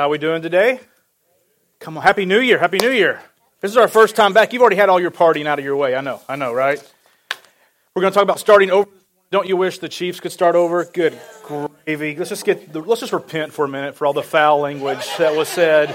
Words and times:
How 0.00 0.08
we 0.08 0.16
doing 0.16 0.40
today? 0.40 0.80
Come 1.78 1.98
on, 1.98 2.02
Happy 2.02 2.24
New 2.24 2.40
Year. 2.40 2.58
Happy 2.58 2.78
New 2.78 2.90
Year. 2.90 3.20
This 3.60 3.70
is 3.70 3.76
our 3.76 3.86
first 3.86 4.16
time 4.16 4.32
back. 4.32 4.50
You've 4.50 4.62
already 4.62 4.76
had 4.76 4.88
all 4.88 4.98
your 4.98 5.10
partying 5.10 5.44
out 5.44 5.58
of 5.58 5.64
your 5.66 5.76
way. 5.76 5.94
I 5.94 6.00
know. 6.00 6.22
I 6.26 6.36
know, 6.36 6.54
right? 6.54 6.82
We're 7.94 8.00
going 8.00 8.10
to 8.10 8.14
talk 8.14 8.22
about 8.22 8.38
starting 8.38 8.70
over. 8.70 8.88
Don't 9.30 9.46
you 9.46 9.58
wish 9.58 9.78
the 9.78 9.90
Chiefs 9.90 10.18
could 10.18 10.32
start 10.32 10.54
over? 10.54 10.86
Good 10.86 11.20
gravy. 11.42 12.16
Let's 12.16 12.30
just 12.30 12.46
get 12.46 12.72
the, 12.72 12.80
let's 12.80 13.02
just 13.02 13.12
repent 13.12 13.52
for 13.52 13.66
a 13.66 13.68
minute 13.68 13.94
for 13.94 14.06
all 14.06 14.14
the 14.14 14.22
foul 14.22 14.60
language 14.60 15.06
that 15.18 15.36
was 15.36 15.50
said 15.50 15.94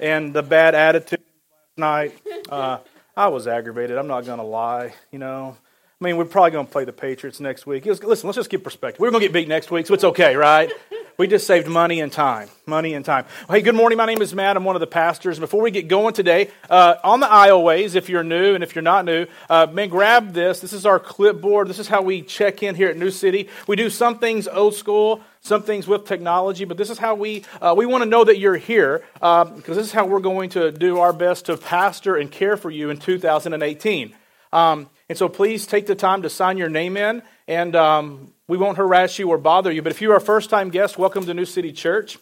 and 0.00 0.32
the 0.32 0.42
bad 0.42 0.74
attitude 0.74 1.20
last 1.20 1.76
night. 1.76 2.18
Uh, 2.48 2.78
I 3.14 3.28
was 3.28 3.46
aggravated. 3.46 3.98
I'm 3.98 4.08
not 4.08 4.24
going 4.24 4.38
to 4.38 4.46
lie, 4.46 4.94
you 5.12 5.18
know. 5.18 5.54
I 6.00 6.04
mean, 6.04 6.16
we're 6.16 6.24
probably 6.24 6.52
going 6.52 6.64
to 6.64 6.72
play 6.72 6.86
the 6.86 6.94
Patriots 6.94 7.40
next 7.40 7.66
week. 7.66 7.84
Listen, 7.84 8.26
let's 8.26 8.36
just 8.36 8.48
get 8.48 8.64
perspective. 8.64 9.00
We're 9.00 9.10
going 9.10 9.20
to 9.20 9.28
get 9.28 9.34
beat 9.34 9.48
next 9.48 9.70
week, 9.70 9.86
so 9.86 9.92
it's 9.92 10.04
okay, 10.04 10.34
right? 10.34 10.72
We 11.16 11.28
just 11.28 11.46
saved 11.46 11.68
money 11.68 12.00
and 12.00 12.10
time. 12.10 12.48
Money 12.66 12.92
and 12.94 13.04
time. 13.04 13.24
Hey, 13.48 13.62
good 13.62 13.76
morning. 13.76 13.96
My 13.96 14.04
name 14.04 14.20
is 14.20 14.34
Matt. 14.34 14.56
I'm 14.56 14.64
one 14.64 14.74
of 14.74 14.80
the 14.80 14.88
pastors. 14.88 15.38
Before 15.38 15.62
we 15.62 15.70
get 15.70 15.86
going 15.86 16.12
today, 16.12 16.50
uh, 16.68 16.96
on 17.04 17.20
the 17.20 17.28
aisleways, 17.28 17.94
if 17.94 18.08
you're 18.08 18.24
new 18.24 18.56
and 18.56 18.64
if 18.64 18.74
you're 18.74 18.82
not 18.82 19.04
new, 19.04 19.26
uh, 19.48 19.68
man, 19.70 19.90
grab 19.90 20.32
this. 20.32 20.58
This 20.58 20.72
is 20.72 20.84
our 20.84 20.98
clipboard. 20.98 21.68
This 21.68 21.78
is 21.78 21.86
how 21.86 22.02
we 22.02 22.22
check 22.22 22.64
in 22.64 22.74
here 22.74 22.88
at 22.88 22.96
New 22.96 23.12
City. 23.12 23.48
We 23.68 23.76
do 23.76 23.90
some 23.90 24.18
things 24.18 24.48
old 24.48 24.74
school, 24.74 25.20
some 25.40 25.62
things 25.62 25.86
with 25.86 26.04
technology, 26.04 26.64
but 26.64 26.78
this 26.78 26.90
is 26.90 26.98
how 26.98 27.14
we 27.14 27.44
uh, 27.60 27.74
we 27.76 27.86
want 27.86 28.02
to 28.02 28.10
know 28.10 28.24
that 28.24 28.38
you're 28.38 28.56
here 28.56 29.04
because 29.14 29.48
um, 29.50 29.62
this 29.66 29.78
is 29.78 29.92
how 29.92 30.06
we're 30.06 30.18
going 30.18 30.50
to 30.50 30.72
do 30.72 30.98
our 30.98 31.12
best 31.12 31.46
to 31.46 31.56
pastor 31.56 32.16
and 32.16 32.28
care 32.28 32.56
for 32.56 32.72
you 32.72 32.90
in 32.90 32.96
2018. 32.96 34.16
Um, 34.52 34.90
and 35.08 35.16
so 35.16 35.28
please 35.28 35.64
take 35.64 35.86
the 35.86 35.94
time 35.94 36.22
to 36.22 36.30
sign 36.30 36.58
your 36.58 36.70
name 36.70 36.96
in, 36.96 37.22
and 37.46 37.76
um, 37.76 38.33
we 38.48 38.56
won't 38.56 38.76
harass 38.76 39.18
you 39.18 39.28
or 39.30 39.38
bother 39.38 39.72
you. 39.72 39.82
But 39.82 39.92
if 39.92 40.00
you're 40.00 40.16
a 40.16 40.20
first 40.20 40.50
time 40.50 40.70
guest, 40.70 40.98
welcome 40.98 41.24
to 41.26 41.34
New 41.34 41.44
City 41.44 41.72
Church. 41.72 42.18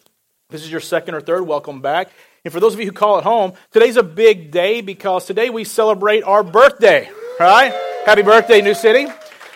this 0.49 0.63
is 0.63 0.71
your 0.71 0.79
second 0.79 1.15
or 1.15 1.21
third, 1.21 1.45
welcome 1.45 1.81
back. 1.81 2.09
And 2.45 2.53
for 2.53 2.59
those 2.59 2.73
of 2.73 2.79
you 2.79 2.85
who 2.85 2.91
call 2.91 3.19
it 3.19 3.23
home, 3.23 3.53
today's 3.71 3.97
a 3.97 4.03
big 4.03 4.51
day 4.51 4.81
because 4.81 5.25
today 5.25 5.49
we 5.49 5.63
celebrate 5.63 6.23
our 6.23 6.43
birthday, 6.43 7.09
right? 7.39 7.73
Happy 8.05 8.21
birthday, 8.21 8.61
New 8.61 8.73
City. 8.73 9.07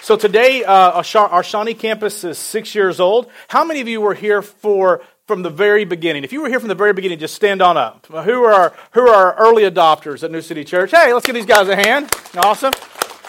So 0.02 0.16
today, 0.16 0.64
uh, 0.64 1.04
our 1.16 1.44
Shawnee 1.44 1.74
campus 1.74 2.24
is 2.24 2.38
six 2.38 2.74
years 2.74 3.02
old. 3.02 3.30
How 3.50 3.66
many 3.66 3.82
of 3.82 3.90
you 3.90 4.00
were 4.00 4.14
here 4.14 4.42
for 4.42 5.02
from 5.28 5.42
the 5.42 5.50
very 5.50 5.84
beginning? 5.84 6.24
If 6.24 6.32
you 6.32 6.42
were 6.42 6.48
here 6.48 6.62
from 6.62 6.70
the 6.70 6.76
very 6.76 6.94
beginning, 6.94 7.20
just 7.20 7.36
stand 7.36 7.62
on 7.62 7.76
up. 7.76 8.06
Who 8.06 8.44
are 8.46 8.74
who 8.92 9.02
are 9.02 9.14
our 9.14 9.36
early 9.36 9.64
adopters 9.64 10.24
at 10.24 10.32
New 10.32 10.42
City 10.42 10.64
Church? 10.64 10.92
Hey, 10.92 11.14
let's 11.14 11.26
give 11.26 11.36
these 11.36 11.46
guys 11.46 11.68
a 11.68 11.76
hand. 11.76 12.10
Awesome. 12.38 12.72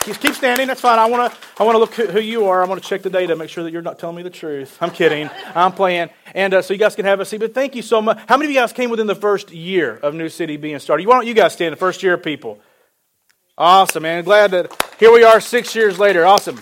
Keep, 0.01 0.21
keep 0.21 0.35
standing. 0.35 0.67
That's 0.67 0.81
fine. 0.81 0.99
I 0.99 1.07
want 1.07 1.33
to 1.33 1.39
I 1.59 1.65
want 1.65 1.75
to 1.75 1.79
look 1.79 1.95
who 1.95 2.21
you 2.21 2.47
are. 2.47 2.63
I 2.63 2.67
want 2.67 2.83
to 2.83 2.89
check 2.89 3.03
the 3.03 3.11
data, 3.11 3.37
make 3.37 3.51
sure 3.51 3.65
that 3.65 3.73
you're 3.73 3.83
not 3.83 3.99
telling 3.99 4.17
me 4.17 4.23
the 4.23 4.31
truth. 4.31 4.79
I'm 4.81 4.91
kidding. 4.91 5.29
I'm 5.55 5.73
playing. 5.73 6.11
And 6.35 6.55
uh, 6.55 6.63
so 6.63 6.73
you 6.73 6.79
guys 6.79 6.95
can 6.95 7.05
have 7.05 7.21
a 7.21 7.25
seat. 7.25 7.41
But 7.41 7.55
thank 7.55 7.75
you 7.75 7.83
so 7.83 8.01
much. 8.01 8.19
How 8.29 8.37
many 8.37 8.51
of 8.51 8.55
you 8.55 8.61
guys 8.61 8.73
came 8.73 8.91
within 8.91 9.07
the 9.07 9.15
first 9.15 9.53
year 9.53 9.97
of 9.97 10.15
New 10.15 10.29
City 10.29 10.57
being 10.57 10.79
started? 10.79 11.07
Why 11.07 11.15
don't 11.15 11.27
you 11.27 11.35
guys 11.35 11.53
stand? 11.53 11.73
The 11.73 11.77
first 11.77 12.03
year 12.03 12.15
of 12.15 12.23
people. 12.23 12.61
Awesome, 13.57 14.05
man. 14.05 14.25
Glad 14.25 14.53
that 14.53 14.95
here 15.01 15.13
we 15.13 15.25
are 15.25 15.41
six 15.41 15.75
years 15.75 15.99
later. 15.99 16.25
Awesome. 16.25 16.61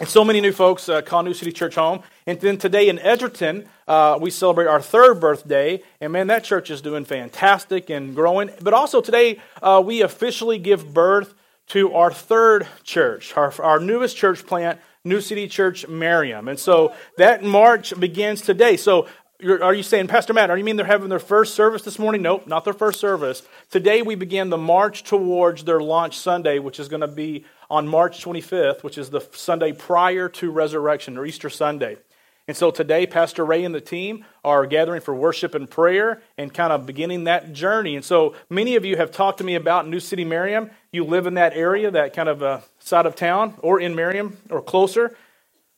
And 0.00 0.08
so 0.08 0.24
many 0.24 0.40
new 0.40 0.52
folks 0.52 0.88
uh, 0.88 1.02
call 1.02 1.22
New 1.22 1.34
City 1.34 1.52
Church 1.52 1.74
home. 1.74 2.02
And 2.26 2.40
then 2.40 2.56
today 2.56 2.88
in 2.88 2.98
Edgerton, 2.98 3.68
uh, 3.86 4.18
we 4.18 4.30
celebrate 4.30 4.66
our 4.66 4.80
third 4.80 5.20
birthday. 5.20 5.82
And 6.00 6.14
man, 6.14 6.28
that 6.28 6.42
church 6.42 6.70
is 6.70 6.80
doing 6.80 7.04
fantastic 7.04 7.90
and 7.90 8.14
growing. 8.14 8.50
But 8.62 8.72
also 8.72 9.02
today, 9.02 9.38
uh, 9.62 9.82
we 9.84 10.00
officially 10.00 10.58
give 10.58 10.94
birth 10.94 11.34
to 11.70 11.94
our 11.94 12.12
third 12.12 12.66
church, 12.82 13.36
our, 13.36 13.52
our 13.62 13.78
newest 13.78 14.16
church 14.16 14.44
plant, 14.44 14.80
New 15.04 15.20
City 15.20 15.46
Church 15.46 15.86
Merriam. 15.86 16.48
And 16.48 16.58
so 16.58 16.92
that 17.16 17.44
march 17.44 17.98
begins 17.98 18.42
today. 18.42 18.76
So 18.76 19.06
are 19.62 19.72
you 19.72 19.84
saying, 19.84 20.08
Pastor 20.08 20.32
Matt, 20.32 20.50
are 20.50 20.58
you 20.58 20.64
mean 20.64 20.76
they're 20.76 20.84
having 20.84 21.08
their 21.08 21.20
first 21.20 21.54
service 21.54 21.82
this 21.82 21.98
morning? 21.98 22.22
Nope, 22.22 22.48
not 22.48 22.64
their 22.64 22.74
first 22.74 22.98
service. 22.98 23.42
Today 23.70 24.02
we 24.02 24.16
begin 24.16 24.50
the 24.50 24.58
march 24.58 25.04
towards 25.04 25.62
their 25.62 25.80
launch 25.80 26.18
Sunday, 26.18 26.58
which 26.58 26.80
is 26.80 26.88
going 26.88 27.02
to 27.02 27.08
be 27.08 27.44
on 27.70 27.86
March 27.86 28.22
25th, 28.24 28.82
which 28.82 28.98
is 28.98 29.10
the 29.10 29.20
Sunday 29.32 29.72
prior 29.72 30.28
to 30.28 30.50
resurrection 30.50 31.16
or 31.16 31.24
Easter 31.24 31.48
Sunday. 31.48 31.96
And 32.50 32.56
so 32.56 32.72
today, 32.72 33.06
Pastor 33.06 33.44
Ray 33.44 33.64
and 33.64 33.72
the 33.72 33.80
team 33.80 34.24
are 34.44 34.66
gathering 34.66 35.02
for 35.02 35.14
worship 35.14 35.54
and 35.54 35.70
prayer 35.70 36.20
and 36.36 36.52
kind 36.52 36.72
of 36.72 36.84
beginning 36.84 37.22
that 37.22 37.52
journey. 37.52 37.94
And 37.94 38.04
so 38.04 38.34
many 38.48 38.74
of 38.74 38.84
you 38.84 38.96
have 38.96 39.12
talked 39.12 39.38
to 39.38 39.44
me 39.44 39.54
about 39.54 39.86
New 39.86 40.00
City 40.00 40.24
Merriam. 40.24 40.68
You 40.90 41.04
live 41.04 41.28
in 41.28 41.34
that 41.34 41.52
area, 41.54 41.92
that 41.92 42.12
kind 42.12 42.28
of 42.28 42.42
uh, 42.42 42.58
side 42.80 43.06
of 43.06 43.14
town, 43.14 43.54
or 43.60 43.78
in 43.78 43.94
Merriam, 43.94 44.36
or 44.50 44.60
closer. 44.60 45.16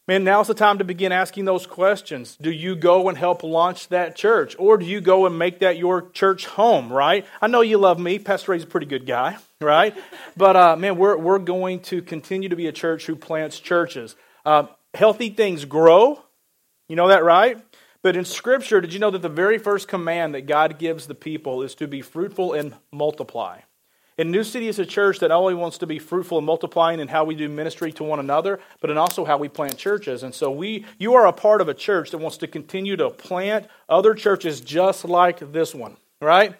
Man, 0.09 0.25
now's 0.25 0.47
the 0.47 0.55
time 0.55 0.79
to 0.79 0.85
begin 0.85 1.13
asking 1.13 1.45
those 1.45 1.67
questions. 1.67 2.39
Do 2.41 2.51
you 2.51 2.75
go 2.75 3.11
and 3.11 3.19
help 3.19 3.43
launch 3.43 3.89
that 3.89 4.17
church? 4.17 4.57
Or 4.59 4.79
do 4.79 4.87
you 4.87 5.03
go 5.03 5.27
and 5.27 5.39
make 5.39 5.59
that 5.59 5.77
your 5.77 6.09
church 6.13 6.47
home, 6.47 6.91
right? 6.91 7.27
I 7.43 7.49
know 7.49 7.61
you 7.61 7.77
love 7.77 7.99
me. 7.99 8.19
Pastor 8.19 8.53
Ray's 8.53 8.65
a 8.65 8.67
pretty 8.67 8.87
good 8.87 9.05
guy, 9.07 9.37
right? 9.61 9.95
But 10.39 10.57
uh, 10.57 10.77
man, 10.77 10.97
we're, 10.97 11.19
we're 11.19 11.39
going 11.39 11.81
to 11.81 12.01
continue 12.01 12.49
to 12.49 12.57
be 12.57 12.67
a 12.67 12.73
church 12.73 13.05
who 13.05 13.15
plants 13.15 13.61
churches. 13.61 14.17
Uh, 14.47 14.69
healthy 14.95 15.29
things 15.29 15.67
grow. 15.67 16.23
You 16.93 16.97
know 16.97 17.09
that, 17.09 17.25
right? 17.25 17.57
But 18.03 18.17
in 18.17 18.27
Scripture, 18.27 18.83
did 18.83 18.93
you 18.93 18.99
know 18.99 19.11
that 19.11 19.23
the 19.23 19.31
very 19.31 19.57
first 19.57 19.89
command 19.89 20.35
that 20.35 20.43
God 20.43 20.79
gives 20.79 21.07
the 21.07 21.15
people 21.15 21.63
is 21.63 21.75
to 21.77 21.89
be 21.89 22.03
fruitful 22.03 22.53
and 22.53 22.75
multiply? 22.93 23.61
And 24.19 24.31
New 24.31 24.45
City 24.45 24.69
is 24.69 24.79
a 24.79 24.85
church 24.85 25.19
that 25.21 25.29
not 25.29 25.39
only 25.39 25.55
wants 25.55 25.79
to 25.79 25.87
be 25.87 25.99
fruitful 25.99 26.37
and 26.37 26.47
multiplying 26.47 27.01
in 27.01 27.09
how 27.09 27.25
we 27.25 27.35
do 27.35 27.49
ministry 27.49 27.93
to 27.93 28.05
one 28.05 28.21
another, 28.21 28.61
but 28.83 28.91
in 28.91 28.99
also 28.99 29.25
how 29.25 29.39
we 29.39 29.49
plant 29.49 29.79
churches. 29.79 30.23
And 30.23 30.35
so 30.35 30.51
we, 30.51 30.85
you 30.99 31.15
are 31.15 31.27
a 31.27 31.33
part 31.33 31.63
of 31.63 31.69
a 31.71 31.73
church 31.73 32.11
that 32.11 32.19
wants 32.19 32.37
to 32.37 32.47
continue 32.47 32.97
to 32.97 33.09
plant 33.09 33.69
other 33.89 34.13
churches 34.13 34.61
just 34.61 35.07
like 35.07 35.51
this 35.51 35.75
one, 35.75 35.97
right? 36.21 36.55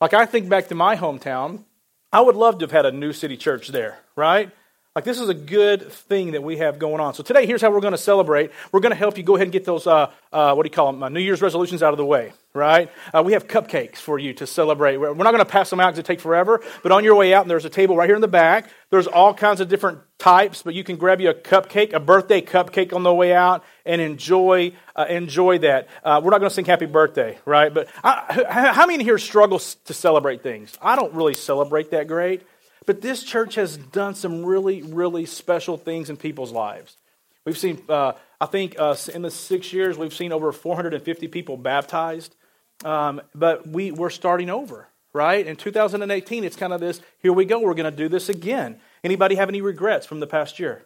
Like 0.00 0.14
I 0.14 0.24
think 0.24 0.48
back 0.48 0.68
to 0.68 0.74
my 0.74 0.96
hometown, 0.96 1.64
I 2.10 2.22
would 2.22 2.34
love 2.34 2.56
to 2.60 2.62
have 2.62 2.72
had 2.72 2.86
a 2.86 2.92
New 2.92 3.12
City 3.12 3.36
church 3.36 3.68
there, 3.68 3.98
right? 4.16 4.52
Like, 4.96 5.04
this 5.04 5.20
is 5.20 5.28
a 5.28 5.34
good 5.34 5.92
thing 5.92 6.32
that 6.32 6.42
we 6.42 6.56
have 6.56 6.80
going 6.80 7.00
on. 7.00 7.14
So, 7.14 7.22
today, 7.22 7.46
here's 7.46 7.62
how 7.62 7.70
we're 7.70 7.78
going 7.78 7.92
to 7.92 7.98
celebrate. 7.98 8.50
We're 8.72 8.80
going 8.80 8.90
to 8.90 8.98
help 8.98 9.16
you 9.16 9.22
go 9.22 9.36
ahead 9.36 9.44
and 9.44 9.52
get 9.52 9.64
those, 9.64 9.86
uh, 9.86 10.10
uh, 10.32 10.52
what 10.54 10.64
do 10.64 10.66
you 10.66 10.74
call 10.74 10.90
them, 10.90 11.00
uh, 11.00 11.08
New 11.08 11.20
Year's 11.20 11.40
resolutions 11.40 11.80
out 11.80 11.92
of 11.92 11.96
the 11.96 12.04
way, 12.04 12.32
right? 12.54 12.90
Uh, 13.14 13.22
we 13.24 13.34
have 13.34 13.46
cupcakes 13.46 13.98
for 13.98 14.18
you 14.18 14.34
to 14.34 14.48
celebrate. 14.48 14.96
We're 14.96 15.14
not 15.14 15.30
going 15.30 15.38
to 15.38 15.44
pass 15.44 15.70
them 15.70 15.78
out 15.78 15.90
because 15.90 16.00
it 16.00 16.06
takes 16.06 16.24
forever, 16.24 16.60
but 16.82 16.90
on 16.90 17.04
your 17.04 17.14
way 17.14 17.32
out, 17.32 17.42
and 17.42 17.50
there's 17.52 17.64
a 17.64 17.70
table 17.70 17.96
right 17.96 18.08
here 18.08 18.16
in 18.16 18.20
the 18.20 18.26
back. 18.26 18.68
There's 18.90 19.06
all 19.06 19.32
kinds 19.32 19.60
of 19.60 19.68
different 19.68 20.00
types, 20.18 20.62
but 20.62 20.74
you 20.74 20.82
can 20.82 20.96
grab 20.96 21.20
you 21.20 21.30
a 21.30 21.34
cupcake, 21.34 21.92
a 21.92 22.00
birthday 22.00 22.40
cupcake 22.40 22.92
on 22.92 23.04
the 23.04 23.14
way 23.14 23.32
out, 23.32 23.62
and 23.86 24.00
enjoy, 24.00 24.72
uh, 24.96 25.06
enjoy 25.08 25.58
that. 25.58 25.86
Uh, 26.02 26.20
we're 26.20 26.32
not 26.32 26.40
going 26.40 26.50
to 26.50 26.54
sing 26.54 26.64
happy 26.64 26.86
birthday, 26.86 27.38
right? 27.44 27.72
But 27.72 27.86
I, 28.02 28.72
how 28.74 28.86
many 28.86 29.04
here 29.04 29.18
struggle 29.18 29.60
to 29.60 29.94
celebrate 29.94 30.42
things? 30.42 30.76
I 30.82 30.96
don't 30.96 31.14
really 31.14 31.34
celebrate 31.34 31.92
that 31.92 32.08
great. 32.08 32.42
But 32.86 33.02
this 33.02 33.22
church 33.22 33.56
has 33.56 33.76
done 33.76 34.14
some 34.14 34.44
really, 34.44 34.82
really 34.82 35.26
special 35.26 35.76
things 35.76 36.10
in 36.10 36.16
people's 36.16 36.52
lives. 36.52 36.96
We've 37.44 37.58
seen, 37.58 37.82
uh, 37.88 38.12
I 38.40 38.46
think, 38.46 38.76
uh, 38.78 38.96
in 39.14 39.22
the 39.22 39.30
six 39.30 39.72
years, 39.72 39.96
we've 39.98 40.14
seen 40.14 40.32
over 40.32 40.52
450 40.52 41.28
people 41.28 41.56
baptized. 41.56 42.34
Um, 42.84 43.20
but 43.34 43.66
we, 43.66 43.90
we're 43.90 44.10
starting 44.10 44.50
over, 44.50 44.88
right? 45.12 45.46
In 45.46 45.56
2018, 45.56 46.44
it's 46.44 46.56
kind 46.56 46.72
of 46.72 46.80
this 46.80 47.00
here 47.18 47.32
we 47.32 47.44
go, 47.44 47.60
we're 47.60 47.74
going 47.74 47.90
to 47.90 47.96
do 47.96 48.08
this 48.08 48.28
again. 48.28 48.80
Anybody 49.04 49.34
have 49.34 49.48
any 49.48 49.60
regrets 49.60 50.06
from 50.06 50.20
the 50.20 50.26
past 50.26 50.58
year? 50.58 50.82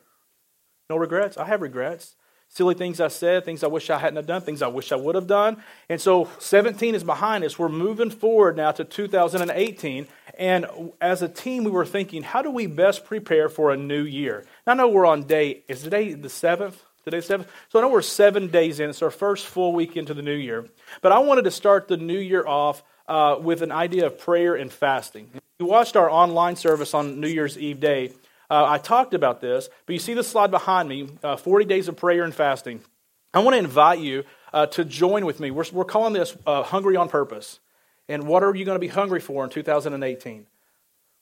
No 0.91 0.97
regrets? 0.97 1.37
I 1.37 1.47
have 1.47 1.63
regrets 1.63 2.15
silly 2.55 2.75
things 2.75 3.01
I 3.01 3.09
said, 3.09 3.45
things 3.45 3.65
I 3.65 3.67
wish 3.67 3.91
I 3.91 3.99
hadn't 3.99 4.27
done, 4.27 4.41
things 4.41 4.63
I 4.63 4.69
wish 4.69 4.93
I 4.93 4.97
would 4.97 5.17
have 5.17 5.27
done. 5.27 5.63
And 5.89 6.01
so 6.01 6.31
17 6.39 6.95
is 6.95 7.03
behind 7.03 7.43
us. 7.43 7.59
We're 7.59 7.69
moving 7.69 8.11
forward 8.11 8.57
now 8.57 8.71
to 8.73 8.85
2018. 8.85 10.07
And 10.39 10.67
as 11.01 11.23
a 11.23 11.29
team, 11.29 11.65
we 11.65 11.73
were 11.73 11.85
thinking, 11.85 12.23
how 12.23 12.43
do 12.43 12.51
we 12.51 12.67
best 12.67 13.05
prepare 13.05 13.49
for 13.49 13.73
a 13.73 13.77
new 13.77 14.03
year? 14.03 14.45
Now, 14.67 14.73
I 14.73 14.77
know 14.77 14.89
we're 14.89 15.07
on 15.07 15.25
day, 15.25 15.65
is 15.69 15.83
today 15.83 16.15
the 16.15 16.29
7th? 16.29 16.75
Today 17.05 17.21
seventh. 17.21 17.51
So 17.69 17.79
I 17.79 17.83
know 17.83 17.91
we're 17.91 18.01
seven 18.01 18.49
days 18.49 18.81
in. 18.81 18.89
It's 18.89 19.03
our 19.03 19.11
first 19.11 19.45
full 19.45 19.75
week 19.75 19.95
into 19.95 20.15
the 20.15 20.23
new 20.23 20.33
year. 20.33 20.67
But 21.03 21.13
I 21.13 21.19
wanted 21.19 21.45
to 21.45 21.51
start 21.51 21.87
the 21.87 21.99
new 21.99 22.19
year 22.19 22.47
off 22.47 22.83
uh, 23.07 23.37
with 23.39 23.61
an 23.61 23.71
idea 23.71 24.07
of 24.07 24.19
prayer 24.19 24.55
and 24.55 24.73
fasting. 24.73 25.29
You 25.59 25.67
watched 25.67 25.97
our 25.97 26.09
online 26.09 26.57
service 26.57 26.95
on 26.95 27.21
New 27.21 27.29
Year's 27.29 27.59
Eve 27.59 27.79
day. 27.79 28.13
Uh, 28.51 28.65
I 28.67 28.79
talked 28.79 29.15
about 29.15 29.41
this, 29.41 29.69
but 29.87 29.93
you 29.93 29.99
see 29.99 30.15
the 30.15 30.23
slide 30.23 30.51
behind 30.51 30.89
me 30.89 31.09
uh, 31.23 31.37
40 31.37 31.65
days 31.65 31.89
of 31.89 31.97
prayer 31.97 32.25
and 32.25 32.35
fasting. 32.35 32.81
I 33.33 33.41
want 33.41 33.55
to 33.55 33.59
invite 33.59 33.99
you 33.99 34.25
uh, 34.53 34.67
to 34.67 34.85
join 34.85 35.27
with 35.27 35.41
me. 35.41 35.51
We're, 35.51 35.65
we're 35.73 35.85
calling 35.85 36.13
this 36.13 36.37
uh, 36.47 36.63
Hungry 36.63 36.97
on 36.97 37.09
Purpose. 37.09 37.59
And 38.09 38.27
what 38.27 38.43
are 38.43 38.55
you 38.55 38.65
going 38.65 38.77
to 38.77 38.81
be 38.81 38.89
hungry 38.89 39.21
for 39.21 39.45
in 39.45 39.51
2018? 39.51 40.47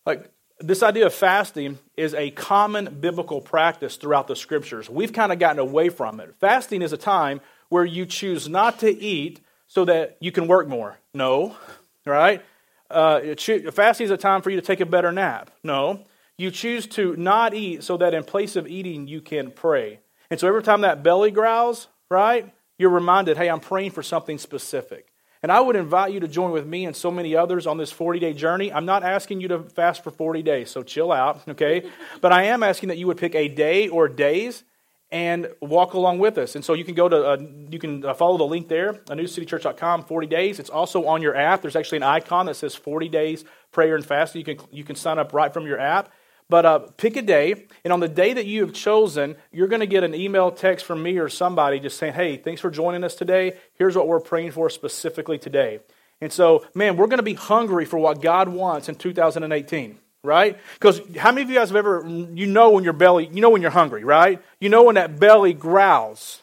Like, 0.05 0.31
this 0.59 0.83
idea 0.83 1.07
of 1.07 1.15
fasting 1.15 1.79
is 1.97 2.15
a 2.15 2.31
common 2.31 2.99
biblical 3.01 3.41
practice 3.41 3.97
throughout 3.97 4.29
the 4.29 4.37
scriptures. 4.37 4.89
We've 4.89 5.13
kind 5.13 5.33
of 5.33 5.39
gotten 5.39 5.59
away 5.59 5.89
from 5.89 6.21
it. 6.21 6.35
Fasting 6.41 6.83
is 6.83 6.93
a 6.93 6.97
time 6.97 7.41
where 7.69 7.85
you 7.85 8.07
choose 8.07 8.49
not 8.49 8.81
to 8.81 8.91
eat 8.91 9.41
so 9.67 9.85
that 9.87 10.17
you 10.21 10.31
can 10.31 10.47
work 10.47 10.69
more. 10.69 10.99
No, 11.15 11.57
right? 12.05 12.43
Uh, 12.91 13.35
fasting 13.73 14.05
is 14.05 14.11
a 14.11 14.17
time 14.17 14.43
for 14.43 14.51
you 14.51 14.57
to 14.57 14.67
take 14.67 14.81
a 14.81 14.87
better 14.87 15.11
nap. 15.11 15.51
No. 15.65 16.05
You 16.43 16.51
choose 16.51 16.89
to 16.89 17.15
not 17.15 17.55
eat 17.55 17.85
so 17.85 17.97
that 17.99 18.15
in 18.15 18.25
place 18.25 18.57
of 18.57 18.67
eating, 18.67 19.07
you 19.07 19.21
can 19.21 19.53
pray. 19.53 20.01
And 20.29 20.41
so 20.41 20.49
every 20.49 20.65
time 20.65 20.81
that 20.81 21.05
belly 21.05 21.31
growls, 21.31 21.87
right, 22.11 22.53
you're 22.77 22.91
reminded, 22.91 23.37
hey, 23.37 23.49
I'm 23.49 23.61
praying 23.61 23.93
for 23.93 24.03
something 24.03 24.39
specific. 24.39 25.07
And 25.45 25.53
I 25.53 25.61
would 25.61 25.77
invite 25.77 26.13
you 26.13 26.19
to 26.19 26.27
join 26.27 26.51
with 26.51 26.67
me 26.67 26.85
and 26.85 26.97
so 26.97 27.13
many 27.13 27.37
others 27.37 27.65
on 27.65 27.79
this 27.79 27.93
40 27.93 28.19
day 28.19 28.33
journey. 28.33 28.73
I'm 28.73 28.87
not 28.87 29.05
asking 29.05 29.41
you 29.41 29.47
to 29.49 29.63
fast 29.63 30.03
for 30.03 30.11
40 30.11 30.43
days, 30.43 30.69
so 30.69 30.83
chill 30.83 31.13
out, 31.13 31.47
okay? 31.49 31.89
but 32.21 32.33
I 32.33 32.43
am 32.47 32.65
asking 32.65 32.89
that 32.89 32.99
you 32.99 33.07
would 33.07 33.19
pick 33.19 33.37
a 33.37 33.47
day 33.47 33.87
or 33.87 34.09
days 34.09 34.65
and 35.13 35.47
walk 35.61 35.95
along 35.95 36.19
with 36.19 36.39
us. 36.39 36.57
And 36.57 36.65
so 36.65 36.75
you 36.75 36.83
can 36.85 36.97
go 36.97 37.09
to, 37.09 37.25
uh, 37.25 37.37
you 37.71 37.79
can 37.79 38.05
uh, 38.05 38.15
follow 38.15 38.37
the 38.37 38.47
link 38.47 38.67
there, 38.67 38.95
newcitychurch.com, 38.95 40.07
40 40.07 40.27
days. 40.27 40.59
It's 40.59 40.71
also 40.71 41.07
on 41.07 41.23
your 41.23 41.37
app. 41.37 41.63
There's 41.63 41.77
actually 41.77 41.99
an 41.99 42.03
icon 42.03 42.47
that 42.47 42.57
says 42.57 42.75
40 42.75 43.09
days 43.11 43.45
prayer 43.71 43.95
and 43.95 44.05
fasting. 44.05 44.41
You 44.41 44.57
can, 44.57 44.67
you 44.73 44.83
can 44.83 44.97
sign 44.97 45.21
up 45.21 45.33
right 45.33 45.53
from 45.53 45.69
your 45.69 45.79
app. 45.79 46.11
But 46.53 46.67
uh, 46.67 46.79
pick 46.99 47.17
a 47.17 47.23
day, 47.23 47.65
and 47.83 47.95
on 47.95 48.01
the 48.01 48.09
day 48.11 48.35
that 48.35 48.45
you 48.45 48.61
have 48.61 48.75
chosen, 48.75 49.37
you're 49.53 49.69
going 49.69 49.81
to 49.81 49.87
get 49.87 50.05
an 50.05 50.15
email, 50.15 50.51
text 50.51 50.85
from 50.85 51.03
me 51.03 51.17
or 51.17 51.31
somebody 51.31 51.81
just 51.81 51.97
saying, 51.97 52.13
hey, 52.13 52.37
thanks 52.37 52.61
for 52.61 52.71
joining 52.71 53.05
us 53.05 53.15
today. 53.15 53.57
Here's 53.77 53.97
what 53.97 54.07
we're 54.07 54.21
praying 54.21 54.51
for 54.51 54.69
specifically 54.69 55.39
today. 55.39 55.81
And 56.21 56.31
so, 56.31 56.67
man, 56.75 56.99
we're 56.99 57.07
going 57.07 57.21
to 57.21 57.23
be 57.23 57.33
hungry 57.33 57.87
for 57.87 57.99
what 57.99 58.21
God 58.21 58.51
wants 58.51 58.91
in 58.91 58.97
2018 58.97 59.99
right? 60.25 60.57
Because 60.75 61.01
how 61.17 61.33
many 61.33 61.43
of 61.43 61.49
you 61.49 61.57
guys 61.57 61.71
have 61.71 61.77
ever, 61.77 62.07
you 62.07 62.47
know 62.47 62.71
when 62.71 62.85
your 62.85 62.93
belly, 62.93 63.29
you 63.33 63.41
know 63.41 63.51
when 63.51 63.61
you're 63.61 63.73
hungry, 63.73 64.05
right? 64.05 64.41
You 64.61 64.69
know 64.69 64.85
when 64.85 64.95
that 64.95 65.19
belly 65.19 65.53
growls. 65.53 66.43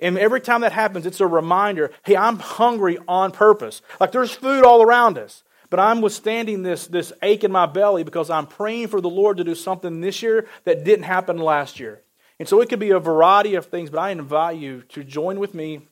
And 0.00 0.18
every 0.18 0.40
time 0.40 0.62
that 0.62 0.72
happens, 0.72 1.06
it's 1.06 1.20
a 1.20 1.26
reminder 1.26 1.92
hey, 2.04 2.16
I'm 2.16 2.38
hungry 2.38 2.98
on 3.06 3.30
purpose. 3.30 3.82
Like 4.00 4.12
there's 4.12 4.32
food 4.32 4.64
all 4.64 4.82
around 4.82 5.18
us. 5.18 5.44
But 5.72 5.80
I'm 5.80 6.02
withstanding 6.02 6.62
this, 6.62 6.86
this 6.86 7.14
ache 7.22 7.44
in 7.44 7.50
my 7.50 7.64
belly 7.64 8.04
because 8.04 8.28
I'm 8.28 8.46
praying 8.46 8.88
for 8.88 9.00
the 9.00 9.08
Lord 9.08 9.38
to 9.38 9.44
do 9.44 9.54
something 9.54 10.02
this 10.02 10.22
year 10.22 10.46
that 10.64 10.84
didn't 10.84 11.04
happen 11.04 11.38
last 11.38 11.80
year. 11.80 12.02
And 12.38 12.46
so 12.46 12.60
it 12.60 12.68
could 12.68 12.78
be 12.78 12.90
a 12.90 12.98
variety 12.98 13.54
of 13.54 13.64
things, 13.64 13.88
but 13.88 13.98
I 13.98 14.10
invite 14.10 14.58
you 14.58 14.82
to 14.90 15.02
join 15.02 15.40
with 15.40 15.54
me 15.54 15.88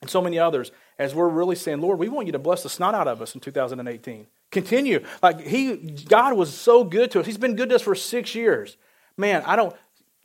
and 0.00 0.08
so 0.08 0.22
many 0.22 0.38
others 0.38 0.70
as 1.00 1.16
we're 1.16 1.28
really 1.28 1.56
saying, 1.56 1.80
Lord, 1.80 1.98
we 1.98 2.08
want 2.08 2.26
you 2.28 2.32
to 2.32 2.38
bless 2.38 2.62
the 2.62 2.68
snot 2.68 2.94
out 2.94 3.08
of 3.08 3.20
us 3.20 3.34
in 3.34 3.40
2018. 3.40 4.28
Continue. 4.52 5.04
Like 5.20 5.40
he 5.40 5.78
God 5.78 6.34
was 6.34 6.54
so 6.54 6.84
good 6.84 7.10
to 7.10 7.18
us. 7.18 7.26
He's 7.26 7.36
been 7.36 7.56
good 7.56 7.70
to 7.70 7.74
us 7.74 7.82
for 7.82 7.96
six 7.96 8.36
years. 8.36 8.76
Man, 9.16 9.42
I 9.46 9.56
don't 9.56 9.74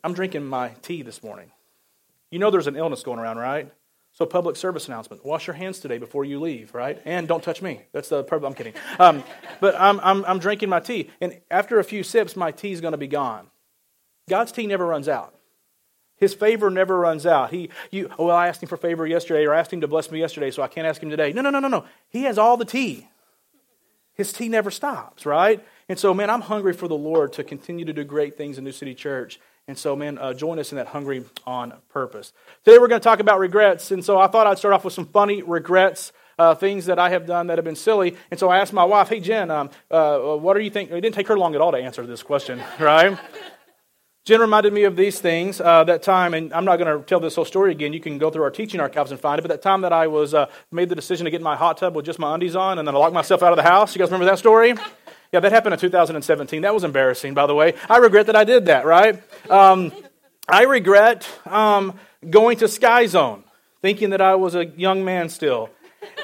I'm 0.04 0.14
drinking 0.14 0.46
my 0.46 0.76
tea 0.84 1.02
this 1.02 1.24
morning. 1.24 1.50
You 2.30 2.38
know 2.38 2.52
there's 2.52 2.68
an 2.68 2.76
illness 2.76 3.02
going 3.02 3.18
around, 3.18 3.38
right? 3.40 3.74
So, 4.20 4.26
public 4.26 4.58
service 4.58 4.90
announcement: 4.90 5.26
wash 5.26 5.48
your 5.48 5.56
hands 5.56 5.80
today 5.80 5.98
before 5.98 6.26
you 6.26 6.42
leave, 6.42 6.76
right? 6.76 7.02
And 7.06 7.26
don't 7.26 7.42
touch 7.42 7.62
me. 7.62 7.84
That's 7.94 8.10
the 8.10 8.22
purpose. 8.22 8.46
I'm 8.46 8.54
kidding. 8.54 8.74
Um, 9.00 9.24
but 9.62 9.80
I'm, 9.80 10.00
I'm, 10.02 10.26
I'm 10.26 10.40
drinking 10.40 10.68
my 10.68 10.82
tea, 10.82 11.10
and 11.22 11.40
after 11.50 11.80
a 11.80 11.86
few 11.86 12.04
sips, 12.04 12.36
my 12.36 12.52
tea 12.52 12.74
is 12.74 12.82
going 12.82 12.92
to 12.92 12.98
be 12.98 13.08
gone. 13.08 13.48
God's 14.28 14.52
tea 14.52 14.68
never 14.68 14.86
runs 14.86 15.08
out. 15.08 15.34
His 16.18 16.34
favor 16.34 16.70
never 16.70 17.00
runs 17.00 17.26
out. 17.26 17.52
He, 17.52 17.70
you, 17.92 18.10
oh, 18.20 18.26
well, 18.26 18.36
I 18.36 18.50
asked 18.50 18.62
him 18.62 18.68
for 18.68 18.76
favor 18.76 19.08
yesterday, 19.08 19.46
or 19.46 19.54
asked 19.54 19.72
him 19.72 19.80
to 19.82 19.88
bless 19.88 20.12
me 20.12 20.20
yesterday, 20.20 20.52
so 20.52 20.62
I 20.62 20.68
can't 20.68 20.86
ask 20.86 21.02
him 21.02 21.10
today. 21.10 21.32
No, 21.32 21.42
no, 21.42 21.50
no, 21.50 21.60
no, 21.60 21.70
no. 21.70 21.86
He 22.10 22.24
has 22.24 22.38
all 22.38 22.58
the 22.58 22.66
tea. 22.66 23.08
His 24.16 24.34
tea 24.34 24.50
never 24.50 24.70
stops, 24.70 25.26
right? 25.26 25.66
And 25.88 25.98
so, 25.98 26.14
man, 26.14 26.30
I'm 26.30 26.42
hungry 26.42 26.74
for 26.74 26.90
the 26.90 26.98
Lord 26.98 27.32
to 27.34 27.44
continue 27.46 27.86
to 27.86 27.94
do 27.94 28.04
great 28.04 28.36
things 28.36 28.58
in 28.58 28.66
New 28.66 28.74
City 28.74 28.94
Church. 28.94 29.40
And 29.70 29.78
so, 29.78 29.96
man, 29.96 30.18
uh, 30.18 30.34
join 30.34 30.58
us 30.58 30.72
in 30.72 30.78
that 30.78 30.88
hungry 30.88 31.24
on 31.46 31.74
purpose. 31.90 32.34
Today 32.66 32.80
we're 32.80 32.88
going 32.88 33.00
to 33.00 33.04
talk 33.04 33.20
about 33.20 33.38
regrets. 33.38 33.92
And 33.92 34.04
so 34.04 34.18
I 34.18 34.26
thought 34.26 34.48
I'd 34.48 34.58
start 34.58 34.74
off 34.74 34.84
with 34.84 34.96
some 34.96 35.06
funny 35.06 35.44
regrets, 35.44 36.12
uh, 36.40 36.56
things 36.56 36.88
that 36.88 36.98
I 36.98 37.12
have 37.12 37.28
done 37.28 37.46
that 37.48 37.60
have 37.60 37.66
been 37.66 37.76
silly. 37.76 38.18
And 38.32 38.40
so 38.40 38.50
I 38.50 38.58
asked 38.58 38.74
my 38.74 38.84
wife, 38.84 39.10
hey, 39.10 39.20
Jen, 39.20 39.52
um, 39.52 39.70
uh, 39.92 40.18
what 40.18 40.56
do 40.56 40.62
you 40.62 40.72
think? 40.72 40.90
It 40.90 41.00
didn't 41.02 41.14
take 41.14 41.28
her 41.28 41.38
long 41.38 41.54
at 41.54 41.62
all 41.62 41.72
to 41.72 41.78
answer 41.78 42.04
this 42.04 42.24
question, 42.24 42.60
right? 42.80 43.16
Jen 44.26 44.42
reminded 44.42 44.74
me 44.74 44.86
of 44.86 44.96
these 44.96 45.20
things 45.20 45.62
uh, 45.62 45.84
that 45.84 46.02
time, 46.02 46.34
and 46.34 46.52
I'm 46.52 46.66
not 46.66 46.78
going 46.78 46.98
to 46.98 47.06
tell 47.06 47.20
this 47.20 47.36
whole 47.36 47.46
story 47.46 47.72
again. 47.72 47.94
You 47.94 48.00
can 48.00 48.18
go 48.18 48.32
through 48.32 48.46
our 48.46 48.52
teaching 48.52 48.80
archives 48.80 49.12
and 49.12 49.20
find 49.20 49.38
it. 49.38 49.44
But 49.44 49.50
that 49.50 49.62
time 49.62 49.82
that 49.82 49.94
I 49.94 50.08
was 50.08 50.34
uh, 50.34 50.48
made 50.72 50.90
the 50.90 50.96
decision 50.96 51.26
to 51.26 51.30
get 51.32 51.42
in 51.42 51.44
my 51.44 51.56
hot 51.56 51.78
tub 51.78 51.96
with 51.96 52.06
just 52.06 52.18
my 52.18 52.34
undies 52.34 52.56
on, 52.56 52.80
and 52.80 52.88
then 52.88 52.96
I 52.96 52.98
locked 52.98 53.14
myself 53.14 53.44
out 53.44 53.52
of 53.52 53.58
the 53.58 53.70
house. 53.70 53.96
You 53.96 54.00
guys 54.00 54.08
remember 54.08 54.26
that 54.32 54.40
story? 54.40 54.74
Yeah, 55.32 55.42
that 55.42 55.52
happened 55.52 55.74
in 55.74 55.80
2017. 55.80 56.64
That 56.64 56.74
was 56.74 56.84
embarrassing, 56.84 57.36
by 57.36 57.46
the 57.46 57.54
way. 57.54 57.76
I 57.88 57.98
regret 57.98 58.26
that 58.26 58.36
I 58.36 58.44
did 58.44 58.66
that, 58.66 58.88
right? 58.88 59.22
Um, 59.50 59.92
I 60.48 60.64
regret 60.64 61.28
um, 61.46 62.00
going 62.30 62.58
to 62.58 62.68
Sky 62.68 63.06
Zone, 63.08 63.44
thinking 63.82 64.12
that 64.12 64.22
I 64.22 64.36
was 64.36 64.56
a 64.56 64.66
young 64.66 65.04
man 65.04 65.30
still. 65.30 65.70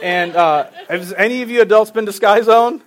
And 0.02 0.36
uh, 0.36 0.70
has 0.90 1.14
any 1.14 1.42
of 1.42 1.50
you 1.50 1.62
adults 1.62 1.92
been 1.92 2.06
to 2.06 2.14
Sky 2.14 2.42
Zone? 2.42 2.82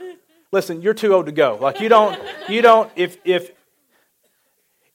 Listen, 0.53 0.81
you're 0.81 0.95
too 0.95 1.13
old 1.13 1.27
to 1.27 1.33
go. 1.33 1.59
Like 1.61 1.81
you 1.81 1.89
don't, 1.89 2.19
you 2.49 2.63
don't. 2.63 2.91
If 2.97 3.19
if 3.25 3.51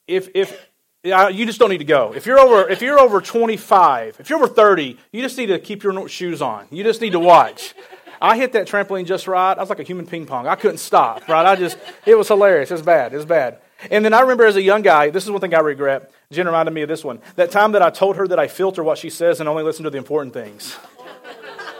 if 0.07 0.29
if 0.33 0.67
you 1.03 1.45
just 1.45 1.59
don't 1.59 1.69
need 1.69 1.79
to 1.79 1.83
go. 1.83 2.13
If 2.15 2.25
you're 2.25 2.39
over, 2.39 2.69
if 2.69 2.81
you're 2.81 2.99
over 2.99 3.19
25, 3.19 4.17
if 4.19 4.29
you're 4.29 4.39
over 4.39 4.47
30, 4.47 4.97
you 5.11 5.21
just 5.21 5.37
need 5.37 5.47
to 5.47 5.59
keep 5.59 5.83
your 5.83 6.07
shoes 6.07 6.41
on. 6.41 6.65
You 6.71 6.83
just 6.83 7.01
need 7.01 7.11
to 7.11 7.19
watch. 7.19 7.73
I 8.21 8.37
hit 8.37 8.53
that 8.53 8.67
trampoline 8.67 9.05
just 9.05 9.27
right. 9.27 9.57
I 9.57 9.59
was 9.59 9.69
like 9.69 9.79
a 9.79 9.83
human 9.83 10.05
ping 10.05 10.25
pong. 10.25 10.47
I 10.47 10.55
couldn't 10.55 10.77
stop. 10.77 11.27
Right? 11.27 11.45
I 11.45 11.57
just, 11.57 11.77
it 12.05 12.15
was 12.15 12.29
hilarious. 12.29 12.71
It 12.71 12.75
was 12.75 12.81
bad. 12.81 13.13
It 13.13 13.17
was 13.17 13.25
bad. 13.25 13.59
And 13.91 14.03
then 14.03 14.13
I 14.13 14.21
remember 14.21 14.45
as 14.45 14.55
a 14.55 14.61
young 14.61 14.81
guy, 14.81 15.09
this 15.09 15.23
is 15.23 15.31
one 15.31 15.41
thing 15.41 15.53
I 15.53 15.59
regret. 15.59 16.11
Jen 16.31 16.45
reminded 16.45 16.73
me 16.73 16.81
of 16.81 16.89
this 16.89 17.03
one. 17.03 17.19
That 17.35 17.51
time 17.51 17.73
that 17.73 17.81
I 17.81 17.89
told 17.89 18.17
her 18.17 18.27
that 18.27 18.39
I 18.39 18.47
filter 18.47 18.83
what 18.83 18.97
she 18.97 19.09
says 19.09 19.39
and 19.39 19.49
only 19.49 19.63
listen 19.63 19.83
to 19.83 19.89
the 19.89 19.97
important 19.97 20.33
things. 20.33 20.75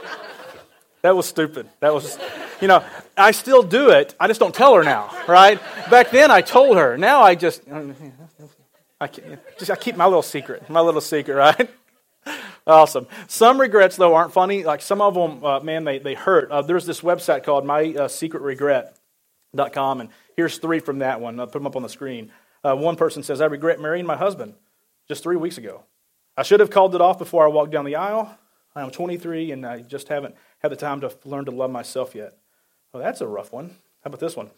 that 1.02 1.16
was 1.16 1.26
stupid. 1.26 1.68
That 1.80 1.94
was, 1.94 2.18
you 2.62 2.68
know, 2.68 2.84
I 3.18 3.32
still 3.32 3.64
do 3.64 3.90
it. 3.90 4.16
I 4.20 4.28
just 4.28 4.40
don't 4.40 4.56
tell 4.56 4.76
her 4.76 4.84
now, 4.84 5.12
right? 5.28 5.60
Back 5.90 6.12
then 6.12 6.32
I 6.32 6.42
told 6.42 6.78
her. 6.78 6.98
Now 6.98 7.22
I 7.22 7.36
just, 7.36 7.62
I, 9.00 9.08
just, 9.58 9.72
I 9.72 9.76
keep 9.76 9.96
my 9.96 10.06
little 10.06 10.22
secret, 10.22 10.70
my 10.70 10.82
little 10.82 11.02
secret, 11.02 11.36
right? 11.36 11.70
Awesome. 12.66 13.08
Some 13.28 13.60
regrets, 13.60 13.98
though, 13.98 14.16
aren't 14.16 14.32
funny. 14.32 14.64
Like 14.64 14.82
some 14.82 15.02
of 15.02 15.16
them, 15.16 15.44
uh, 15.44 15.60
man, 15.60 15.84
they, 15.84 16.00
they 16.00 16.14
hurt. 16.14 16.50
Uh, 16.50 16.62
there's 16.62 16.86
this 16.86 17.02
website 17.02 17.44
called 17.44 17.66
mysecretregret.com, 17.66 20.00
and 20.00 20.10
Here's 20.36 20.58
three 20.58 20.80
from 20.80 21.00
that 21.00 21.22
one. 21.22 21.40
I'll 21.40 21.48
put 21.48 21.54
them 21.54 21.68
up 21.68 21.76
on 21.76 21.84
the 21.84 21.90
screen. 21.90 22.32
Uh, 22.64 22.76
one 22.76 22.96
person 22.96 23.24
says, 23.24 23.42
I 23.42 23.46
regret 23.46 23.80
marrying 23.80 24.06
my 24.06 24.16
husband 24.16 24.56
just 25.08 25.24
three 25.24 25.36
weeks 25.36 25.58
ago. 25.58 25.84
I 26.36 26.44
should 26.44 26.60
have 26.60 26.70
called 26.72 26.96
it 26.96 27.02
off 27.02 27.20
before 27.20 27.46
I 27.46 27.50
walked 27.50 27.72
down 27.72 27.86
the 27.86 27.96
aisle. 27.96 28.38
I 28.76 28.82
am 28.82 28.90
23 28.90 29.52
and 29.52 29.66
I 29.66 29.82
just 29.82 30.08
haven't 30.08 30.36
had 30.60 30.72
the 30.72 30.76
time 30.76 31.02
to 31.02 31.12
learn 31.26 31.46
to 31.46 31.52
love 31.52 31.70
myself 31.70 32.16
yet. 32.16 32.38
Well, 32.92 33.04
that's 33.04 33.22
a 33.22 33.28
rough 33.28 33.52
one. 33.52 33.70
How 34.04 34.08
about 34.08 34.20
this 34.20 34.36
one? 34.36 34.50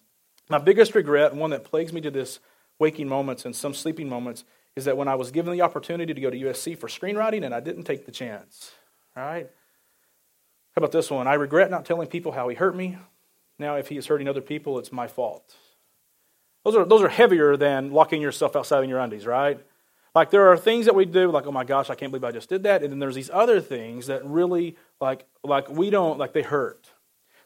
My 0.50 0.58
biggest 0.58 0.96
regret, 0.96 1.36
one 1.36 1.50
that 1.50 1.64
plagues 1.64 1.92
me 1.92 2.02
to 2.02 2.12
this 2.12 2.40
waking 2.80 3.10
moments 3.10 3.46
and 3.46 3.56
some 3.56 3.74
sleeping 3.74 4.08
moments, 4.08 4.44
is 4.76 4.86
that 4.86 4.98
when 4.98 5.08
I 5.08 5.16
was 5.16 5.32
given 5.32 5.54
the 5.54 5.62
opportunity 5.62 6.14
to 6.14 6.22
go 6.22 6.30
to 6.30 6.38
USC 6.38 6.78
for 6.78 6.88
screenwriting 6.88 7.44
and 7.46 7.54
I 7.54 7.60
didn't 7.60 7.84
take 7.84 8.06
the 8.06 8.12
chance. 8.12 8.72
All 9.18 9.24
right? 9.24 9.50
How 10.76 10.80
about 10.80 10.92
this 10.92 11.10
one? 11.10 11.28
I 11.28 11.36
regret 11.36 11.72
not 11.72 11.86
telling 11.86 12.08
people 12.08 12.34
how 12.34 12.50
he 12.50 12.56
hurt 12.56 12.76
me. 12.76 12.98
Now, 13.58 13.76
if 13.76 13.88
he 13.88 13.98
is 13.98 14.08
hurting 14.08 14.28
other 14.28 14.42
people, 14.42 14.78
it's 14.78 14.92
my 14.92 15.08
fault. 15.08 15.56
Those 16.66 16.76
are, 16.76 16.86
those 16.86 17.02
are 17.04 17.10
heavier 17.10 17.56
than 17.56 17.92
locking 17.92 18.22
yourself 18.22 18.56
outside 18.56 18.84
in 18.84 18.90
your 18.90 19.00
undies, 19.00 19.26
right? 19.26 19.60
Like 20.16 20.32
there 20.32 20.52
are 20.52 20.58
things 20.58 20.86
that 20.86 20.96
we 20.96 21.06
do, 21.06 21.30
like, 21.30 21.46
oh 21.46 21.52
my 21.52 21.64
gosh, 21.64 21.90
I 21.90 21.96
can't 21.96 22.12
believe 22.12 22.24
I 22.24 22.32
just 22.32 22.50
did 22.50 22.64
that. 22.64 22.82
And 22.82 22.92
then 22.92 23.00
there's 23.00 23.16
these 23.16 23.30
other 23.32 23.62
things 23.62 24.08
that 24.08 24.26
really, 24.26 24.76
like, 25.00 25.26
like 25.44 25.70
we 25.70 25.92
don't, 25.92 26.18
like 26.18 26.34
they 26.34 26.42
hurt. 26.42 26.90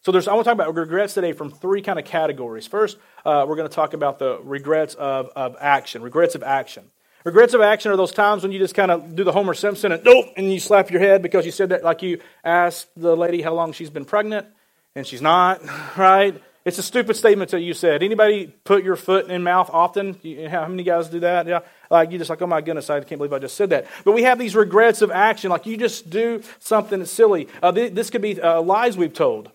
So 0.01 0.13
there's, 0.13 0.29
I 0.29 0.33
want 0.33 0.45
to 0.45 0.49
talk 0.49 0.55
about 0.55 0.73
regrets 0.73 1.15
today 1.15 1.33
from 1.33 1.51
three 1.51 1.81
kind 1.81 1.99
of 1.99 2.05
categories. 2.05 2.65
First, 2.65 2.97
uh, 3.25 3.45
we're 3.47 3.57
going 3.57 3.67
to 3.67 3.75
talk 3.75 3.93
about 3.93 4.19
the 4.19 4.39
regrets 4.41 4.93
of, 4.95 5.29
of 5.35 5.57
action, 5.59 6.01
regrets 6.01 6.35
of 6.35 6.43
action. 6.43 6.89
Regrets 7.25 7.53
of 7.53 7.59
action 7.59 7.91
are 7.91 7.97
those 7.97 8.13
times 8.13 8.43
when 8.43 8.53
you 8.53 8.59
just 8.59 8.75
kind 8.75 8.91
of 8.91 9.13
do 9.13 9.25
the 9.25 9.33
Homer 9.33 9.53
Simpson 9.53 9.91
and 9.91 10.01
nope, 10.05 10.27
and 10.37 10.53
you 10.53 10.59
slap 10.59 10.89
your 10.89 11.01
head 11.01 11.21
because 11.21 11.45
you 11.45 11.51
said 11.51 11.69
that, 11.69 11.83
like 11.83 12.01
you 12.01 12.21
asked 12.45 12.87
the 12.95 13.17
lady 13.17 13.41
how 13.41 13.53
long 13.53 13.73
she's 13.73 13.89
been 13.89 14.05
pregnant, 14.05 14.47
and 14.95 15.05
she's 15.05 15.21
not, 15.21 15.61
right? 15.97 16.41
It's 16.69 16.77
a 16.77 16.83
stupid 16.83 17.15
statement 17.15 17.49
that 17.49 17.61
you 17.61 17.73
said. 17.73 18.03
Anybody 18.03 18.45
put 18.63 18.83
your 18.83 18.95
foot 18.95 19.27
in 19.31 19.41
mouth 19.41 19.71
often? 19.73 20.13
How 20.51 20.67
many 20.67 20.83
guys 20.83 21.09
do 21.09 21.19
that? 21.21 21.47
Yeah. 21.47 21.61
Like 21.89 22.11
you 22.11 22.19
just 22.19 22.29
like, 22.29 22.43
oh 22.43 22.47
my 22.47 22.61
goodness, 22.61 22.91
I 22.91 22.99
can't 22.99 23.17
believe 23.17 23.33
I 23.33 23.39
just 23.39 23.55
said 23.55 23.71
that. 23.71 23.87
But 24.05 24.11
we 24.11 24.21
have 24.21 24.37
these 24.37 24.55
regrets 24.55 25.01
of 25.01 25.09
action. 25.09 25.49
Like 25.49 25.65
you 25.65 25.77
just 25.77 26.11
do 26.11 26.43
something 26.59 27.03
silly. 27.05 27.47
Uh, 27.63 27.71
this 27.71 28.11
could 28.11 28.21
be 28.21 28.39
uh, 28.39 28.61
lies 28.61 28.97
we've 28.97 29.15
told, 29.15 29.49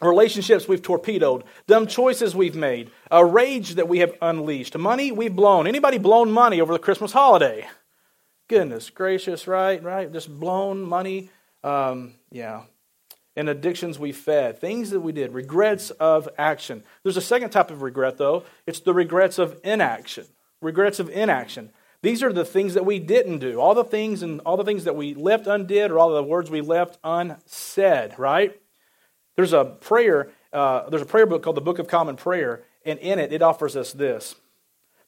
relationships 0.00 0.66
we've 0.66 0.80
torpedoed, 0.80 1.44
dumb 1.66 1.86
choices 1.86 2.34
we've 2.34 2.56
made, 2.56 2.90
a 3.10 3.22
rage 3.22 3.74
that 3.74 3.86
we 3.86 3.98
have 3.98 4.14
unleashed, 4.22 4.78
money 4.78 5.12
we've 5.12 5.36
blown. 5.36 5.66
Anybody 5.66 5.98
blown 5.98 6.32
money 6.32 6.62
over 6.62 6.72
the 6.72 6.78
Christmas 6.78 7.12
holiday? 7.12 7.68
Goodness 8.48 8.88
gracious, 8.88 9.46
right? 9.46 9.82
Right? 9.82 10.10
Just 10.10 10.30
blown 10.40 10.80
money. 10.80 11.28
Um, 11.62 12.14
yeah 12.30 12.62
and 13.36 13.48
addictions 13.48 13.98
we 13.98 14.12
fed, 14.12 14.58
things 14.58 14.90
that 14.90 15.00
we 15.00 15.12
did, 15.12 15.34
regrets 15.34 15.90
of 15.90 16.28
action. 16.38 16.82
There's 17.02 17.18
a 17.18 17.22
second 17.22 17.50
type 17.50 17.70
of 17.70 17.82
regret, 17.82 18.16
though. 18.16 18.44
It's 18.66 18.80
the 18.80 18.94
regrets 18.94 19.38
of 19.38 19.60
inaction. 19.62 20.26
Regrets 20.62 20.98
of 20.98 21.10
inaction. 21.10 21.70
These 22.02 22.22
are 22.22 22.32
the 22.32 22.44
things 22.44 22.74
that 22.74 22.86
we 22.86 22.98
didn't 22.98 23.38
do, 23.38 23.60
all 23.60 23.74
the 23.74 23.84
things 23.84 24.22
and 24.22 24.40
all 24.40 24.56
the 24.56 24.64
things 24.64 24.84
that 24.84 24.96
we 24.96 25.14
left 25.14 25.46
undid, 25.46 25.90
or 25.90 25.98
all 25.98 26.14
the 26.14 26.22
words 26.22 26.50
we 26.50 26.62
left 26.62 26.98
unsaid. 27.04 28.18
Right? 28.18 28.58
There's 29.36 29.52
a 29.52 29.64
prayer. 29.64 30.30
Uh, 30.52 30.88
there's 30.88 31.02
a 31.02 31.06
prayer 31.06 31.26
book 31.26 31.42
called 31.42 31.56
the 31.56 31.62
Book 31.62 31.78
of 31.78 31.88
Common 31.88 32.16
Prayer, 32.16 32.62
and 32.84 32.98
in 33.00 33.18
it, 33.18 33.32
it 33.32 33.42
offers 33.42 33.76
us 33.76 33.92
this: 33.92 34.34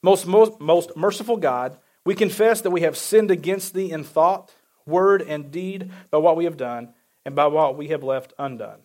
most, 0.02 0.26
most, 0.26 0.60
most 0.60 0.96
merciful 0.96 1.36
God, 1.38 1.78
we 2.04 2.14
confess 2.14 2.60
that 2.60 2.70
we 2.70 2.82
have 2.82 2.96
sinned 2.96 3.30
against 3.30 3.74
Thee 3.74 3.90
in 3.90 4.04
thought, 4.04 4.52
word, 4.84 5.22
and 5.22 5.50
deed 5.50 5.90
by 6.10 6.18
what 6.18 6.36
we 6.36 6.44
have 6.44 6.56
done 6.56 6.92
and 7.28 7.36
by 7.36 7.46
what 7.46 7.76
we 7.76 7.88
have 7.88 8.02
left 8.02 8.32
undone. 8.38 8.78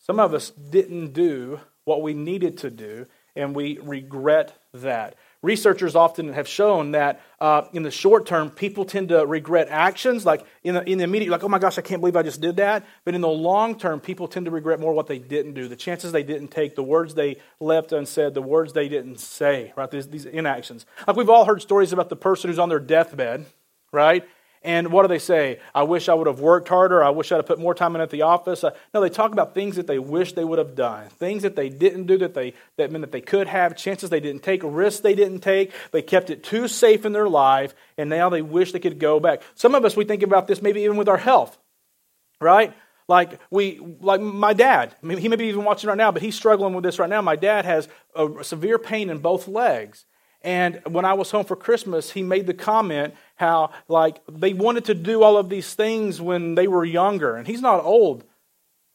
Some 0.00 0.18
of 0.18 0.34
us 0.34 0.50
didn't 0.50 1.12
do 1.12 1.60
what 1.84 2.02
we 2.02 2.14
needed 2.14 2.58
to 2.58 2.68
do, 2.68 3.06
and 3.36 3.54
we 3.54 3.78
regret 3.78 4.58
that. 4.74 5.14
Researchers 5.40 5.94
often 5.94 6.32
have 6.32 6.48
shown 6.48 6.90
that 6.92 7.20
uh, 7.40 7.62
in 7.72 7.84
the 7.84 7.92
short 7.92 8.26
term, 8.26 8.50
people 8.50 8.84
tend 8.84 9.10
to 9.10 9.24
regret 9.24 9.68
actions, 9.70 10.26
like 10.26 10.44
in 10.64 10.74
the, 10.74 10.82
in 10.82 10.98
the 10.98 11.04
immediate, 11.04 11.30
like, 11.30 11.44
oh 11.44 11.48
my 11.48 11.60
gosh, 11.60 11.78
I 11.78 11.82
can't 11.82 12.00
believe 12.00 12.16
I 12.16 12.24
just 12.24 12.40
did 12.40 12.56
that. 12.56 12.84
But 13.04 13.14
in 13.14 13.20
the 13.20 13.28
long 13.28 13.78
term, 13.78 14.00
people 14.00 14.26
tend 14.26 14.46
to 14.46 14.50
regret 14.50 14.80
more 14.80 14.92
what 14.92 15.06
they 15.06 15.20
didn't 15.20 15.52
do, 15.52 15.68
the 15.68 15.76
chances 15.76 16.10
they 16.10 16.24
didn't 16.24 16.48
take, 16.48 16.74
the 16.74 16.82
words 16.82 17.14
they 17.14 17.36
left 17.60 17.92
unsaid, 17.92 18.34
the 18.34 18.42
words 18.42 18.72
they 18.72 18.88
didn't 18.88 19.20
say, 19.20 19.72
right? 19.76 19.88
These, 19.88 20.08
these 20.08 20.26
inactions. 20.26 20.86
Like 21.06 21.14
we've 21.14 21.30
all 21.30 21.44
heard 21.44 21.62
stories 21.62 21.92
about 21.92 22.08
the 22.08 22.16
person 22.16 22.50
who's 22.50 22.58
on 22.58 22.68
their 22.68 22.80
deathbed, 22.80 23.46
right? 23.92 24.24
And 24.64 24.92
what 24.92 25.02
do 25.02 25.08
they 25.08 25.18
say? 25.18 25.58
I 25.74 25.82
wish 25.82 26.08
I 26.08 26.14
would 26.14 26.28
have 26.28 26.38
worked 26.38 26.68
harder. 26.68 27.02
I 27.02 27.10
wish 27.10 27.32
I'd 27.32 27.36
have 27.36 27.46
put 27.46 27.58
more 27.58 27.74
time 27.74 27.96
in 27.96 28.00
at 28.00 28.10
the 28.10 28.22
office. 28.22 28.62
Uh, 28.62 28.70
no, 28.94 29.00
they 29.00 29.08
talk 29.08 29.32
about 29.32 29.54
things 29.54 29.74
that 29.76 29.88
they 29.88 29.98
wish 29.98 30.34
they 30.34 30.44
would 30.44 30.58
have 30.58 30.76
done, 30.76 31.08
things 31.08 31.42
that 31.42 31.56
they 31.56 31.68
didn't 31.68 32.06
do 32.06 32.18
that 32.18 32.34
they 32.34 32.54
that 32.76 32.92
meant 32.92 33.02
that 33.02 33.10
they 33.10 33.20
could 33.20 33.48
have, 33.48 33.76
chances 33.76 34.10
they 34.10 34.20
didn't 34.20 34.42
take, 34.42 34.60
risks 34.64 35.00
they 35.00 35.14
didn't 35.14 35.40
take. 35.40 35.72
They 35.90 36.02
kept 36.02 36.30
it 36.30 36.44
too 36.44 36.68
safe 36.68 37.04
in 37.04 37.12
their 37.12 37.28
life, 37.28 37.74
and 37.98 38.08
now 38.08 38.28
they 38.28 38.42
wish 38.42 38.70
they 38.70 38.78
could 38.78 39.00
go 39.00 39.18
back. 39.18 39.42
Some 39.54 39.74
of 39.74 39.84
us 39.84 39.96
we 39.96 40.04
think 40.04 40.22
about 40.22 40.46
this 40.46 40.62
maybe 40.62 40.82
even 40.82 40.96
with 40.96 41.08
our 41.08 41.16
health, 41.16 41.58
right? 42.40 42.72
Like 43.08 43.40
we, 43.50 43.80
like 44.00 44.20
my 44.20 44.52
dad. 44.52 44.94
He 45.02 45.28
may 45.28 45.36
be 45.36 45.46
even 45.46 45.64
watching 45.64 45.88
right 45.88 45.98
now, 45.98 46.12
but 46.12 46.22
he's 46.22 46.36
struggling 46.36 46.72
with 46.72 46.84
this 46.84 46.98
right 46.98 47.10
now. 47.10 47.20
My 47.20 47.36
dad 47.36 47.64
has 47.64 47.88
a 48.14 48.28
severe 48.42 48.78
pain 48.78 49.10
in 49.10 49.18
both 49.18 49.48
legs. 49.48 50.04
And 50.44 50.80
when 50.86 51.04
I 51.04 51.14
was 51.14 51.30
home 51.30 51.44
for 51.44 51.56
Christmas, 51.56 52.10
he 52.10 52.22
made 52.22 52.46
the 52.46 52.54
comment 52.54 53.14
how, 53.36 53.70
like, 53.88 54.20
they 54.30 54.52
wanted 54.52 54.84
to 54.86 54.94
do 54.94 55.22
all 55.22 55.36
of 55.36 55.48
these 55.48 55.74
things 55.74 56.20
when 56.20 56.54
they 56.54 56.66
were 56.66 56.84
younger. 56.84 57.36
And 57.36 57.46
he's 57.46 57.60
not 57.60 57.84
old, 57.84 58.24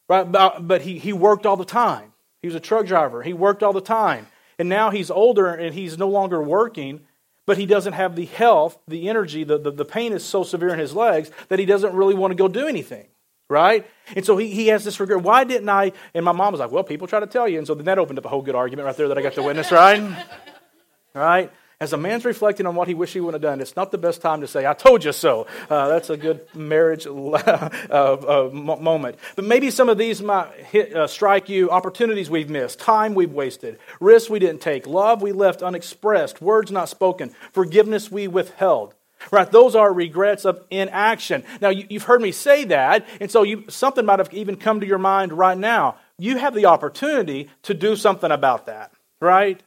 right? 0.09 0.33
Uh, 0.35 0.59
but 0.59 0.81
he, 0.81 0.99
he 0.99 1.13
worked 1.13 1.45
all 1.45 1.57
the 1.57 1.65
time. 1.65 2.13
He 2.41 2.47
was 2.47 2.55
a 2.55 2.59
truck 2.59 2.85
driver. 2.85 3.23
He 3.23 3.33
worked 3.33 3.63
all 3.63 3.73
the 3.73 3.81
time. 3.81 4.27
And 4.59 4.69
now 4.69 4.89
he's 4.89 5.09
older 5.09 5.53
and 5.53 5.73
he's 5.73 5.97
no 5.97 6.09
longer 6.09 6.41
working, 6.41 7.01
but 7.45 7.57
he 7.57 7.65
doesn't 7.65 7.93
have 7.93 8.15
the 8.15 8.25
health, 8.25 8.77
the 8.87 9.07
energy, 9.07 9.43
the, 9.43 9.57
the, 9.57 9.71
the 9.71 9.85
pain 9.85 10.13
is 10.13 10.25
so 10.25 10.43
severe 10.43 10.69
in 10.69 10.79
his 10.79 10.93
legs 10.93 11.31
that 11.49 11.59
he 11.59 11.65
doesn't 11.65 11.93
really 11.93 12.15
want 12.15 12.31
to 12.31 12.35
go 12.35 12.47
do 12.47 12.67
anything 12.67 13.07
right? 13.49 13.87
And 14.15 14.25
so 14.25 14.37
he, 14.37 14.49
he 14.49 14.67
has 14.67 14.83
this 14.83 14.99
regret. 14.99 15.21
Why 15.21 15.43
didn't 15.43 15.69
I? 15.69 15.93
And 16.13 16.25
my 16.25 16.31
mom 16.31 16.51
was 16.51 16.59
like, 16.59 16.71
well, 16.71 16.83
people 16.83 17.07
try 17.07 17.19
to 17.19 17.27
tell 17.27 17.47
you. 17.47 17.57
And 17.57 17.65
so 17.65 17.75
then 17.75 17.85
that 17.85 17.97
opened 17.97 18.19
up 18.19 18.25
a 18.25 18.29
whole 18.29 18.41
good 18.41 18.55
argument 18.55 18.85
right 18.85 18.97
there 18.97 19.07
that 19.07 19.17
I 19.17 19.21
got 19.21 19.33
to 19.33 19.43
witness, 19.43 19.71
right? 19.71 20.25
right? 21.13 21.51
As 21.79 21.93
a 21.93 21.97
man's 21.97 22.25
reflecting 22.25 22.65
on 22.65 22.73
what 22.73 22.87
he 22.87 22.95
wished 22.95 23.13
he 23.13 23.19
would 23.19 23.35
have 23.35 23.41
done, 23.41 23.61
it's 23.61 23.75
not 23.75 23.91
the 23.91 23.99
best 23.99 24.19
time 24.19 24.41
to 24.41 24.47
say, 24.47 24.65
I 24.65 24.73
told 24.73 25.03
you 25.03 25.11
so. 25.11 25.45
Uh, 25.69 25.87
that's 25.89 26.09
a 26.09 26.17
good 26.17 26.41
marriage 26.55 27.05
uh, 27.07 27.69
uh, 27.91 28.49
moment. 28.51 29.19
But 29.35 29.45
maybe 29.45 29.69
some 29.69 29.87
of 29.87 29.99
these 29.99 30.19
might 30.19 30.51
hit, 30.53 30.95
uh, 30.95 31.05
strike 31.05 31.49
you 31.49 31.69
opportunities 31.69 32.31
we've 32.31 32.49
missed, 32.49 32.79
time 32.79 33.13
we've 33.13 33.31
wasted, 33.31 33.77
risks 33.99 34.27
we 34.27 34.39
didn't 34.39 34.61
take, 34.61 34.87
love 34.87 35.21
we 35.21 35.31
left 35.31 35.61
unexpressed, 35.61 36.41
words 36.41 36.71
not 36.71 36.89
spoken, 36.89 37.35
forgiveness 37.51 38.11
we 38.11 38.27
withheld. 38.27 38.95
Right, 39.31 39.51
those 39.51 39.75
are 39.75 39.91
regrets 39.91 40.45
of 40.45 40.63
inaction. 40.69 41.43
Now, 41.59 41.69
you, 41.69 41.87
have 41.91 42.03
heard 42.03 42.21
me 42.21 42.31
say 42.31 42.65
that, 42.65 43.07
and 43.19 43.31
so 43.31 43.41
you, 43.41 43.65
something 43.67 44.05
might 44.05 44.19
have 44.19 44.31
even 44.31 44.57
come 44.57 44.79
to 44.79 44.85
your 44.85 44.99
mind 44.99 45.33
right 45.33 45.57
now. 45.57 45.97
You 46.19 46.37
have 46.37 46.53
the 46.53 46.67
opportunity 46.67 47.49
to 47.63 47.73
do 47.73 47.95
something 47.95 48.31
about 48.31 48.67
that, 48.67 48.91
right? 49.19 49.61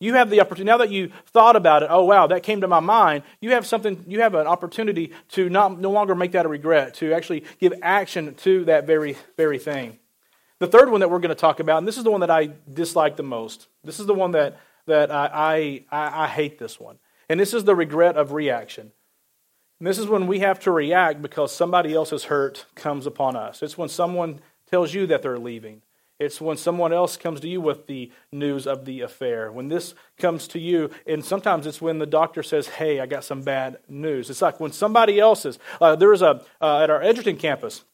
You 0.00 0.14
have 0.14 0.30
the 0.30 0.40
opportunity, 0.40 0.70
now 0.70 0.76
that 0.76 0.90
you 0.90 1.10
thought 1.26 1.56
about 1.56 1.82
it, 1.82 1.88
oh 1.90 2.04
wow, 2.04 2.28
that 2.28 2.44
came 2.44 2.60
to 2.60 2.68
my 2.68 2.80
mind, 2.80 3.24
you 3.40 3.50
have 3.52 3.66
something, 3.66 4.04
you 4.06 4.20
have 4.20 4.34
an 4.34 4.46
opportunity 4.46 5.12
to 5.30 5.48
not, 5.48 5.80
no 5.80 5.90
longer 5.90 6.14
make 6.14 6.32
that 6.32 6.46
a 6.46 6.48
regret, 6.48 6.94
to 6.94 7.12
actually 7.12 7.44
give 7.58 7.74
action 7.82 8.34
to 8.36 8.64
that 8.66 8.86
very, 8.86 9.16
very 9.36 9.58
thing. 9.58 9.98
The 10.60 10.68
third 10.68 10.90
one 10.90 11.00
that 11.00 11.10
we're 11.10 11.18
going 11.18 11.30
to 11.30 11.34
talk 11.34 11.60
about, 11.60 11.78
and 11.78 11.88
this 11.88 11.98
is 11.98 12.04
the 12.04 12.10
one 12.10 12.20
that 12.20 12.30
I 12.30 12.50
dislike 12.72 13.16
the 13.16 13.22
most. 13.22 13.68
This 13.82 13.98
is 13.98 14.06
the 14.06 14.14
one 14.14 14.32
that, 14.32 14.58
that 14.86 15.10
I, 15.10 15.84
I, 15.90 16.24
I 16.24 16.26
hate 16.28 16.58
this 16.58 16.78
one. 16.78 16.98
And 17.28 17.38
this 17.38 17.52
is 17.52 17.64
the 17.64 17.76
regret 17.76 18.16
of 18.16 18.32
reaction. 18.32 18.92
And 19.78 19.86
this 19.86 19.98
is 19.98 20.06
when 20.06 20.26
we 20.26 20.40
have 20.40 20.58
to 20.60 20.72
react 20.72 21.22
because 21.22 21.54
somebody 21.54 21.94
else's 21.94 22.24
hurt 22.24 22.66
comes 22.74 23.06
upon 23.06 23.36
us. 23.36 23.62
It's 23.62 23.78
when 23.78 23.88
someone 23.88 24.40
tells 24.68 24.94
you 24.94 25.06
that 25.06 25.22
they're 25.22 25.38
leaving. 25.38 25.82
It's 26.18 26.40
when 26.40 26.56
someone 26.56 26.92
else 26.92 27.16
comes 27.16 27.40
to 27.40 27.48
you 27.48 27.60
with 27.60 27.86
the 27.86 28.10
news 28.32 28.66
of 28.66 28.84
the 28.84 29.02
affair. 29.02 29.52
When 29.52 29.68
this 29.68 29.94
comes 30.18 30.48
to 30.48 30.58
you, 30.58 30.90
and 31.06 31.24
sometimes 31.24 31.66
it's 31.66 31.80
when 31.80 31.98
the 31.98 32.06
doctor 32.06 32.42
says, 32.42 32.66
Hey, 32.66 32.98
I 32.98 33.06
got 33.06 33.24
some 33.24 33.42
bad 33.42 33.78
news. 33.88 34.28
It's 34.28 34.42
like 34.42 34.58
when 34.58 34.72
somebody 34.72 35.20
else's. 35.20 35.58
Uh, 35.80 35.94
there 35.94 36.08
was 36.08 36.22
a, 36.22 36.42
uh, 36.60 36.80
at 36.80 36.90
our 36.90 37.00
Edgerton 37.02 37.36
campus, 37.36 37.84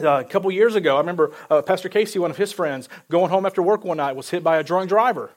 uh, 0.00 0.20
a 0.20 0.24
couple 0.24 0.50
years 0.50 0.74
ago, 0.74 0.96
I 0.96 1.00
remember 1.00 1.32
uh, 1.48 1.62
Pastor 1.62 1.88
Casey, 1.88 2.18
one 2.18 2.30
of 2.30 2.36
his 2.36 2.52
friends, 2.52 2.88
going 3.10 3.30
home 3.30 3.46
after 3.46 3.62
work 3.62 3.82
one 3.84 3.96
night, 3.96 4.14
was 4.14 4.28
hit 4.28 4.44
by 4.44 4.58
a 4.58 4.62
drunk 4.62 4.90
driver. 4.90 5.30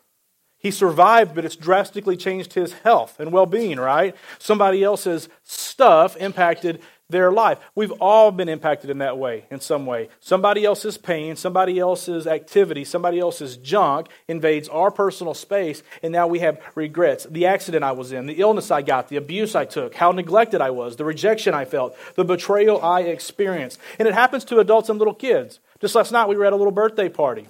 He 0.57 0.71
survived, 0.71 1.33
but 1.33 1.45
it's 1.45 1.55
drastically 1.55 2.17
changed 2.17 2.53
his 2.53 2.73
health 2.73 3.17
and 3.19 3.31
well 3.31 3.45
being, 3.45 3.79
right? 3.79 4.13
Somebody 4.37 4.83
else's 4.83 5.29
stuff 5.43 6.17
impacted 6.17 6.81
their 7.09 7.31
life. 7.31 7.57
We've 7.75 7.91
all 7.93 8.31
been 8.31 8.49
impacted 8.49 8.89
in 8.89 8.99
that 8.99 9.17
way, 9.17 9.45
in 9.49 9.59
some 9.59 9.85
way. 9.85 10.09
Somebody 10.19 10.63
else's 10.63 10.97
pain, 10.97 11.35
somebody 11.35 11.79
else's 11.79 12.27
activity, 12.27 12.85
somebody 12.85 13.19
else's 13.19 13.57
junk 13.57 14.07
invades 14.27 14.69
our 14.69 14.91
personal 14.91 15.33
space, 15.33 15.81
and 16.03 16.13
now 16.13 16.27
we 16.27 16.39
have 16.39 16.61
regrets. 16.75 17.25
The 17.29 17.47
accident 17.47 17.83
I 17.83 17.93
was 17.93 18.11
in, 18.11 18.27
the 18.27 18.39
illness 18.39 18.71
I 18.71 18.81
got, 18.81 19.09
the 19.09 19.17
abuse 19.17 19.55
I 19.55 19.65
took, 19.65 19.95
how 19.95 20.11
neglected 20.11 20.61
I 20.61 20.69
was, 20.69 20.95
the 20.95 21.05
rejection 21.05 21.53
I 21.53 21.65
felt, 21.65 21.97
the 22.15 22.23
betrayal 22.23 22.81
I 22.81 23.01
experienced. 23.01 23.79
And 23.97 24.07
it 24.07 24.13
happens 24.13 24.45
to 24.45 24.59
adults 24.59 24.89
and 24.89 24.99
little 24.99 25.13
kids. 25.13 25.59
Just 25.79 25.95
last 25.95 26.11
night, 26.11 26.27
we 26.27 26.35
were 26.35 26.45
at 26.45 26.53
a 26.53 26.57
little 26.57 26.71
birthday 26.71 27.09
party. 27.09 27.47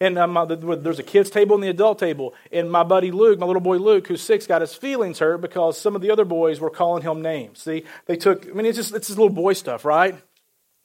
And 0.00 0.18
um, 0.18 0.34
there's 0.82 0.98
a 0.98 1.04
kids' 1.04 1.30
table 1.30 1.54
and 1.54 1.62
the 1.62 1.68
adult 1.68 1.98
table. 1.98 2.34
And 2.52 2.70
my 2.70 2.82
buddy 2.82 3.10
Luke, 3.10 3.38
my 3.38 3.46
little 3.46 3.62
boy 3.62 3.76
Luke, 3.78 4.08
who's 4.08 4.20
six, 4.20 4.46
got 4.46 4.60
his 4.60 4.74
feelings 4.74 5.18
hurt 5.18 5.38
because 5.38 5.80
some 5.80 5.94
of 5.94 6.02
the 6.02 6.10
other 6.10 6.24
boys 6.24 6.60
were 6.60 6.70
calling 6.70 7.02
him 7.02 7.22
names. 7.22 7.60
See, 7.62 7.84
they 8.06 8.16
took, 8.16 8.48
I 8.48 8.52
mean, 8.52 8.66
it's 8.66 8.76
just, 8.76 8.94
it's 8.94 9.06
just 9.06 9.18
little 9.18 9.34
boy 9.34 9.52
stuff, 9.52 9.84
right? 9.84 10.16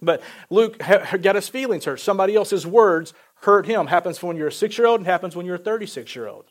But 0.01 0.21
Luke 0.49 0.81
ha- 0.81 1.17
got 1.17 1.35
his 1.35 1.49
feelings 1.49 1.85
hurt. 1.85 1.99
Somebody 1.99 2.35
else's 2.35 2.65
words 2.65 3.13
hurt 3.41 3.65
him. 3.65 3.87
Happens 3.87 4.21
when 4.21 4.37
you're 4.37 4.47
a 4.47 4.51
six 4.51 4.77
year 4.77 4.87
old 4.87 4.99
and 4.99 5.07
happens 5.07 5.35
when 5.35 5.45
you're 5.45 5.55
a 5.55 5.59
36 5.59 6.15
year 6.15 6.27
old. 6.27 6.45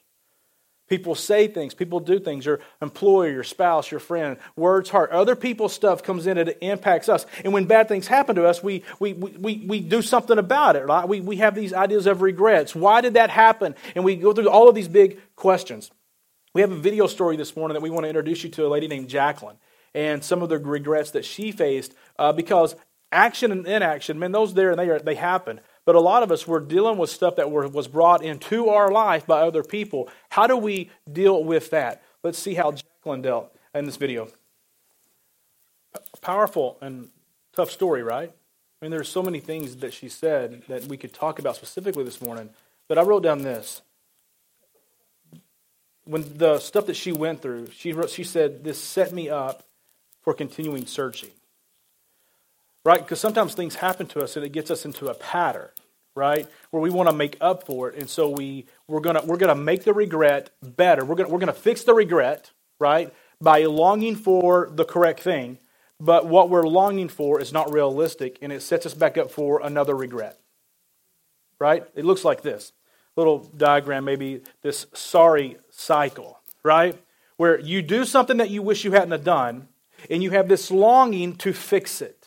People 0.88 1.14
say 1.14 1.48
things, 1.48 1.74
people 1.74 2.00
do 2.00 2.18
things, 2.18 2.46
your 2.46 2.60
employer, 2.80 3.30
your 3.30 3.44
spouse, 3.44 3.90
your 3.90 4.00
friend, 4.00 4.38
words, 4.56 4.88
heart. 4.88 5.10
Other 5.10 5.36
people's 5.36 5.74
stuff 5.74 6.02
comes 6.02 6.26
in 6.26 6.38
and 6.38 6.48
it 6.48 6.58
impacts 6.62 7.10
us. 7.10 7.26
And 7.44 7.52
when 7.52 7.66
bad 7.66 7.88
things 7.88 8.06
happen 8.06 8.36
to 8.36 8.46
us, 8.46 8.62
we, 8.62 8.82
we, 8.98 9.12
we, 9.12 9.64
we 9.66 9.80
do 9.80 10.00
something 10.00 10.38
about 10.38 10.76
it, 10.76 10.86
right? 10.86 11.06
We, 11.06 11.20
we 11.20 11.36
have 11.36 11.54
these 11.54 11.74
ideas 11.74 12.06
of 12.06 12.22
regrets. 12.22 12.74
Why 12.74 13.02
did 13.02 13.14
that 13.14 13.28
happen? 13.28 13.74
And 13.94 14.04
we 14.04 14.16
go 14.16 14.32
through 14.32 14.48
all 14.48 14.68
of 14.68 14.74
these 14.74 14.88
big 14.88 15.20
questions. 15.36 15.90
We 16.54 16.62
have 16.62 16.72
a 16.72 16.76
video 16.76 17.06
story 17.06 17.36
this 17.36 17.54
morning 17.54 17.74
that 17.74 17.82
we 17.82 17.90
want 17.90 18.04
to 18.04 18.08
introduce 18.08 18.42
you 18.42 18.48
to 18.50 18.66
a 18.66 18.68
lady 18.68 18.88
named 18.88 19.08
Jacqueline 19.08 19.58
and 19.94 20.24
some 20.24 20.42
of 20.42 20.48
the 20.48 20.58
regrets 20.58 21.10
that 21.10 21.24
she 21.24 21.52
faced 21.52 21.94
uh, 22.18 22.32
because 22.32 22.74
action 23.12 23.52
and 23.52 23.66
inaction, 23.66 24.18
man, 24.18 24.32
those 24.32 24.54
there 24.54 24.70
and 24.70 24.78
they, 24.78 24.88
are, 24.88 24.98
they 24.98 25.14
happen. 25.14 25.60
But 25.88 25.94
a 25.94 26.00
lot 26.00 26.22
of 26.22 26.30
us, 26.30 26.46
we're 26.46 26.60
dealing 26.60 26.98
with 26.98 27.08
stuff 27.08 27.36
that 27.36 27.50
was 27.50 27.88
brought 27.88 28.22
into 28.22 28.68
our 28.68 28.92
life 28.92 29.26
by 29.26 29.40
other 29.40 29.62
people. 29.62 30.10
How 30.28 30.46
do 30.46 30.54
we 30.54 30.90
deal 31.10 31.42
with 31.42 31.70
that? 31.70 32.02
Let's 32.22 32.38
see 32.38 32.52
how 32.52 32.72
Jacqueline 32.72 33.22
dealt 33.22 33.56
in 33.72 33.86
this 33.86 33.96
video. 33.96 34.28
Powerful 36.20 36.76
and 36.82 37.08
tough 37.56 37.70
story, 37.70 38.02
right? 38.02 38.28
I 38.30 38.84
mean, 38.84 38.90
there's 38.90 39.08
so 39.08 39.22
many 39.22 39.40
things 39.40 39.76
that 39.76 39.94
she 39.94 40.10
said 40.10 40.62
that 40.68 40.84
we 40.84 40.98
could 40.98 41.14
talk 41.14 41.38
about 41.38 41.56
specifically 41.56 42.04
this 42.04 42.20
morning. 42.20 42.50
But 42.86 42.98
I 42.98 43.02
wrote 43.02 43.22
down 43.22 43.38
this. 43.38 43.80
When 46.04 46.36
the 46.36 46.58
stuff 46.58 46.84
that 46.84 46.96
she 46.96 47.12
went 47.12 47.40
through, 47.40 47.70
she, 47.70 47.94
wrote, 47.94 48.10
she 48.10 48.24
said, 48.24 48.62
This 48.62 48.78
set 48.78 49.14
me 49.14 49.30
up 49.30 49.62
for 50.20 50.34
continuing 50.34 50.84
searching 50.84 51.30
right? 52.88 53.00
Because 53.00 53.20
sometimes 53.20 53.52
things 53.52 53.74
happen 53.74 54.06
to 54.06 54.20
us 54.20 54.34
and 54.34 54.46
it 54.46 54.48
gets 54.48 54.70
us 54.70 54.86
into 54.86 55.08
a 55.08 55.14
pattern, 55.14 55.68
right? 56.14 56.48
Where 56.70 56.80
we 56.80 56.88
want 56.88 57.10
to 57.10 57.14
make 57.14 57.36
up 57.38 57.66
for 57.66 57.90
it. 57.90 57.96
And 57.96 58.08
so 58.08 58.30
we, 58.30 58.64
we're 58.86 59.00
going 59.00 59.18
we're 59.26 59.36
gonna 59.36 59.54
make 59.54 59.84
the 59.84 59.92
regret 59.92 60.48
better. 60.62 61.04
We're 61.04 61.16
going 61.16 61.30
we're 61.30 61.38
gonna 61.38 61.52
fix 61.52 61.84
the 61.84 61.92
regret, 61.92 62.50
right? 62.80 63.12
By 63.42 63.64
longing 63.64 64.16
for 64.16 64.70
the 64.72 64.86
correct 64.86 65.20
thing. 65.20 65.58
But 66.00 66.28
what 66.28 66.48
we're 66.48 66.66
longing 66.66 67.10
for 67.10 67.42
is 67.42 67.52
not 67.52 67.70
realistic 67.74 68.38
and 68.40 68.50
it 68.54 68.62
sets 68.62 68.86
us 68.86 68.94
back 68.94 69.18
up 69.18 69.30
for 69.30 69.60
another 69.60 69.94
regret, 69.94 70.40
right? 71.58 71.86
It 71.94 72.06
looks 72.06 72.24
like 72.24 72.40
this 72.40 72.72
little 73.16 73.40
diagram, 73.54 74.06
maybe 74.06 74.40
this 74.62 74.86
sorry 74.94 75.58
cycle, 75.68 76.40
right? 76.62 76.98
Where 77.36 77.60
you 77.60 77.82
do 77.82 78.06
something 78.06 78.38
that 78.38 78.48
you 78.48 78.62
wish 78.62 78.82
you 78.82 78.92
hadn't 78.92 79.24
done 79.24 79.68
and 80.08 80.22
you 80.22 80.30
have 80.30 80.48
this 80.48 80.70
longing 80.70 81.36
to 81.36 81.52
fix 81.52 82.00
it. 82.00 82.17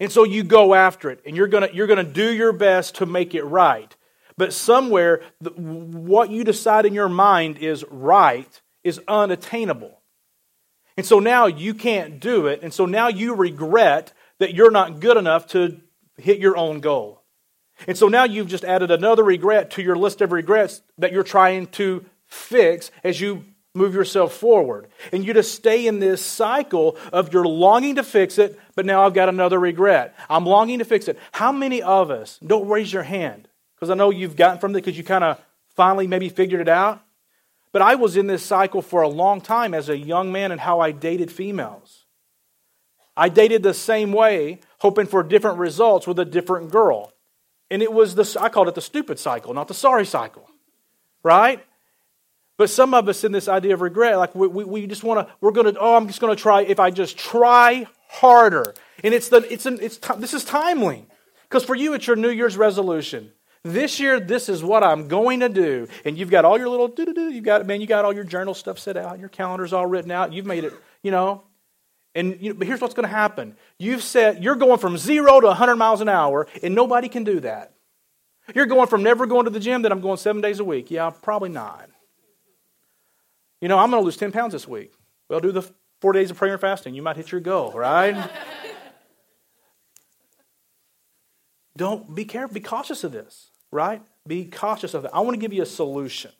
And 0.00 0.12
so 0.12 0.24
you 0.24 0.44
go 0.44 0.74
after 0.74 1.10
it 1.10 1.20
and 1.26 1.36
you're 1.36 1.48
going 1.48 1.68
you're 1.74 1.86
going 1.86 2.04
to 2.04 2.12
do 2.12 2.32
your 2.32 2.52
best 2.52 2.96
to 2.96 3.06
make 3.06 3.34
it 3.34 3.44
right. 3.44 3.94
But 4.36 4.52
somewhere, 4.52 5.22
the, 5.40 5.50
what 5.50 6.30
you 6.30 6.44
decide 6.44 6.86
in 6.86 6.94
your 6.94 7.08
mind 7.08 7.58
is 7.58 7.84
right 7.90 8.60
is 8.84 9.00
unattainable. 9.08 10.00
And 10.96 11.04
so 11.04 11.18
now 11.18 11.46
you 11.46 11.74
can't 11.74 12.20
do 12.20 12.46
it. 12.46 12.60
And 12.62 12.72
so 12.72 12.86
now 12.86 13.08
you 13.08 13.34
regret 13.34 14.12
that 14.38 14.54
you're 14.54 14.70
not 14.70 15.00
good 15.00 15.16
enough 15.16 15.48
to 15.48 15.80
hit 16.16 16.38
your 16.38 16.56
own 16.56 16.80
goal. 16.80 17.22
And 17.86 17.96
so 17.96 18.08
now 18.08 18.24
you've 18.24 18.48
just 18.48 18.64
added 18.64 18.90
another 18.90 19.22
regret 19.22 19.70
to 19.72 19.82
your 19.82 19.96
list 19.96 20.20
of 20.20 20.32
regrets 20.32 20.82
that 20.98 21.12
you're 21.12 21.22
trying 21.22 21.66
to 21.68 22.04
fix 22.26 22.90
as 23.04 23.20
you 23.20 23.44
move 23.74 23.94
yourself 23.94 24.34
forward. 24.34 24.88
And 25.12 25.24
you 25.24 25.34
just 25.34 25.54
stay 25.54 25.86
in 25.86 26.00
this 26.00 26.24
cycle 26.24 26.96
of 27.12 27.32
you're 27.32 27.46
longing 27.46 27.96
to 27.96 28.02
fix 28.02 28.38
it, 28.38 28.58
but 28.74 28.86
now 28.86 29.04
I've 29.04 29.14
got 29.14 29.28
another 29.28 29.58
regret. 29.58 30.14
I'm 30.28 30.44
longing 30.44 30.80
to 30.80 30.84
fix 30.84 31.08
it. 31.08 31.18
How 31.32 31.52
many 31.52 31.82
of 31.82 32.10
us, 32.10 32.38
don't 32.44 32.68
raise 32.68 32.92
your 32.92 33.02
hand, 33.02 33.48
because 33.74 33.90
I 33.90 33.94
know 33.94 34.10
you've 34.10 34.36
gotten 34.36 34.58
from 34.58 34.72
it 34.72 34.74
because 34.74 34.98
you 34.98 35.04
kind 35.04 35.24
of 35.24 35.40
finally 35.76 36.06
maybe 36.06 36.28
figured 36.28 36.60
it 36.60 36.68
out. 36.68 37.02
But 37.70 37.82
I 37.82 37.94
was 37.94 38.16
in 38.16 38.26
this 38.26 38.44
cycle 38.44 38.82
for 38.82 39.02
a 39.02 39.08
long 39.08 39.40
time 39.40 39.74
as 39.74 39.88
a 39.88 39.96
young 39.96 40.32
man 40.32 40.50
and 40.50 40.60
how 40.60 40.80
I 40.80 40.90
dated 40.90 41.30
females. 41.30 42.06
I 43.16 43.28
dated 43.28 43.62
the 43.62 43.74
same 43.74 44.12
way, 44.12 44.60
hoping 44.78 45.06
for 45.06 45.22
different 45.22 45.58
results 45.58 46.06
with 46.06 46.18
a 46.18 46.24
different 46.24 46.70
girl. 46.70 47.12
And 47.70 47.82
it 47.82 47.92
was 47.92 48.14
the, 48.14 48.38
I 48.40 48.48
called 48.48 48.68
it 48.68 48.74
the 48.74 48.80
stupid 48.80 49.18
cycle, 49.18 49.52
not 49.52 49.68
the 49.68 49.74
sorry 49.74 50.06
cycle. 50.06 50.48
Right? 51.22 51.64
But 52.58 52.68
some 52.68 52.92
of 52.92 53.08
us 53.08 53.24
in 53.24 53.32
this 53.32 53.48
idea 53.48 53.72
of 53.72 53.80
regret, 53.80 54.18
like 54.18 54.34
we, 54.34 54.48
we, 54.48 54.64
we 54.64 54.86
just 54.86 55.04
want 55.04 55.26
to, 55.26 55.34
we're 55.40 55.52
going 55.52 55.72
to, 55.72 55.80
oh, 55.80 55.94
I'm 55.94 56.08
just 56.08 56.20
going 56.20 56.36
to 56.36 56.40
try, 56.40 56.62
if 56.62 56.78
I 56.78 56.90
just 56.90 57.16
try 57.16 57.86
harder. 58.08 58.74
And 59.02 59.14
it's 59.14 59.28
the, 59.28 59.50
it's, 59.50 59.64
an, 59.64 59.78
it's, 59.80 59.96
this 60.18 60.34
is 60.34 60.44
timely. 60.44 61.06
Because 61.48 61.64
for 61.64 61.76
you, 61.76 61.94
it's 61.94 62.06
your 62.06 62.16
New 62.16 62.30
Year's 62.30 62.56
resolution. 62.56 63.32
This 63.62 64.00
year, 64.00 64.20
this 64.20 64.48
is 64.48 64.62
what 64.62 64.82
I'm 64.82 65.08
going 65.08 65.40
to 65.40 65.48
do. 65.48 65.86
And 66.04 66.18
you've 66.18 66.30
got 66.30 66.44
all 66.44 66.58
your 66.58 66.68
little 66.68 66.88
do 66.88 67.06
do 67.06 67.14
do. 67.14 67.30
You've 67.30 67.44
got, 67.44 67.64
man, 67.64 67.80
you 67.80 67.86
got 67.86 68.04
all 68.04 68.12
your 68.12 68.24
journal 68.24 68.54
stuff 68.54 68.78
set 68.78 68.96
out, 68.96 69.18
your 69.18 69.28
calendar's 69.28 69.72
all 69.72 69.86
written 69.86 70.10
out. 70.10 70.32
You've 70.32 70.46
made 70.46 70.64
it, 70.64 70.72
you 71.02 71.10
know, 71.10 71.44
and 72.14 72.36
you 72.40 72.50
know, 72.50 72.58
but 72.58 72.66
here's 72.66 72.80
what's 72.80 72.94
going 72.94 73.08
to 73.08 73.14
happen. 73.14 73.56
You've 73.78 74.02
said 74.02 74.42
you're 74.42 74.56
going 74.56 74.78
from 74.78 74.98
zero 74.98 75.40
to 75.40 75.46
100 75.46 75.76
miles 75.76 76.00
an 76.00 76.08
hour, 76.08 76.48
and 76.62 76.74
nobody 76.74 77.08
can 77.08 77.22
do 77.22 77.38
that. 77.40 77.74
You're 78.54 78.66
going 78.66 78.88
from 78.88 79.02
never 79.02 79.26
going 79.26 79.44
to 79.44 79.50
the 79.50 79.60
gym 79.60 79.82
that 79.82 79.92
I'm 79.92 80.00
going 80.00 80.16
seven 80.16 80.42
days 80.42 80.58
a 80.58 80.64
week. 80.64 80.90
Yeah, 80.90 81.10
probably 81.10 81.50
not. 81.50 81.88
You 83.60 83.68
know, 83.68 83.78
I'm 83.78 83.90
going 83.90 84.00
to 84.00 84.04
lose 84.04 84.16
10 84.16 84.32
pounds 84.32 84.52
this 84.52 84.68
week. 84.68 84.92
Well, 85.28 85.40
do 85.40 85.52
the 85.52 85.68
four 86.00 86.12
days 86.12 86.30
of 86.30 86.36
prayer 86.36 86.52
and 86.52 86.60
fasting. 86.60 86.94
You 86.94 87.02
might 87.02 87.16
hit 87.16 87.32
your 87.32 87.40
goal, 87.40 87.72
right? 87.72 88.30
Don't 91.76 92.14
be 92.14 92.24
careful. 92.24 92.54
Be 92.54 92.60
cautious 92.60 93.04
of 93.04 93.12
this, 93.12 93.50
right? 93.70 94.02
Be 94.26 94.44
cautious 94.44 94.94
of 94.94 95.02
that. 95.02 95.14
I 95.14 95.20
want 95.20 95.34
to 95.34 95.40
give 95.40 95.52
you 95.52 95.62
a 95.62 95.66
solution, 95.66 96.32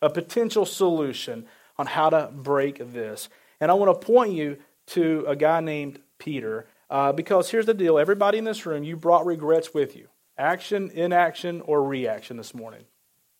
a 0.00 0.10
potential 0.10 0.64
solution 0.64 1.46
on 1.78 1.86
how 1.86 2.10
to 2.10 2.30
break 2.32 2.92
this. 2.92 3.28
And 3.60 3.70
I 3.70 3.74
want 3.74 4.00
to 4.00 4.06
point 4.06 4.32
you 4.32 4.58
to 4.88 5.24
a 5.26 5.34
guy 5.36 5.60
named 5.60 6.00
Peter. 6.18 6.66
Uh, 6.88 7.12
because 7.12 7.50
here's 7.50 7.66
the 7.66 7.74
deal 7.74 7.98
everybody 7.98 8.38
in 8.38 8.44
this 8.44 8.64
room, 8.64 8.84
you 8.84 8.96
brought 8.96 9.26
regrets 9.26 9.74
with 9.74 9.96
you 9.96 10.08
action, 10.38 10.90
inaction, 10.94 11.62
or 11.62 11.82
reaction 11.82 12.36
this 12.36 12.54
morning. 12.54 12.84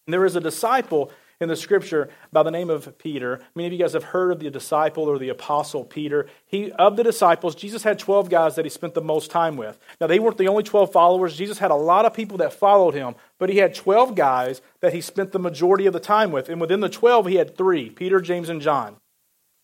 And 0.07 0.15
there 0.15 0.25
is 0.25 0.37
a 0.37 0.41
disciple 0.41 1.11
in 1.41 1.49
the 1.49 1.57
scripture 1.57 2.09
by 2.33 2.43
the 2.43 2.51
name 2.51 2.71
of 2.71 2.97
Peter. 2.99 3.41
Many 3.55 3.67
of 3.67 3.73
you 3.75 3.79
guys 3.79 3.93
have 3.93 4.05
heard 4.05 4.33
of 4.33 4.41
the 4.41 4.51
disciple 4.51 5.05
or 5.05 5.19
the 5.19 5.29
apostle 5.29 5.85
Peter. 5.85 6.27
He 6.47 6.73
of 6.73 6.97
the 6.97 7.05
disciples, 7.05 7.55
Jesus 7.55 7.83
had 7.83 7.99
12 7.99 8.31
guys 8.31 8.55
that 8.55 8.65
he 8.65 8.71
spent 8.71 8.95
the 8.95 9.03
most 9.03 9.31
time 9.31 9.57
with. 9.57 9.79
Now 10.01 10.07
they 10.07 10.19
weren't 10.19 10.39
the 10.39 10.49
only 10.49 10.63
12 10.63 10.93
followers. 10.93 11.37
Jesus 11.37 11.59
had 11.59 11.71
a 11.71 11.77
lot 11.77 12.07
of 12.07 12.15
people 12.15 12.39
that 12.39 12.53
followed 12.53 12.95
him, 12.95 13.15
but 13.39 13.51
he 13.51 13.59
had 13.59 13.75
12 13.75 14.15
guys 14.15 14.63
that 14.81 14.95
he 14.95 15.01
spent 15.01 15.33
the 15.33 15.39
majority 15.39 15.87
of 15.87 15.93
the 15.93 16.01
time 16.01 16.33
with. 16.33 16.49
And 16.49 16.61
within 16.61 16.81
the 16.81 16.89
12 16.89 17.27
he 17.27 17.35
had 17.37 17.57
3, 17.57 17.91
Peter, 17.91 18.21
James 18.21 18.49
and 18.49 18.63
John. 18.63 18.97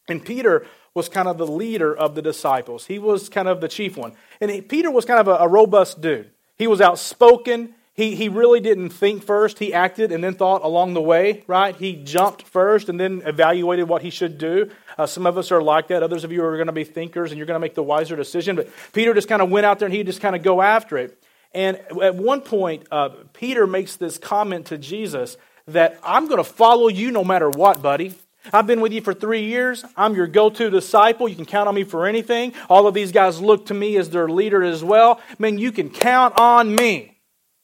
And 0.09 0.25
Peter 0.25 0.67
was 0.95 1.09
kind 1.09 1.29
of 1.29 1.39
the 1.39 1.47
leader 1.47 1.97
of 1.97 2.15
the 2.15 2.23
disciples. 2.23 2.87
He 2.87 2.99
was 2.99 3.31
kind 3.31 3.49
of 3.49 3.63
the 3.63 3.69
chief 3.69 3.97
one. 3.97 4.13
And 4.41 4.51
he, 4.51 4.61
Peter 4.61 4.91
was 4.91 5.07
kind 5.07 5.21
of 5.21 5.29
a, 5.29 5.45
a 5.45 5.49
robust 5.49 6.03
dude. 6.03 6.31
He 6.59 6.67
was 6.67 6.83
outspoken. 6.83 7.75
He, 8.03 8.17
he 8.17 8.29
really 8.29 8.59
didn't 8.59 8.91
think 8.91 9.23
first. 9.23 9.61
He 9.61 9.73
acted 9.73 10.11
and 10.11 10.25
then 10.25 10.35
thought 10.35 10.65
along 10.65 10.95
the 10.95 11.01
way, 11.01 11.45
right? 11.47 11.77
He 11.77 11.95
jumped 11.95 12.43
first 12.43 12.89
and 12.89 12.99
then 12.99 13.23
evaluated 13.25 13.89
what 13.89 14.03
he 14.03 14.11
should 14.11 14.39
do. 14.39 14.73
Uh, 14.99 15.07
some 15.07 15.25
of 15.25 15.39
us 15.39 15.53
are 15.53 15.63
like 15.63 15.87
that. 15.87 16.03
Others 16.03 16.25
of 16.25 16.33
you 16.33 16.45
are 16.45 16.57
going 16.57 16.67
to 16.67 16.73
be 16.73 16.83
thinkers 16.83 17.31
and 17.31 17.39
you're 17.39 17.47
going 17.47 17.55
to 17.55 17.61
make 17.61 17.77
the 17.77 17.83
wiser 17.83 18.17
decision. 18.17 18.57
But 18.57 18.69
Peter 18.93 19.15
just 19.15 19.29
kind 19.29 19.41
of 19.41 19.51
went 19.51 19.67
out 19.67 19.79
there 19.79 19.87
and 19.87 19.95
he 19.95 20.03
just 20.03 20.21
kind 20.21 20.35
of 20.35 20.43
go 20.43 20.61
after 20.61 20.99
it. 20.99 21.17
And 21.55 21.77
at 22.03 22.17
one 22.17 22.41
point, 22.41 22.89
uh, 22.91 23.11
Peter 23.35 23.69
makes 23.69 23.95
this 23.95 24.19
comment 24.19 24.67
to 24.67 24.79
Jesus 24.79 25.37
that 25.69 26.01
I'm 26.03 26.27
going 26.27 26.39
to 26.39 26.45
follow 26.45 26.89
you 26.89 27.13
no 27.13 27.23
matter 27.23 27.51
what, 27.51 27.83
buddy. 27.83 28.17
I've 28.53 28.67
been 28.67 28.81
with 28.81 28.93
you 28.93 29.01
for 29.01 29.15
three 29.15 29.45
years. 29.45 29.85
I'm 29.97 30.17
your 30.17 30.27
go 30.27 30.51
to 30.51 30.71
disciple. 30.71 31.29
You 31.29 31.37
can 31.37 31.45
count 31.45 31.69
on 31.69 31.77
me 31.77 31.85
for 31.85 32.07
anything. 32.07 32.53
All 32.69 32.89
of 32.89 32.95
these 32.95 33.13
guys 33.13 33.41
look 33.41 33.67
to 33.67 33.75
me 33.75 33.97
as 33.97 34.11
their 34.11 34.29
leader 34.29 34.65
as 34.65 34.83
well. 34.83 35.21
Man, 35.39 35.59
you 35.59 35.71
can 35.71 35.89
count 35.89 36.41
on 36.41 36.75
me. 36.75 37.12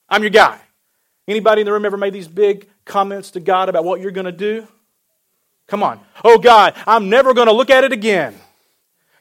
I'm 0.08 0.22
your 0.22 0.30
guy. 0.30 0.58
Anybody 1.26 1.60
in 1.60 1.66
the 1.66 1.72
room 1.72 1.84
ever 1.84 1.96
made 1.96 2.12
these 2.12 2.28
big 2.28 2.68
comments 2.84 3.32
to 3.32 3.40
God 3.40 3.68
about 3.68 3.84
what 3.84 4.00
you're 4.00 4.10
going 4.10 4.24
to 4.26 4.32
do? 4.32 4.66
Come 5.66 5.82
on. 5.82 6.00
Oh, 6.24 6.38
God, 6.38 6.74
I'm 6.86 7.10
never 7.10 7.34
going 7.34 7.48
to 7.48 7.52
look 7.52 7.68
at 7.68 7.84
it 7.84 7.92
again. 7.92 8.34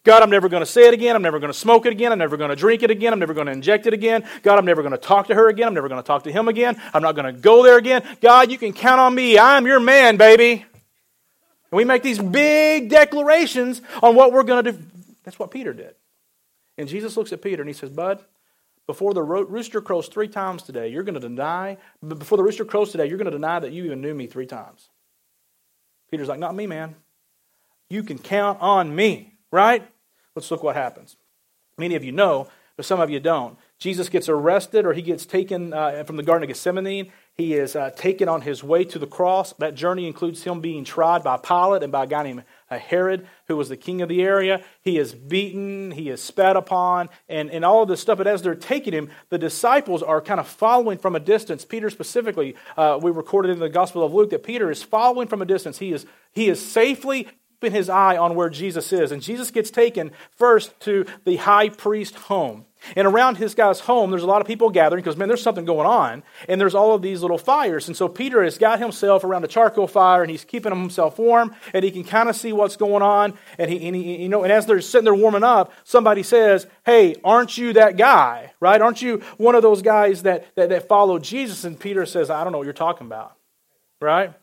God, 0.05 0.23
I'm 0.23 0.29
never 0.29 0.47
going 0.47 0.61
to 0.61 0.65
say 0.65 0.87
it 0.87 0.93
again. 0.93 1.17
I'm 1.17 1.21
never 1.21 1.37
going 1.37 1.51
to 1.51 1.57
smoke 1.57 1.85
it 1.85 1.91
again. 1.91 2.13
I'm 2.13 2.17
never 2.17 2.37
going 2.37 2.49
to 2.49 2.55
drink 2.55 2.81
it 2.81 2.89
again. 2.89 3.11
I'm 3.11 3.19
never 3.19 3.33
going 3.33 3.47
to 3.47 3.51
inject 3.51 3.87
it 3.87 3.93
again. 3.93 4.25
God, 4.41 4.57
I'm 4.57 4.63
never 4.63 4.81
going 4.81 4.93
to 4.93 4.97
talk 4.97 5.27
to 5.27 5.35
her 5.35 5.49
again. 5.49 5.67
I'm 5.67 5.73
never 5.73 5.89
going 5.89 6.01
to 6.01 6.07
talk 6.07 6.23
to 6.23 6.31
him 6.31 6.47
again. 6.47 6.81
I'm 6.93 7.01
not 7.01 7.15
going 7.15 7.25
to 7.25 7.37
go 7.37 7.61
there 7.61 7.77
again. 7.77 8.03
God, 8.21 8.49
you 8.49 8.57
can 8.57 8.71
count 8.71 9.01
on 9.01 9.13
me. 9.13 9.37
I'm 9.37 9.67
your 9.67 9.81
man, 9.81 10.15
baby. 10.15 10.53
And 10.53 11.77
we 11.77 11.83
make 11.83 12.03
these 12.03 12.19
big 12.19 12.89
declarations 12.89 13.81
on 14.01 14.15
what 14.15 14.31
we're 14.31 14.43
going 14.43 14.63
to 14.63 14.71
do. 14.71 14.79
That's 15.25 15.37
what 15.37 15.51
Peter 15.51 15.73
did. 15.73 15.93
And 16.77 16.87
Jesus 16.87 17.17
looks 17.17 17.33
at 17.33 17.41
Peter 17.41 17.61
and 17.61 17.67
he 17.67 17.73
says, 17.73 17.89
Bud, 17.89 18.23
before 18.87 19.13
the 19.13 19.21
rooster 19.21 19.81
crows 19.81 20.07
three 20.07 20.29
times 20.29 20.63
today, 20.63 20.87
you're 20.87 21.03
going 21.03 21.13
to 21.13 21.19
deny, 21.19 21.77
before 22.05 22.37
the 22.37 22.43
rooster 22.43 22.65
crows 22.65 22.91
today, 22.91 23.05
you're 23.05 23.17
going 23.17 23.25
to 23.25 23.31
deny 23.31 23.59
that 23.59 23.71
you 23.71 23.83
even 23.85 24.01
knew 24.01 24.13
me 24.13 24.27
three 24.27 24.45
times. 24.45 24.89
Peter's 26.09 26.29
like, 26.29 26.39
Not 26.39 26.55
me, 26.55 26.65
man. 26.65 26.95
You 27.89 28.03
can 28.03 28.17
count 28.17 28.59
on 28.61 28.95
me, 28.95 29.37
right? 29.51 29.87
Let's 30.35 30.49
look 30.49 30.63
what 30.63 30.75
happens. 30.75 31.17
Many 31.77 31.95
of 31.95 32.03
you 32.03 32.11
know, 32.11 32.47
but 32.75 32.85
some 32.85 32.99
of 32.99 33.09
you 33.09 33.19
don't. 33.19 33.57
Jesus 33.77 34.09
gets 34.09 34.29
arrested 34.29 34.85
or 34.85 34.93
he 34.93 35.01
gets 35.01 35.25
taken 35.25 35.73
uh, 35.73 36.03
from 36.03 36.15
the 36.15 36.23
Garden 36.23 36.43
of 36.43 36.47
Gethsemane 36.47 37.11
he 37.37 37.53
is 37.53 37.75
uh, 37.75 37.91
taken 37.91 38.27
on 38.27 38.41
his 38.41 38.63
way 38.63 38.83
to 38.85 38.97
the 38.97 39.05
cross. 39.05 39.53
That 39.53 39.75
journey 39.75 40.07
includes 40.07 40.43
him 40.43 40.59
being 40.59 40.83
tried 40.83 41.23
by 41.23 41.37
Pilate 41.37 41.83
and 41.83 41.91
by 41.91 42.05
a 42.05 42.07
guy 42.07 42.23
named 42.23 42.43
Herod, 42.75 43.27
who 43.47 43.55
was 43.55 43.69
the 43.69 43.77
king 43.77 44.01
of 44.01 44.09
the 44.09 44.21
area. 44.21 44.61
He 44.81 44.97
is 44.97 45.13
beaten, 45.13 45.91
he 45.91 46.09
is 46.09 46.21
spat 46.21 46.57
upon, 46.57 47.07
and, 47.29 47.49
and 47.49 47.63
all 47.63 47.83
of 47.83 47.87
this 47.87 48.01
stuff. 48.01 48.17
But 48.17 48.27
as 48.27 48.41
they're 48.41 48.55
taking 48.55 48.93
him, 48.93 49.09
the 49.29 49.37
disciples 49.37 50.03
are 50.03 50.19
kind 50.19 50.39
of 50.39 50.47
following 50.47 50.97
from 50.97 51.15
a 51.15 51.19
distance. 51.19 51.63
Peter 51.63 51.89
specifically, 51.89 52.55
uh, 52.75 52.99
we 53.01 53.09
recorded 53.09 53.51
in 53.51 53.59
the 53.59 53.69
Gospel 53.69 54.03
of 54.03 54.13
Luke 54.13 54.31
that 54.31 54.43
Peter 54.43 54.69
is 54.69 54.83
following 54.83 55.29
from 55.29 55.41
a 55.41 55.45
distance. 55.45 55.77
He 55.79 55.93
is, 55.93 56.05
he 56.33 56.49
is 56.49 56.63
safely 56.63 57.29
keeping 57.59 57.75
his 57.75 57.89
eye 57.89 58.17
on 58.17 58.35
where 58.35 58.49
Jesus 58.49 58.93
is. 58.93 59.11
And 59.11 59.21
Jesus 59.21 59.49
gets 59.49 59.71
taken 59.71 60.11
first 60.29 60.79
to 60.81 61.05
the 61.25 61.37
high 61.37 61.69
priest 61.69 62.15
home. 62.15 62.65
And 62.95 63.07
around 63.07 63.37
his 63.37 63.55
guy's 63.55 63.81
home, 63.81 64.11
there's 64.11 64.23
a 64.23 64.27
lot 64.27 64.41
of 64.41 64.47
people 64.47 64.69
gathering 64.69 65.03
because, 65.03 65.17
man, 65.17 65.27
there's 65.27 65.41
something 65.41 65.65
going 65.65 65.87
on. 65.87 66.23
And 66.47 66.59
there's 66.59 66.75
all 66.75 66.93
of 66.93 67.01
these 67.01 67.21
little 67.21 67.37
fires. 67.37 67.87
And 67.87 67.97
so 67.97 68.07
Peter 68.07 68.43
has 68.43 68.57
got 68.57 68.79
himself 68.79 69.23
around 69.23 69.43
a 69.43 69.47
charcoal 69.47 69.87
fire 69.87 70.21
and 70.21 70.31
he's 70.31 70.45
keeping 70.45 70.71
himself 70.71 71.19
warm 71.19 71.55
and 71.73 71.83
he 71.83 71.91
can 71.91 72.03
kind 72.03 72.29
of 72.29 72.35
see 72.35 72.53
what's 72.53 72.75
going 72.75 73.03
on. 73.03 73.37
And, 73.57 73.71
he, 73.71 73.87
and 73.87 73.95
he, 73.95 74.23
you 74.23 74.29
know, 74.29 74.43
and 74.43 74.51
as 74.51 74.65
they're 74.65 74.81
sitting 74.81 75.05
there 75.05 75.15
warming 75.15 75.43
up, 75.43 75.73
somebody 75.83 76.23
says, 76.23 76.67
Hey, 76.85 77.15
aren't 77.23 77.57
you 77.57 77.73
that 77.73 77.97
guy? 77.97 78.53
Right? 78.59 78.81
Aren't 78.81 79.01
you 79.01 79.21
one 79.37 79.55
of 79.55 79.61
those 79.61 79.81
guys 79.81 80.23
that, 80.23 80.55
that, 80.55 80.69
that 80.69 80.87
followed 80.87 81.23
Jesus? 81.23 81.63
And 81.63 81.79
Peter 81.79 82.05
says, 82.05 82.29
I 82.29 82.43
don't 82.43 82.51
know 82.51 82.59
what 82.59 82.65
you're 82.65 82.73
talking 82.73 83.07
about. 83.07 83.35
Right? 83.99 84.33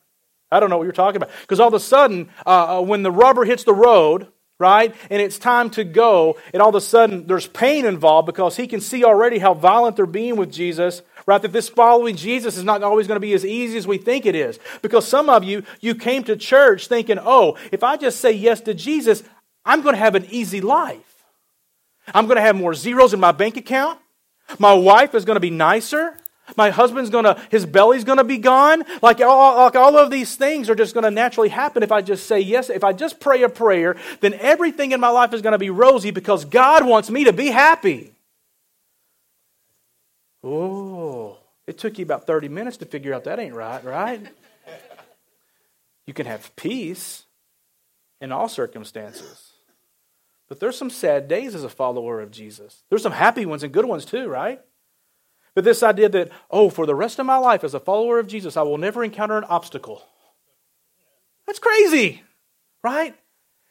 I 0.51 0.61
don't 0.61 0.71
know 0.71 0.77
what 0.77 0.85
you're 0.85 0.93
talking 0.93 1.17
about. 1.17 1.31
Because 1.41 1.61
all 1.61 1.69
of 1.69 1.75
a 1.75 1.81
sudden, 1.81 2.31
uh, 2.47 2.79
uh 2.79 2.83
when 2.83 3.03
the 3.03 3.11
rubber 3.11 3.45
hits 3.45 3.65
the 3.65 3.75
road, 3.75 4.29
right? 4.65 4.95
And 5.11 5.21
it's 5.21 5.39
time 5.39 5.69
to 5.71 5.85
go, 5.85 6.39
and 6.55 6.63
all 6.63 6.71
of 6.71 6.75
a 6.75 6.81
sudden 6.81 7.27
there's 7.27 7.47
pain 7.47 7.85
involved 7.85 8.25
because 8.25 8.57
he 8.57 8.67
can 8.67 8.81
see 8.81 9.05
already 9.05 9.39
how 9.39 9.53
violent 9.53 9.97
they're 9.97 10.07
being 10.07 10.37
with 10.37 10.51
Jesus, 10.51 11.03
right? 11.27 11.43
That 11.43 11.53
this 11.53 11.69
following 11.69 12.17
Jesus 12.17 12.57
is 12.57 12.65
not 12.65 12.83
always 12.83 13.07
going 13.07 13.17
to 13.17 13.21
be 13.21 13.35
as 13.35 13.45
easy 13.45 13.77
as 13.77 13.87
we 13.87 13.99
think 13.99 14.25
it 14.25 14.35
is. 14.35 14.59
Because 14.81 15.07
some 15.07 15.29
of 15.29 15.45
you, 15.45 15.65
you 15.83 15.95
came 15.95 16.25
to 16.25 16.35
church 16.35 16.89
thinking, 16.89 17.19
oh, 17.21 17.59
if 17.73 17.85
I 17.85 17.99
just 17.99 18.21
say 18.21 18.33
yes 18.33 18.63
to 18.63 18.73
Jesus, 18.73 19.23
I'm 19.67 19.83
going 19.83 19.95
to 19.95 19.99
have 19.99 20.15
an 20.15 20.25
easy 20.31 20.63
life. 20.63 21.25
I'm 22.15 22.25
going 22.25 22.37
to 22.37 22.43
have 22.43 22.57
more 22.57 22.73
zeros 22.73 23.13
in 23.13 23.21
my 23.21 23.33
bank 23.33 23.59
account. 23.59 23.99
My 24.59 24.73
wife 24.73 25.15
is 25.15 25.27
going 25.27 25.37
to 25.37 25.41
be 25.41 25.51
nicer. 25.51 26.17
My 26.57 26.71
husband's 26.71 27.11
gonna, 27.11 27.41
his 27.51 27.65
belly's 27.67 28.05
gonna 28.05 28.25
be 28.25 28.39
gone. 28.39 28.85
Like 29.03 29.21
all, 29.21 29.65
like 29.65 29.77
all 29.77 29.97
of 29.97 30.11
these 30.11 30.37
things 30.37 30.69
are 30.69 30.75
just 30.75 30.95
gonna 30.95 31.11
naturally 31.11 31.49
happen 31.49 31.83
if 31.83 31.91
I 31.91 32.03
just 32.03 32.27
say 32.27 32.41
yes. 32.41 32.71
If 32.71 32.85
I 32.85 32.93
just 32.93 33.19
pray 33.19 33.43
a 33.43 33.49
prayer, 33.49 33.97
then 34.21 34.35
everything 34.35 34.93
in 34.93 35.01
my 35.01 35.09
life 35.09 35.33
is 35.33 35.43
gonna 35.43 35.59
be 35.59 35.71
rosy 35.71 36.11
because 36.11 36.45
God 36.45 36.87
wants 36.87 37.11
me 37.11 37.25
to 37.25 37.33
be 37.33 37.47
happy. 37.47 38.13
Oh, 40.43 41.39
it 41.67 41.79
took 41.79 41.99
you 41.99 42.05
about 42.05 42.27
30 42.27 42.49
minutes 42.49 42.77
to 42.79 42.87
figure 42.87 43.15
out 43.15 43.25
that 43.25 43.39
ain't 43.39 43.55
right, 43.55 43.83
right? 43.83 44.21
You 46.07 46.13
can 46.13 46.27
have 46.27 46.55
peace 46.57 47.25
in 48.21 48.31
all 48.31 48.49
circumstances. 48.49 49.53
But 50.49 50.61
there's 50.61 50.77
some 50.77 50.91
sad 50.91 51.27
days 51.29 51.55
as 51.55 51.65
a 51.65 51.71
follower 51.71 52.21
of 52.21 52.31
Jesus. 52.31 52.83
There's 52.91 53.03
some 53.03 53.13
happy 53.13 53.47
ones 53.47 53.63
and 53.63 53.73
good 53.73 53.87
ones 53.87 54.05
too, 54.05 54.29
right? 54.29 54.61
But 55.55 55.65
this 55.65 55.83
idea 55.83 56.09
that, 56.09 56.31
oh, 56.51 56.69
for 56.69 56.85
the 56.85 56.95
rest 56.95 57.19
of 57.19 57.27
my 57.27 57.37
life 57.37 57.63
as 57.63 57.75
a 57.75 57.81
follower 57.81 58.19
of 58.19 58.27
Jesus, 58.27 58.57
I 58.57 58.63
will 58.63 58.79
never 58.79 59.05
encounter 59.05 59.39
an 59.39 59.45
obstacle. 59.45 60.03
That's 61.47 61.59
crazy, 61.59 62.23
right? 62.83 63.15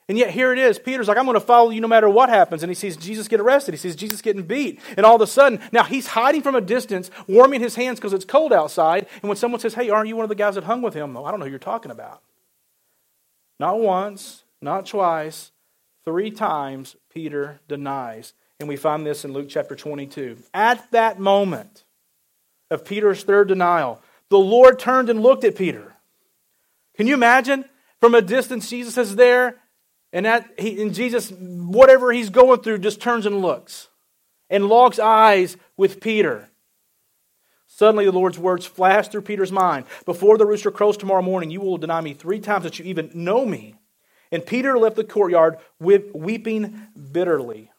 And 0.10 0.17
yet 0.17 0.32
here 0.32 0.52
it 0.52 0.60
is. 0.60 0.80
Peter's 0.80 1.08
like, 1.08 1.17
I'm 1.17 1.26
going 1.26 1.36
to 1.36 1.39
follow 1.39 1.69
you 1.69 1.80
no 1.80 1.88
matter 1.88 2.10
what 2.10 2.30
happens. 2.30 2.62
And 2.62 2.69
he 2.69 2.76
sees 2.76 2.98
Jesus 2.98 3.28
get 3.28 3.39
arrested. 3.39 3.74
He 3.74 3.78
sees 3.78 3.96
Jesus 3.96 4.22
getting 4.22 4.43
beat. 4.43 4.80
And 4.98 5.06
all 5.06 5.15
of 5.15 5.22
a 5.22 5.28
sudden, 5.28 5.60
now 5.72 5.84
he's 5.84 6.08
hiding 6.08 6.41
from 6.41 6.56
a 6.56 6.62
distance, 6.62 7.10
warming 7.28 7.62
his 7.62 7.76
hands 7.76 8.00
because 8.00 8.13
it's 8.13 8.26
cold 8.26 8.52
outside. 8.52 9.08
And 9.22 9.30
when 9.30 9.38
someone 9.38 9.62
says, 9.62 9.74
Hey, 9.74 9.89
aren't 9.89 10.10
you 10.10 10.15
one 10.15 10.24
of 10.26 10.30
the 10.30 10.36
guys 10.36 10.56
that 10.56 10.65
hung 10.65 10.82
with 10.82 10.93
him? 10.93 11.15
Oh, 11.15 11.24
I 11.24 11.32
don't 11.32 11.39
know 11.39 11.46
who 11.46 11.52
you're 11.52 11.60
talking 11.60 11.91
about. 11.91 12.22
Not 13.60 13.80
once, 13.80 14.43
not 14.62 14.86
twice, 14.86 15.52
three 16.04 16.32
times 16.32 16.98
Peter 17.13 17.62
denies. 17.69 18.34
And 18.60 18.70
we 18.70 18.76
find 18.76 19.06
this 19.06 19.26
in 19.26 19.34
Luke 19.34 19.48
chapter 19.50 19.76
22. 19.76 20.38
At 20.54 20.89
that 20.92 21.20
moment 21.20 21.84
of 22.72 22.86
Peter's 22.86 23.24
third 23.24 23.48
denial, 23.48 24.02
the 24.30 24.39
Lord 24.39 24.80
turned 24.80 25.10
and 25.10 25.22
looked 25.22 25.44
at 25.44 25.56
Peter. 25.56 25.94
Can 26.96 27.08
you 27.08 27.13
imagine? 27.13 27.66
From 28.00 28.16
a 28.16 28.22
distance, 28.22 28.70
Jesus 28.70 28.98
is 28.98 29.16
there 29.16 29.58
and 30.13 30.28
that 30.28 30.48
he, 30.60 30.82
and 30.82 30.94
Jesus, 30.94 31.32
whatever 31.32 32.13
he's 32.13 32.30
going 32.30 32.62
through, 32.62 32.78
just 32.78 33.02
turns 33.02 33.26
and 33.26 33.42
looks 33.42 33.89
and 34.50 34.68
locks 34.68 35.00
eyes 35.00 35.58
with 35.76 36.00
Peter. 36.00 36.50
Suddenly, 37.66 38.06
the 38.06 38.12
Lord's 38.12 38.38
words 38.38 38.68
flash 38.68 39.08
through 39.08 39.24
Peter's 39.24 39.52
mind. 39.52 39.86
Before 40.06 40.38
the 40.38 40.46
rooster 40.46 40.70
crows 40.70 40.96
tomorrow 40.96 41.24
morning, 41.24 41.50
you 41.50 41.60
will 41.60 41.80
deny 41.80 42.02
me 42.02 42.13
three 42.13 42.39
times 42.39 42.63
that 42.63 42.78
you 42.78 42.86
even 42.86 43.10
know 43.16 43.46
me. 43.46 43.74
And 44.32 44.46
Peter 44.46 44.78
left 44.78 44.96
the 44.96 45.04
courtyard 45.04 45.58
weeping 45.80 46.88
bitterly. 47.12 47.72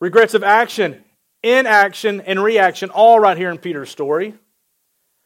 Regrets 0.00 0.34
of 0.34 0.42
action, 0.42 1.04
inaction, 1.42 2.20
and 2.22 2.42
reaction, 2.42 2.90
all 2.90 3.20
right 3.20 3.36
here 3.36 3.50
in 3.50 3.58
Peter's 3.58 3.90
story. 3.90 4.34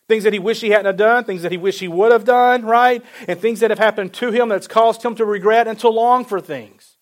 Things 0.09 0.25
that 0.25 0.33
he 0.33 0.39
wished 0.39 0.61
he 0.61 0.71
hadn't 0.71 0.97
done, 0.97 1.25
things 1.25 1.43
that 1.43 1.53
he 1.53 1.59
wished 1.59 1.81
he 1.81 1.89
would 1.89 2.13
have 2.13 2.25
done, 2.25 2.65
right? 2.65 3.03
And 3.27 3.41
things 3.41 3.61
that 3.61 3.71
have 3.71 3.79
happened 3.79 4.13
to 4.15 4.31
him 4.31 4.51
that's 4.51 4.67
caused 4.67 5.03
him 5.03 5.15
to 5.15 5.25
regret 5.25 5.67
and 5.67 5.79
to 5.81 5.89
long 5.89 6.25
for 6.25 6.41
things. 6.41 6.99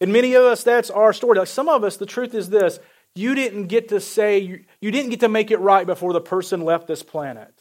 And 0.00 0.12
many 0.12 0.34
of 0.34 0.42
us, 0.42 0.64
that's 0.64 0.90
our 0.90 1.12
story. 1.12 1.38
Like 1.38 1.46
some 1.46 1.68
of 1.68 1.84
us, 1.84 1.98
the 1.98 2.06
truth 2.06 2.34
is 2.34 2.48
this 2.48 2.80
you 3.14 3.34
didn't 3.34 3.66
get 3.66 3.88
to 3.88 4.00
say, 4.00 4.38
you 4.38 4.90
didn't 4.90 5.10
get 5.10 5.20
to 5.20 5.28
make 5.28 5.50
it 5.50 5.58
right 5.58 5.86
before 5.86 6.12
the 6.12 6.20
person 6.20 6.62
left 6.62 6.86
this 6.86 7.02
planet. 7.02 7.52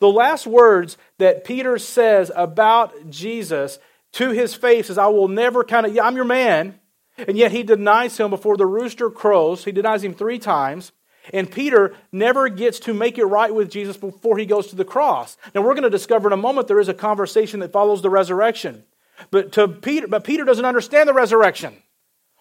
The 0.00 0.08
last 0.08 0.46
words 0.46 0.98
that 1.18 1.44
Peter 1.44 1.78
says 1.78 2.32
about 2.34 3.10
Jesus 3.10 3.78
to 4.14 4.30
his 4.30 4.54
face 4.54 4.90
is, 4.90 4.98
I 4.98 5.06
will 5.06 5.28
never 5.28 5.62
kind 5.62 5.86
of, 5.86 5.94
yeah, 5.94 6.04
I'm 6.04 6.16
your 6.16 6.24
man. 6.24 6.78
And 7.18 7.36
yet 7.36 7.52
he 7.52 7.62
denies 7.62 8.18
him 8.18 8.30
before 8.30 8.56
the 8.56 8.66
rooster 8.66 9.10
crows. 9.10 9.64
He 9.64 9.72
denies 9.72 10.02
him 10.02 10.14
three 10.14 10.38
times. 10.38 10.92
And 11.32 11.50
Peter 11.50 11.94
never 12.10 12.48
gets 12.48 12.80
to 12.80 12.94
make 12.94 13.16
it 13.16 13.24
right 13.24 13.54
with 13.54 13.70
Jesus 13.70 13.96
before 13.96 14.38
he 14.38 14.46
goes 14.46 14.68
to 14.68 14.76
the 14.76 14.84
cross. 14.84 15.36
Now 15.54 15.62
we're 15.62 15.74
going 15.74 15.84
to 15.84 15.90
discover 15.90 16.28
in 16.28 16.32
a 16.32 16.36
moment 16.36 16.68
there 16.68 16.80
is 16.80 16.88
a 16.88 16.94
conversation 16.94 17.60
that 17.60 17.72
follows 17.72 18.02
the 18.02 18.10
resurrection. 18.10 18.84
But 19.30 19.52
to 19.52 19.68
Peter, 19.68 20.08
but 20.08 20.24
Peter 20.24 20.44
doesn't 20.44 20.64
understand 20.64 21.08
the 21.08 21.14
resurrection. 21.14 21.76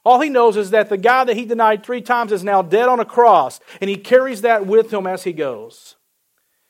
All 0.03 0.19
he 0.19 0.29
knows 0.29 0.57
is 0.57 0.71
that 0.71 0.89
the 0.89 0.97
guy 0.97 1.23
that 1.25 1.37
he 1.37 1.45
denied 1.45 1.83
three 1.83 2.01
times 2.01 2.31
is 2.31 2.43
now 2.43 2.63
dead 2.63 2.89
on 2.89 2.99
a 2.99 3.05
cross, 3.05 3.59
and 3.79 3.89
he 3.89 3.97
carries 3.97 4.41
that 4.41 4.65
with 4.65 4.91
him 4.91 5.05
as 5.05 5.23
he 5.23 5.33
goes. 5.33 5.95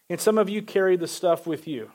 And 0.10 0.20
some 0.20 0.38
of 0.38 0.50
you 0.50 0.62
carry 0.62 0.98
the 0.98 1.08
stuff 1.08 1.48
with 1.48 1.66
you 1.68 1.92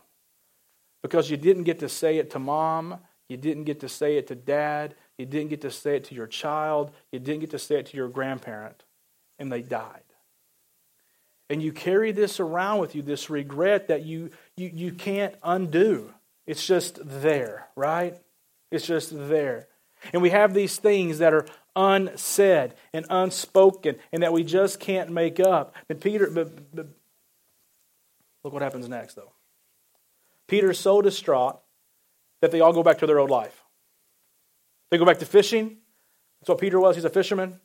because 1.03 1.31
you 1.31 1.37
didn't 1.37 1.65
get 1.65 1.81
to 1.81 1.89
say 1.91 2.17
it 2.17 2.31
to 2.31 2.39
mom, 2.39 3.01
you 3.29 3.37
didn't 3.37 3.65
get 3.65 3.81
to 3.81 3.89
say 3.89 4.17
it 4.17 4.29
to 4.29 4.35
dad, 4.35 4.95
you 5.19 5.27
didn't 5.27 5.49
get 5.49 5.63
to 5.63 5.71
say 5.71 5.97
it 5.97 6.05
to 6.05 6.15
your 6.15 6.27
child, 6.27 6.93
you 7.11 7.19
didn't 7.19 7.41
get 7.41 7.51
to 7.51 7.59
say 7.59 7.77
it 7.77 7.87
to 7.87 7.97
your 7.97 8.09
grandparent, 8.09 8.85
and 9.39 9.51
they 9.51 9.63
died. 9.63 10.03
And 11.49 11.63
you 11.63 11.73
carry 11.73 12.13
this 12.13 12.41
around 12.41 12.81
with 12.81 12.95
you, 12.95 13.03
this 13.03 13.31
regret 13.31 13.89
that 13.89 14.05
you, 14.05 14.31
you, 14.57 14.71
you 14.75 14.93
can't 14.93 15.35
undo. 15.43 16.13
It's 16.47 16.67
just 16.67 16.99
there, 17.03 17.69
right? 17.77 18.17
It's 18.71 18.87
just 18.87 19.11
there. 19.29 19.69
And 20.13 20.23
we 20.23 20.31
have 20.31 20.55
these 20.55 20.77
things 20.77 21.19
that 21.19 21.33
are 21.33 21.47
unsaid 21.75 22.75
and 22.93 23.07
unspoken 23.11 23.97
and 24.13 24.23
that 24.23 24.33
we 24.33 24.43
just 24.43 24.81
can't 24.81 25.11
make 25.11 25.39
up. 25.39 25.75
And 25.89 26.01
Peter, 26.01 26.31
but, 26.31 26.75
but 26.75 26.89
look 28.43 28.53
what 28.53 28.63
happens 28.63 28.89
next, 28.89 29.15
though. 29.15 29.33
Peter's 30.49 30.79
so 30.79 31.01
distraught 31.01 31.61
that 32.41 32.51
they 32.51 32.61
all 32.61 32.73
go 32.73 32.83
back 32.83 32.99
to 32.99 33.07
their 33.07 33.19
old 33.19 33.31
life. 33.31 33.63
They 34.91 34.99
go 34.99 35.05
back 35.05 35.19
to 35.19 35.27
fishing. 35.27 35.79
That's 36.41 36.49
what 36.49 36.59
Peter 36.59 36.79
was. 36.79 36.97
He's 36.97 37.05
a 37.05 37.11
fisherman. 37.11 37.61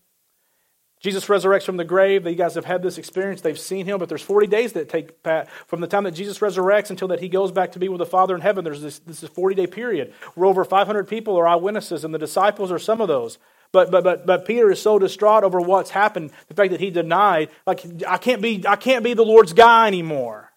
Jesus 1.01 1.25
resurrects 1.25 1.63
from 1.63 1.77
the 1.77 1.83
grave. 1.83 2.27
You 2.27 2.35
guys 2.35 2.53
have 2.53 2.65
had 2.65 2.83
this 2.83 2.99
experience. 2.99 3.41
They've 3.41 3.59
seen 3.59 3.87
him, 3.87 3.97
but 3.97 4.07
there's 4.07 4.21
40 4.21 4.45
days 4.45 4.73
that 4.73 4.87
take 4.87 5.11
from 5.65 5.81
the 5.81 5.87
time 5.87 6.03
that 6.03 6.11
Jesus 6.11 6.39
resurrects 6.39 6.91
until 6.91 7.07
that 7.07 7.19
he 7.19 7.27
goes 7.27 7.51
back 7.51 7.71
to 7.71 7.79
be 7.79 7.89
with 7.89 7.97
the 7.97 8.05
Father 8.05 8.35
in 8.35 8.41
heaven. 8.41 8.63
There's 8.63 8.83
this, 8.83 8.99
this 8.99 9.21
40 9.21 9.55
day 9.55 9.65
period 9.65 10.13
where 10.35 10.47
over 10.47 10.63
500 10.63 11.07
people 11.07 11.37
are 11.37 11.47
eyewitnesses, 11.47 12.05
and 12.05 12.13
the 12.13 12.19
disciples 12.19 12.71
are 12.71 12.77
some 12.77 13.01
of 13.01 13.07
those. 13.07 13.39
But, 13.71 13.89
but, 13.89 14.03
but, 14.03 14.25
but 14.27 14.45
Peter 14.45 14.69
is 14.69 14.81
so 14.81 14.99
distraught 14.99 15.43
over 15.43 15.59
what's 15.59 15.89
happened, 15.89 16.31
the 16.47 16.53
fact 16.53 16.71
that 16.71 16.79
he 16.79 16.91
denied, 16.91 17.49
like, 17.65 17.83
I 18.07 18.17
can't 18.17 18.41
be, 18.41 18.63
I 18.67 18.75
can't 18.75 19.03
be 19.03 19.13
the 19.15 19.25
Lord's 19.25 19.53
guy 19.53 19.87
anymore. 19.87 20.50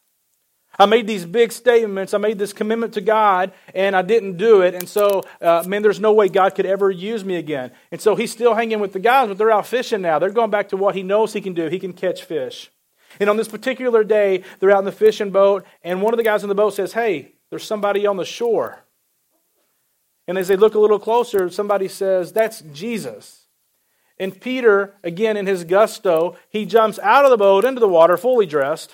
I 0.79 0.87
made 0.87 1.07
these 1.07 1.25
big 1.25 1.53
statements. 1.53 2.15
I 2.15 2.19
made 2.19 2.39
this 2.39 2.53
commitment 2.53 2.95
to 2.95 3.01
God, 3.01 3.53
and 3.75 3.95
I 3.95 4.03
didn't 4.03 4.37
do 4.37 4.63
it. 4.63 4.75
And 4.75 4.89
so, 4.89 5.23
uh, 5.41 5.65
man, 5.67 5.83
there's 5.83 6.01
no 6.01 6.13
way 6.13 6.29
God 6.29 6.55
could 6.55 6.67
ever 6.67 6.91
use 6.91 7.25
me 7.25 7.37
again. 7.37 7.71
And 7.93 8.01
so 8.01 8.17
he's 8.17 8.33
still 8.33 8.55
hanging 8.55 8.81
with 8.81 8.93
the 8.93 8.99
guys, 8.99 9.29
but 9.29 9.39
they're 9.39 9.53
out 9.53 9.67
fishing 9.67 10.03
now. 10.03 10.19
They're 10.19 10.31
going 10.31 10.51
back 10.51 10.71
to 10.71 10.77
what 10.77 10.95
he 10.95 11.03
knows 11.03 11.33
he 11.33 11.41
can 11.41 11.55
do. 11.55 11.69
He 11.69 11.79
can 11.79 11.93
catch 11.93 12.25
fish. 12.25 12.71
And 13.21 13.31
on 13.31 13.37
this 13.37 13.49
particular 13.49 14.03
day, 14.03 14.43
they're 14.59 14.73
out 14.73 14.81
in 14.81 14.85
the 14.85 14.93
fishing 14.93 15.31
boat, 15.31 15.65
and 15.83 16.03
one 16.03 16.13
of 16.13 16.19
the 16.19 16.25
guys 16.25 16.43
in 16.43 16.49
the 16.49 16.55
boat 16.55 16.75
says, 16.75 16.93
Hey, 16.93 17.35
there's 17.51 17.65
somebody 17.65 18.07
on 18.07 18.17
the 18.17 18.25
shore. 18.25 18.85
And 20.27 20.39
as 20.39 20.49
they 20.49 20.57
look 20.57 20.75
a 20.75 20.81
little 20.81 20.99
closer, 20.99 21.49
somebody 21.51 21.87
says, 21.87 22.33
That's 22.33 22.63
Jesus. 22.73 23.43
And 24.19 24.41
Peter, 24.41 24.95
again 25.05 25.37
in 25.37 25.47
his 25.47 25.65
gusto, 25.65 26.37
he 26.49 26.67
jumps 26.67 26.99
out 27.01 27.25
of 27.25 27.31
the 27.31 27.37
boat 27.37 27.65
into 27.65 27.81
the 27.81 27.89
water, 27.89 28.17
fully 28.17 28.47
dressed 28.47 28.91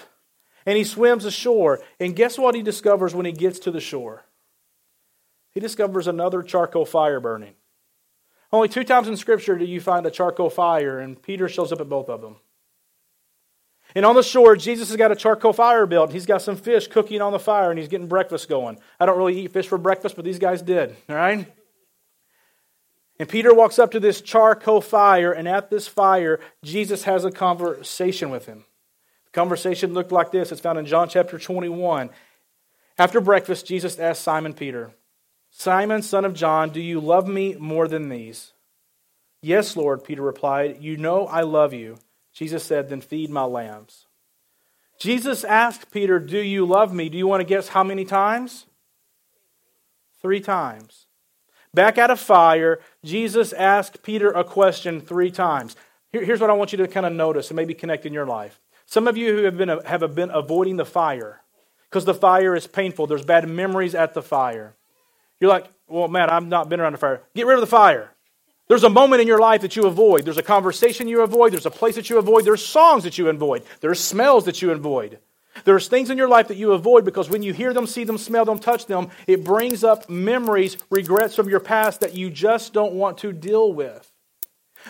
and 0.66 0.76
he 0.76 0.84
swims 0.84 1.24
ashore. 1.24 1.80
And 1.98 2.16
guess 2.16 2.38
what 2.38 2.54
he 2.54 2.62
discovers 2.62 3.14
when 3.14 3.26
he 3.26 3.32
gets 3.32 3.58
to 3.60 3.70
the 3.70 3.80
shore? 3.80 4.24
He 5.52 5.60
discovers 5.60 6.06
another 6.06 6.42
charcoal 6.42 6.84
fire 6.84 7.20
burning. 7.20 7.54
Only 8.52 8.68
two 8.68 8.84
times 8.84 9.08
in 9.08 9.16
Scripture 9.16 9.56
do 9.56 9.64
you 9.64 9.80
find 9.80 10.04
a 10.06 10.10
charcoal 10.10 10.50
fire, 10.50 10.98
and 10.98 11.20
Peter 11.20 11.48
shows 11.48 11.72
up 11.72 11.80
at 11.80 11.88
both 11.88 12.08
of 12.08 12.20
them. 12.20 12.36
And 13.94 14.06
on 14.06 14.14
the 14.14 14.22
shore, 14.22 14.56
Jesus 14.56 14.88
has 14.88 14.96
got 14.96 15.12
a 15.12 15.16
charcoal 15.16 15.52
fire 15.52 15.86
built. 15.86 16.12
He's 16.12 16.26
got 16.26 16.42
some 16.42 16.56
fish 16.56 16.86
cooking 16.86 17.20
on 17.20 17.32
the 17.32 17.38
fire, 17.38 17.70
and 17.70 17.78
he's 17.78 17.88
getting 17.88 18.06
breakfast 18.06 18.48
going. 18.48 18.78
I 18.98 19.06
don't 19.06 19.18
really 19.18 19.40
eat 19.40 19.52
fish 19.52 19.66
for 19.66 19.78
breakfast, 19.78 20.16
but 20.16 20.24
these 20.24 20.38
guys 20.38 20.62
did, 20.62 20.96
all 21.08 21.16
right? 21.16 21.52
And 23.18 23.28
Peter 23.28 23.52
walks 23.52 23.78
up 23.78 23.90
to 23.92 24.00
this 24.00 24.20
charcoal 24.20 24.80
fire, 24.80 25.32
and 25.32 25.48
at 25.48 25.70
this 25.70 25.86
fire, 25.86 26.40
Jesus 26.62 27.04
has 27.04 27.24
a 27.24 27.30
conversation 27.30 28.30
with 28.30 28.46
him. 28.46 28.64
The 29.32 29.40
conversation 29.40 29.94
looked 29.94 30.12
like 30.12 30.32
this. 30.32 30.50
It's 30.50 30.60
found 30.60 30.78
in 30.78 30.86
John 30.86 31.08
chapter 31.08 31.38
21. 31.38 32.10
After 32.98 33.20
breakfast, 33.20 33.66
Jesus 33.66 33.98
asked 33.98 34.22
Simon 34.22 34.54
Peter, 34.54 34.92
Simon, 35.50 36.02
son 36.02 36.24
of 36.24 36.34
John, 36.34 36.70
do 36.70 36.80
you 36.80 37.00
love 37.00 37.26
me 37.26 37.54
more 37.54 37.88
than 37.88 38.08
these? 38.08 38.52
Yes, 39.42 39.76
Lord, 39.76 40.04
Peter 40.04 40.22
replied. 40.22 40.78
You 40.80 40.96
know 40.96 41.26
I 41.26 41.42
love 41.42 41.72
you. 41.72 41.98
Jesus 42.32 42.62
said, 42.62 42.88
Then 42.88 43.00
feed 43.00 43.30
my 43.30 43.44
lambs. 43.44 44.06
Jesus 44.98 45.44
asked 45.44 45.90
Peter, 45.90 46.18
Do 46.18 46.38
you 46.38 46.66
love 46.66 46.92
me? 46.92 47.08
Do 47.08 47.16
you 47.16 47.26
want 47.26 47.40
to 47.40 47.46
guess 47.46 47.68
how 47.68 47.82
many 47.82 48.04
times? 48.04 48.66
Three 50.20 50.40
times. 50.40 51.06
Back 51.72 51.98
out 51.98 52.10
of 52.10 52.20
fire, 52.20 52.80
Jesus 53.04 53.52
asked 53.52 54.02
Peter 54.02 54.28
a 54.28 54.44
question 54.44 55.00
three 55.00 55.30
times. 55.30 55.76
here's 56.12 56.40
what 56.40 56.50
I 56.50 56.54
want 56.54 56.72
you 56.72 56.78
to 56.78 56.88
kind 56.88 57.06
of 57.06 57.12
notice 57.12 57.48
and 57.48 57.56
maybe 57.56 57.74
connect 57.74 58.04
in 58.04 58.12
your 58.12 58.26
life. 58.26 58.60
Some 58.90 59.06
of 59.06 59.16
you 59.16 59.36
who 59.36 59.44
have 59.44 59.56
been, 59.56 59.68
have 59.68 60.14
been 60.16 60.30
avoiding 60.30 60.76
the 60.76 60.84
fire 60.84 61.42
because 61.88 62.04
the 62.04 62.12
fire 62.12 62.56
is 62.56 62.66
painful. 62.66 63.06
There's 63.06 63.24
bad 63.24 63.48
memories 63.48 63.94
at 63.94 64.14
the 64.14 64.20
fire. 64.22 64.74
You're 65.38 65.48
like, 65.48 65.66
well, 65.86 66.08
man, 66.08 66.28
I've 66.28 66.44
not 66.44 66.68
been 66.68 66.80
around 66.80 66.92
the 66.92 66.98
fire. 66.98 67.22
Get 67.36 67.46
rid 67.46 67.54
of 67.54 67.60
the 67.60 67.68
fire. 67.68 68.10
There's 68.66 68.82
a 68.82 68.90
moment 68.90 69.22
in 69.22 69.28
your 69.28 69.38
life 69.38 69.60
that 69.60 69.76
you 69.76 69.86
avoid. 69.86 70.24
There's 70.24 70.38
a 70.38 70.42
conversation 70.42 71.06
you 71.06 71.20
avoid. 71.20 71.52
There's 71.52 71.66
a 71.66 71.70
place 71.70 71.94
that 71.94 72.10
you 72.10 72.18
avoid. 72.18 72.44
There's 72.44 72.66
songs 72.66 73.04
that 73.04 73.16
you 73.16 73.28
avoid. 73.28 73.62
There's 73.78 74.00
smells 74.00 74.44
that 74.46 74.60
you 74.60 74.72
avoid. 74.72 75.20
There's 75.64 75.86
things 75.86 76.10
in 76.10 76.18
your 76.18 76.28
life 76.28 76.48
that 76.48 76.56
you 76.56 76.72
avoid 76.72 77.04
because 77.04 77.30
when 77.30 77.44
you 77.44 77.52
hear 77.52 77.72
them, 77.72 77.86
see 77.86 78.02
them, 78.02 78.18
smell 78.18 78.44
them, 78.44 78.58
touch 78.58 78.86
them, 78.86 79.10
it 79.28 79.44
brings 79.44 79.84
up 79.84 80.10
memories, 80.10 80.76
regrets 80.90 81.36
from 81.36 81.48
your 81.48 81.60
past 81.60 82.00
that 82.00 82.16
you 82.16 82.28
just 82.28 82.72
don't 82.72 82.94
want 82.94 83.18
to 83.18 83.32
deal 83.32 83.72
with. 83.72 84.09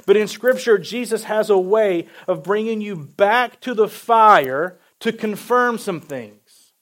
But 0.07 0.17
in 0.17 0.29
Scripture, 0.29 0.79
Jesus 0.79 1.25
has 1.25 1.51
a 1.51 1.59
way 1.59 2.07
of 2.27 2.43
bringing 2.43 2.81
you 2.81 2.97
back 2.97 3.61
to 3.61 3.75
the 3.75 3.89
fire 3.89 4.79
to 5.01 5.13
confirm 5.13 5.79
some 5.79 6.01
things. 6.01 6.73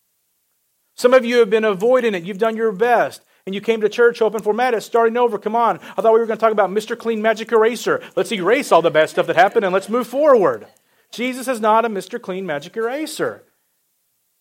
Some 0.94 1.14
of 1.14 1.24
you 1.24 1.38
have 1.38 1.50
been 1.50 1.64
avoiding 1.64 2.14
it. 2.14 2.24
You've 2.24 2.38
done 2.38 2.56
your 2.56 2.72
best. 2.72 3.22
and 3.46 3.54
you 3.54 3.62
came 3.62 3.80
to 3.80 3.88
church 3.88 4.18
hoping 4.18 4.42
for 4.42 4.52
Matt, 4.52 4.74
it's 4.74 4.84
starting 4.84 5.16
over. 5.16 5.38
Come 5.38 5.56
on. 5.56 5.80
I 5.96 6.02
thought 6.02 6.12
we 6.12 6.20
were 6.20 6.26
going 6.26 6.36
to 6.36 6.40
talk 6.40 6.52
about 6.52 6.68
Mr. 6.68 6.98
Clean 6.98 7.22
Magic 7.22 7.50
Eraser. 7.50 8.02
Let's 8.14 8.30
erase 8.30 8.70
all 8.70 8.82
the 8.82 8.90
bad 8.90 9.08
stuff 9.08 9.26
that 9.26 9.36
happened 9.36 9.64
and 9.64 9.72
let's 9.72 9.88
move 9.88 10.06
forward. 10.06 10.66
Jesus 11.10 11.48
is 11.48 11.60
not 11.60 11.86
a 11.86 11.88
Mr. 11.88 12.20
Clean 12.20 12.44
Magic 12.44 12.76
Eraser. 12.76 13.44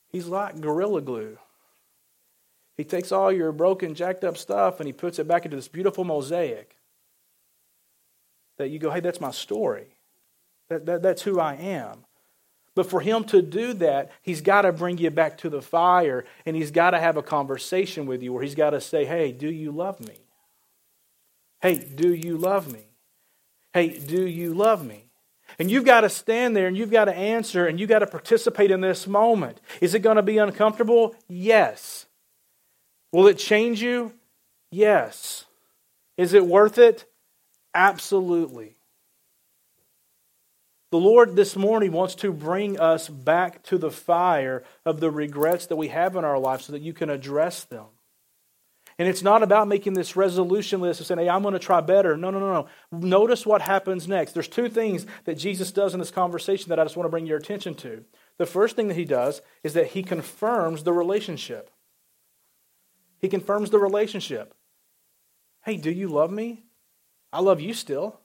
He's 0.09 0.27
like 0.27 0.59
Gorilla 0.59 1.01
Glue. 1.01 1.37
He 2.75 2.83
takes 2.83 3.11
all 3.11 3.31
your 3.31 3.51
broken, 3.51 3.95
jacked 3.95 4.23
up 4.23 4.37
stuff 4.37 4.79
and 4.79 4.87
he 4.87 4.93
puts 4.93 5.19
it 5.19 5.27
back 5.27 5.45
into 5.45 5.55
this 5.55 5.67
beautiful 5.67 6.03
mosaic 6.03 6.76
that 8.57 8.69
you 8.69 8.79
go, 8.79 8.91
hey, 8.91 8.99
that's 8.99 9.21
my 9.21 9.31
story. 9.31 9.87
That, 10.69 10.85
that, 10.85 11.01
that's 11.01 11.21
who 11.21 11.39
I 11.39 11.55
am. 11.55 12.05
But 12.75 12.89
for 12.89 13.01
him 13.01 13.23
to 13.25 13.41
do 13.41 13.73
that, 13.73 14.11
he's 14.21 14.41
got 14.41 14.61
to 14.61 14.71
bring 14.71 14.99
you 14.99 15.09
back 15.09 15.39
to 15.39 15.49
the 15.49 15.61
fire 15.63 16.25
and 16.45 16.55
he's 16.55 16.69
got 16.69 16.91
to 16.91 16.99
have 16.99 17.17
a 17.17 17.23
conversation 17.23 18.05
with 18.05 18.21
you 18.21 18.31
where 18.31 18.43
he's 18.43 18.53
got 18.53 18.69
to 18.71 18.81
say, 18.81 19.03
Hey, 19.03 19.31
do 19.31 19.49
you 19.49 19.71
love 19.71 19.99
me? 19.99 20.19
Hey, 21.59 21.75
do 21.75 22.13
you 22.13 22.37
love 22.37 22.71
me? 22.71 22.85
Hey, 23.73 23.97
do 23.97 24.27
you 24.27 24.53
love 24.53 24.85
me? 24.85 25.05
And 25.57 25.71
you've 25.71 25.85
got 25.85 26.01
to 26.01 26.09
stand 26.09 26.55
there 26.55 26.67
and 26.67 26.77
you've 26.77 26.91
got 26.91 27.05
to 27.05 27.15
answer 27.15 27.65
and 27.65 27.79
you've 27.79 27.89
got 27.89 27.99
to 27.99 28.07
participate 28.07 28.69
in 28.69 28.81
this 28.81 29.07
moment. 29.07 29.59
Is 29.81 29.95
it 29.95 29.99
going 29.99 30.17
to 30.17 30.21
be 30.21 30.37
uncomfortable? 30.37 31.15
Yes. 31.27 32.05
Will 33.11 33.27
it 33.27 33.39
change 33.39 33.81
you? 33.81 34.13
Yes. 34.69 35.45
Is 36.15 36.33
it 36.33 36.45
worth 36.45 36.77
it? 36.77 37.05
Absolutely. 37.73 38.75
The 40.91 40.97
Lord 40.97 41.35
this 41.35 41.55
morning 41.57 41.91
wants 41.91 42.15
to 42.15 42.31
bring 42.31 42.79
us 42.79 43.09
back 43.09 43.61
to 43.63 43.77
the 43.77 43.91
fire 43.91 44.63
of 44.85 44.99
the 44.99 45.11
regrets 45.11 45.67
that 45.67 45.75
we 45.75 45.89
have 45.89 46.15
in 46.15 46.23
our 46.23 46.39
life 46.39 46.61
so 46.61 46.71
that 46.71 46.81
you 46.81 46.93
can 46.93 47.09
address 47.09 47.65
them. 47.65 47.85
And 48.99 49.07
it's 49.07 49.21
not 49.21 49.43
about 49.43 49.67
making 49.67 49.93
this 49.93 50.15
resolution 50.15 50.81
list 50.81 51.01
of 51.01 51.05
saying, 51.05 51.19
hey, 51.19 51.29
I'm 51.29 51.43
going 51.43 51.53
to 51.53 51.59
try 51.59 51.81
better. 51.81 52.17
No, 52.17 52.31
no, 52.31 52.39
no, 52.39 52.53
no. 52.53 52.67
Notice 52.91 53.45
what 53.45 53.61
happens 53.61 54.07
next. 54.07 54.31
There's 54.31 54.47
two 54.47 54.69
things 54.69 55.05
that 55.25 55.37
Jesus 55.37 55.71
does 55.71 55.93
in 55.93 55.99
this 55.99 56.09
conversation 56.09 56.69
that 56.69 56.79
I 56.79 56.83
just 56.83 56.97
want 56.97 57.05
to 57.05 57.11
bring 57.11 57.27
your 57.27 57.37
attention 57.37 57.75
to. 57.75 58.03
The 58.37 58.47
first 58.47 58.75
thing 58.75 58.87
that 58.87 58.97
he 58.97 59.05
does 59.05 59.41
is 59.63 59.73
that 59.73 59.87
he 59.87 60.01
confirms 60.01 60.83
the 60.83 60.93
relationship. 60.93 61.69
He 63.19 63.27
confirms 63.27 63.69
the 63.69 63.79
relationship. 63.79 64.55
Hey, 65.63 65.77
do 65.77 65.91
you 65.91 66.07
love 66.07 66.31
me? 66.31 66.63
I 67.31 67.41
love 67.41 67.61
you 67.61 67.73
still. 67.73 68.19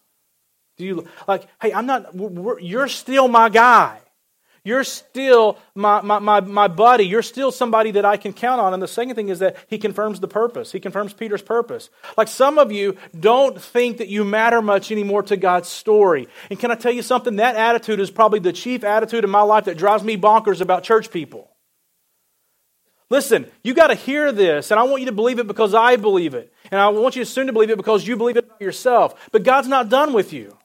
Do 0.79 0.85
you 0.85 1.09
like, 1.29 1.47
hey, 1.61 1.73
I'm 1.73 1.87
not, 1.87 2.15
you're 2.63 2.89
still 2.89 3.29
my 3.29 3.49
guy. 3.49 3.99
You're 4.65 4.85
still 4.85 5.59
my, 5.75 6.03
my, 6.03 6.21
my, 6.21 6.41
my 6.41 6.69
buddy. 6.69 7.05
You're 7.05 7.23
still 7.23 7.51
somebody 7.51 7.91
that 7.93 8.05
I 8.05 8.17
can 8.17 8.33
count 8.33 8.61
on. 8.61 8.73
And 8.73 8.81
the 8.81 8.87
second 8.87 9.17
thing 9.17 9.29
is 9.29 9.41
that 9.41 9.57
he 9.67 9.77
confirms 9.77 10.21
the 10.21 10.29
purpose. 10.29 10.71
He 10.71 10.79
confirms 10.79 11.13
Peter's 11.13 11.43
purpose. 11.43 11.91
Like 12.17 12.29
some 12.29 12.59
of 12.59 12.71
you 12.71 12.97
don't 13.19 13.61
think 13.61 13.99
that 13.99 14.07
you 14.07 14.25
matter 14.25 14.63
much 14.63 14.93
anymore 14.93 15.25
to 15.25 15.37
God's 15.37 15.69
story. 15.69 16.29
And 16.49 16.61
can 16.61 16.71
I 16.71 16.77
tell 16.77 16.93
you 16.93 17.03
something? 17.03 17.37
That 17.37 17.57
attitude 17.57 17.99
is 17.99 18.13
probably 18.13 18.39
the 18.39 18.53
chief 18.53 18.85
attitude 18.85 19.25
in 19.25 19.31
my 19.31 19.43
life 19.43 19.65
that 19.65 19.79
drives 19.79 20.05
me 20.05 20.17
bonkers 20.17 20.61
about 20.61 20.85
church 20.85 21.11
people. 21.11 21.51
Listen, 23.11 23.47
you 23.63 23.75
got 23.75 23.89
to 23.89 23.95
hear 23.95 24.33
this, 24.33 24.71
and 24.71 24.81
I 24.81 24.85
want 24.85 25.01
you 25.03 25.07
to 25.07 25.13
believe 25.13 25.39
it 25.39 25.47
because 25.47 25.75
I 25.75 25.97
believe 25.97 26.33
it. 26.33 26.51
And 26.73 26.81
I 26.81 26.89
want 26.89 27.15
you 27.15 27.23
to 27.23 27.31
soon 27.31 27.47
to 27.47 27.53
believe 27.53 27.71
it 27.71 27.77
because 27.77 28.07
you 28.07 28.17
believe 28.17 28.39
it 28.39 28.51
yourself. 28.59 29.29
But 29.31 29.45
God's 29.45 29.69
not 29.69 29.91
done 29.91 30.15
with 30.15 30.33
you. 30.33 30.57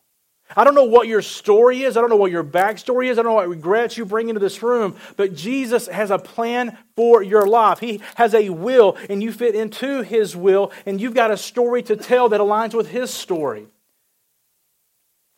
I 0.55 0.63
don't 0.63 0.75
know 0.75 0.85
what 0.85 1.09
your 1.09 1.21
story 1.21 1.83
is. 1.83 1.97
I 1.97 2.01
don't 2.01 2.09
know 2.09 2.15
what 2.15 2.31
your 2.31 2.45
backstory 2.45 3.11
is. 3.11 3.19
I 3.19 3.21
don't 3.21 3.31
know 3.31 3.35
what 3.35 3.49
regrets 3.49 3.97
you 3.97 4.05
bring 4.05 4.29
into 4.29 4.39
this 4.39 4.63
room. 4.63 4.95
But 5.17 5.35
Jesus 5.35 5.87
has 5.87 6.09
a 6.09 6.17
plan 6.17 6.77
for 6.95 7.21
your 7.21 7.45
life. 7.45 7.79
He 7.79 8.01
has 8.15 8.33
a 8.33 8.49
will, 8.49 8.95
and 9.09 9.21
you 9.21 9.33
fit 9.33 9.53
into 9.53 10.01
His 10.01 10.33
will, 10.33 10.71
and 10.85 11.01
you've 11.01 11.13
got 11.13 11.31
a 11.31 11.37
story 11.37 11.83
to 11.83 11.97
tell 11.97 12.29
that 12.29 12.39
aligns 12.39 12.73
with 12.73 12.89
His 12.89 13.13
story. 13.13 13.67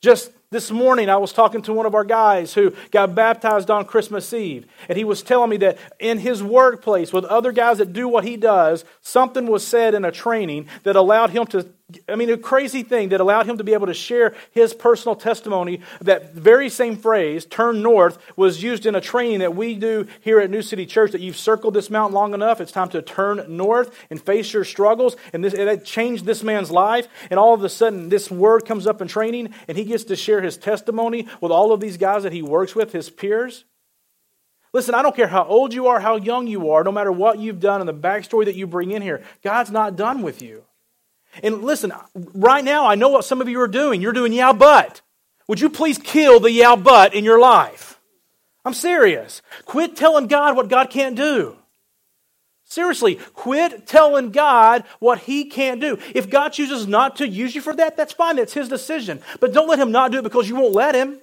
Just 0.02 0.32
this 0.50 0.72
morning, 0.72 1.10
I 1.10 1.18
was 1.18 1.34
talking 1.34 1.62
to 1.64 1.74
one 1.74 1.86
of 1.86 1.94
our 1.94 2.06
guys 2.06 2.54
who 2.54 2.74
got 2.90 3.14
baptized 3.14 3.70
on 3.70 3.86
Christmas 3.86 4.34
Eve, 4.34 4.66
and 4.88 4.98
he 4.98 5.04
was 5.04 5.22
telling 5.22 5.50
me 5.50 5.58
that 5.58 5.78
in 6.00 6.20
his 6.20 6.42
workplace 6.42 7.14
with 7.14 7.26
other 7.26 7.52
guys 7.52 7.78
that 7.78 7.94
do 7.94 8.08
what 8.08 8.24
he 8.24 8.38
does, 8.38 8.86
something 9.02 9.46
was 9.46 9.66
said 9.68 9.94
in 9.94 10.06
a 10.06 10.12
training 10.12 10.68
that 10.84 10.96
allowed 10.96 11.32
him 11.32 11.46
to 11.48 11.68
I 12.08 12.16
mean, 12.16 12.30
a 12.30 12.38
crazy 12.38 12.84
thing 12.84 13.10
that 13.10 13.20
allowed 13.20 13.48
him 13.48 13.58
to 13.58 13.64
be 13.64 13.74
able 13.74 13.88
to 13.88 13.94
share 13.94 14.36
his 14.52 14.74
personal 14.74 15.16
testimony. 15.16 15.82
That 16.02 16.34
very 16.36 16.70
same 16.70 16.96
phrase, 16.96 17.46
turn 17.46 17.82
north, 17.82 18.18
was 18.36 18.62
used 18.62 18.86
in 18.86 18.96
a 18.96 19.02
training 19.02 19.40
that 19.40 19.56
we 19.56 19.76
do 19.76 20.08
here 20.22 20.40
at 20.40 20.50
New 20.50 20.62
City 20.62 20.86
Church. 20.86 21.12
That 21.12 21.22
you've 21.22 21.38
circled 21.38 21.74
this 21.74 21.90
mountain 21.90 22.14
long 22.14 22.34
enough, 22.34 22.62
it's 22.62 22.72
time 22.72 22.90
to 22.90 23.02
turn 23.02 23.46
north 23.48 23.96
and 24.10 24.22
face 24.22 24.54
your 24.54 24.64
struggles. 24.64 25.16
And 25.34 25.44
this, 25.44 25.54
it 25.54 25.86
changed 25.86 26.26
this 26.26 26.44
man's 26.44 26.70
life. 26.70 27.08
And 27.30 27.40
all 27.40 27.54
of 27.54 27.64
a 27.64 27.70
sudden, 27.70 28.10
this 28.10 28.30
word 28.30 28.66
comes 28.66 28.86
up 28.86 29.02
in 29.02 29.08
training, 29.08 29.54
and 29.68 29.78
he 29.78 29.86
gets 29.86 30.04
to 30.06 30.16
share 30.16 30.42
his 30.42 30.58
testimony 30.58 31.28
with 31.42 31.52
all 31.52 31.72
of 31.72 31.80
these 31.80 31.98
guys 31.98 32.24
that 32.24 32.34
he 32.34 32.42
works 32.42 32.76
with, 32.76 32.92
his 32.92 33.10
peers. 33.10 33.66
Listen, 34.72 34.94
I 34.94 35.02
don't 35.02 35.16
care 35.16 35.28
how 35.28 35.46
old 35.46 35.74
you 35.74 35.88
are, 35.88 36.00
how 36.00 36.18
young 36.18 36.46
you 36.46 36.70
are, 36.72 36.84
no 36.84 36.92
matter 36.92 37.12
what 37.12 37.40
you've 37.40 37.60
done 37.60 37.82
and 37.82 37.90
the 37.90 37.94
backstory 37.94 38.46
that 38.46 38.56
you 38.56 38.68
bring 38.68 38.92
in 38.92 39.02
here, 39.02 39.24
God's 39.42 39.72
not 39.72 39.96
done 39.96 40.22
with 40.22 40.44
you. 40.44 40.64
And 41.44 41.64
listen, 41.64 41.94
right 42.14 42.64
now, 42.64 42.88
I 42.88 42.96
know 42.96 43.10
what 43.10 43.26
some 43.26 43.42
of 43.42 43.50
you 43.50 43.60
are 43.62 43.68
doing. 43.68 44.02
You're 44.02 44.14
doing 44.14 44.34
yeah, 44.34 44.54
but. 44.54 45.02
Would 45.48 45.62
you 45.62 45.70
please 45.70 45.98
kill 45.98 46.40
the 46.40 46.52
yeah, 46.52 46.76
but 46.76 47.14
in 47.14 47.24
your 47.24 47.40
life? 47.40 48.00
I'm 48.66 48.74
serious. 48.74 49.42
Quit 49.66 49.96
telling 49.96 50.28
God 50.28 50.56
what 50.56 50.70
God 50.70 50.90
can't 50.90 51.16
do. 51.16 51.56
Seriously, 52.66 53.16
quit 53.34 53.88
telling 53.88 54.30
God 54.30 54.84
what 55.00 55.22
He 55.22 55.46
can't 55.46 55.82
do. 55.82 55.98
If 56.14 56.30
God 56.30 56.50
chooses 56.50 56.88
not 56.88 57.16
to 57.16 57.28
use 57.28 57.56
you 57.56 57.62
for 57.62 57.76
that, 57.76 57.98
that's 57.98 58.14
fine. 58.14 58.36
That's 58.36 58.54
His 58.54 58.70
decision. 58.70 59.22
But 59.40 59.54
don't 59.54 59.68
let 59.68 59.80
Him 59.80 59.92
not 59.92 60.12
do 60.12 60.20
it 60.20 60.24
because 60.24 60.48
you 60.48 60.56
won't 60.56 60.76
let 60.76 60.94
Him. 60.94 61.18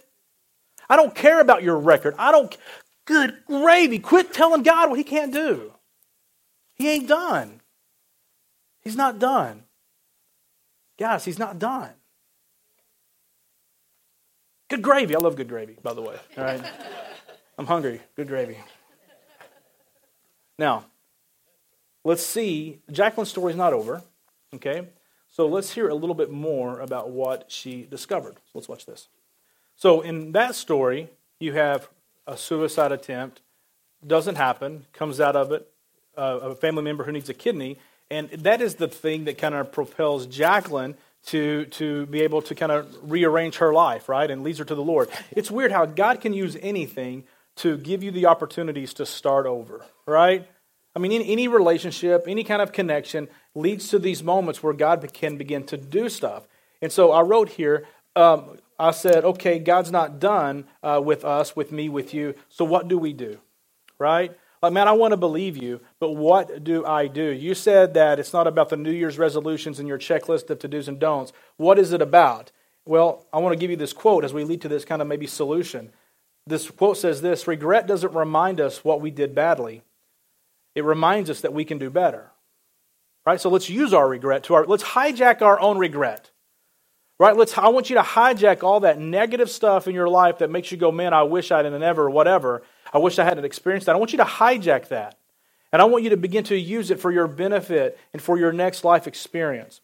I 0.91 0.97
don't 0.97 1.15
care 1.15 1.41
about 1.41 1.63
your 1.63 1.79
record. 1.79 2.17
I 2.19 2.33
don't. 2.33 2.57
Good 3.05 3.37
gravy. 3.47 4.01
Quit 4.01 4.33
telling 4.33 4.65
God 4.65 4.91
what 4.91 4.99
He 4.99 5.05
can't 5.05 5.33
do. 5.33 5.73
He 6.75 6.89
ain't 6.91 7.07
done. 7.07 7.61
He's 8.81 8.97
not 8.97 9.21
done. 9.21 9.63
Guys, 10.99 11.25
he's 11.25 11.39
not 11.39 11.59
done. 11.59 11.91
Good 14.69 14.83
gravy. 14.83 15.15
I 15.15 15.19
love 15.19 15.37
good 15.37 15.49
gravy, 15.49 15.77
by 15.83 15.93
the 15.95 16.03
way. 16.03 16.17
All 16.37 16.45
right. 16.45 16.63
I'm 17.59 17.67
hungry. 17.67 18.01
Good 18.17 18.29
gravy. 18.29 18.59
Now, 20.59 20.87
let's 22.05 22.25
see. 22.25 22.81
Jacqueline's 22.91 23.31
story 23.31 23.53
is 23.53 23.57
not 23.57 23.73
over. 23.73 24.03
Okay? 24.55 24.89
So 25.29 25.47
let's 25.47 25.73
hear 25.73 25.89
a 25.89 25.95
little 25.95 26.15
bit 26.15 26.31
more 26.31 26.81
about 26.81 27.11
what 27.11 27.45
she 27.49 27.83
discovered. 27.83 28.37
So 28.37 28.53
let's 28.55 28.69
watch 28.69 28.87
this. 28.87 29.09
So 29.77 30.01
in 30.01 30.33
that 30.33 30.55
story, 30.55 31.11
you 31.39 31.53
have 31.53 31.89
a 32.27 32.37
suicide 32.37 32.91
attempt, 32.91 33.43
doesn't 34.07 34.37
happen, 34.37 34.87
comes 34.93 35.21
out 35.21 35.37
of 35.37 35.53
it, 35.53 35.71
uh, 36.17 36.39
a 36.43 36.55
family 36.55 36.83
member 36.83 37.05
who 37.05 37.13
needs 37.13 37.29
a 37.29 37.35
kidney, 37.35 37.77
and 38.11 38.31
that 38.31 38.61
is 38.61 38.77
the 38.77 38.89
thing 38.89 39.25
that 39.25 39.39
kind 39.39 39.55
of 39.55 39.73
propels 39.73 40.27
Jacqueline 40.27 40.97
to, 41.27 41.65
to 41.67 42.07
be 42.07 42.23
able 42.23 42.41
to 42.43 42.55
kind 42.55 42.71
of 42.71 43.11
rearrange 43.11 43.57
her 43.57 43.73
life, 43.73 44.09
right? 44.09 44.31
And 44.31 44.45
leads 44.45 44.59
her 44.59 44.65
to 44.65 44.75
the 44.75 44.83
Lord. 44.83 45.09
It's 45.33 45.51
weird 45.51 45.73
how 45.73 45.85
God 45.85 46.21
can 46.21 46.33
use 46.33 46.57
anything 46.63 47.25
to 47.57 47.77
give 47.79 48.03
you 48.03 48.11
the 48.11 48.27
opportunities 48.27 48.95
to 48.95 49.07
start 49.07 49.47
over, 49.47 49.85
right? 50.07 50.47
I 50.95 50.99
mean, 50.99 51.13
in 51.13 51.23
any 51.23 51.49
relationship, 51.49 52.25
any 52.29 52.45
kind 52.45 52.63
of 52.63 52.73
connection 52.73 53.29
leads 53.55 53.89
to 53.89 53.99
these 53.99 54.23
moments 54.23 54.63
where 54.63 54.73
God 54.73 55.13
can 55.13 55.37
begin 55.37 55.65
to 55.65 55.77
do 55.77 56.09
stuff. 56.09 56.47
And 56.81 56.93
so 56.93 57.13
I 57.13 57.23
wrote 57.23 57.51
here, 57.51 57.87
um, 58.15 58.59
I 58.79 58.93
said, 58.93 59.25
okay, 59.25 59.59
God's 59.59 59.91
not 59.91 60.21
done 60.21 60.67
uh, 60.83 61.01
with 61.03 61.25
us, 61.25 61.57
with 61.57 61.73
me, 61.73 61.89
with 61.89 62.15
you. 62.15 62.35
So 62.49 62.65
what 62.65 62.89
do 62.89 62.99
we 62.99 63.13
do, 63.13 63.39
right? 63.99 64.37
Like, 64.63 64.73
man, 64.73 64.89
I 64.89 64.93
want 64.93 65.13
to 65.13 65.17
believe 65.17 65.57
you, 65.57 65.81
but 66.01 66.13
what 66.13 66.65
do 66.65 66.85
I 66.85 67.07
do? 67.07 67.31
You 67.31 67.55
said 67.55 67.95
that 67.95 68.19
it's 68.19 68.33
not 68.33 68.47
about 68.47 68.71
the 68.71 68.77
New 68.77 68.91
Year's 68.91 69.19
resolutions 69.19 69.79
and 69.79 69.87
your 69.87 69.99
checklist 69.99 70.49
of 70.51 70.59
to 70.61 70.69
do's 70.69 70.89
and 70.89 70.99
don'ts. 70.99 71.33
What 71.57 71.79
is 71.79 71.93
it 71.93 72.01
about? 72.01 72.53
Well, 72.85 73.27
I 73.33 73.39
want 73.39 73.53
to 73.53 73.59
give 73.59 73.71
you 73.71 73.77
this 73.77 73.93
quote 73.93 74.25
as 74.25 74.33
we 74.33 74.45
lead 74.45 74.63
to 74.63 74.69
this 74.69 74.85
kind 74.85 75.03
of 75.03 75.09
maybe 75.09 75.27
solution. 75.27 75.93
This 76.47 76.71
quote 76.71 76.97
says 76.97 77.21
this 77.21 77.47
Regret 77.47 77.87
doesn't 77.87 78.15
remind 78.15 78.61
us 78.61 78.85
what 78.85 79.01
we 79.01 79.11
did 79.11 79.35
badly, 79.35 79.83
it 80.75 80.85
reminds 80.85 81.31
us 81.31 81.41
that 81.43 81.53
we 81.53 81.65
can 81.65 81.79
do 81.79 81.91
better. 81.91 82.31
Right? 83.25 83.41
So 83.41 83.51
let's 83.51 83.69
use 83.69 83.93
our 83.93 84.09
regret 84.09 84.45
to 84.45 84.55
our, 84.55 84.67
let's 84.67 84.85
hijack 84.85 85.43
our 85.43 85.59
own 85.59 85.79
regret. 85.79 86.31
Right? 87.19 87.35
Let's, 87.35 87.57
I 87.57 87.69
want 87.69 87.89
you 87.89 87.97
to 87.97 88.03
hijack 88.03 88.63
all 88.63 88.81
that 88.81 89.01
negative 89.01 89.51
stuff 89.51 89.89
in 89.89 89.95
your 89.95 90.09
life 90.09 90.39
that 90.39 90.51
makes 90.51 90.71
you 90.71 90.77
go, 90.77 90.93
man, 90.93 91.15
I 91.15 91.23
wish 91.23 91.51
I'd 91.51 91.71
never, 91.73 92.11
whatever 92.11 92.63
I 92.93 92.99
wish 92.99 93.19
I 93.19 93.25
hadn't 93.25 93.45
experienced 93.45 93.87
that. 93.87 93.95
I 93.95 93.99
want 93.99 94.13
you 94.13 94.19
to 94.19 94.25
hijack 94.25 94.89
that. 94.89 95.19
And 95.73 95.83
I 95.83 95.85
want 95.85 96.05
you 96.05 96.11
to 96.11 96.17
begin 96.17 96.45
to 96.45 96.57
use 96.57 96.91
it 96.91 97.01
for 97.01 97.11
your 97.11 97.27
benefit 97.27 97.99
and 98.13 98.23
for 98.23 98.39
your 98.39 98.53
next 98.53 98.85
life 98.85 99.07
experience. 99.07 99.81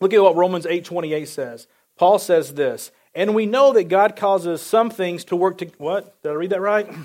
Look 0.00 0.12
at 0.12 0.22
what 0.22 0.36
Romans 0.36 0.66
8:28 0.66 1.28
says. 1.28 1.66
Paul 1.96 2.18
says 2.18 2.54
this, 2.54 2.90
and 3.14 3.34
we 3.34 3.46
know 3.46 3.72
that 3.72 3.84
God 3.84 4.16
causes 4.16 4.62
some 4.62 4.90
things 4.90 5.24
to 5.26 5.36
work 5.36 5.58
to 5.58 5.66
what? 5.78 6.20
Did 6.22 6.30
I 6.30 6.34
read 6.34 6.50
that 6.50 6.60
right? 6.60 6.90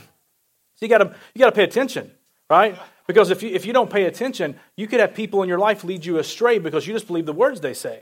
So 0.76 0.88
you 0.88 0.90
got 0.90 0.98
to 0.98 1.16
you 1.36 1.40
got 1.40 1.52
to 1.52 1.56
pay 1.56 1.64
attention, 1.64 2.12
right? 2.50 2.76
Because 3.06 3.30
if 3.30 3.44
you, 3.44 3.50
if 3.50 3.64
you 3.64 3.74
don't 3.74 3.92
pay 3.92 4.06
attention, 4.06 4.60
you 4.76 4.88
could 4.88 5.00
have 5.00 5.14
people 5.14 5.44
in 5.44 5.48
your 5.48 5.60
life 5.60 5.84
lead 5.84 6.04
you 6.04 6.18
astray 6.18 6.58
because 6.58 6.88
you 6.88 6.94
just 6.94 7.06
believe 7.06 7.28
the 7.28 7.32
words 7.32 7.62
they 7.62 7.76
say. 7.76 8.02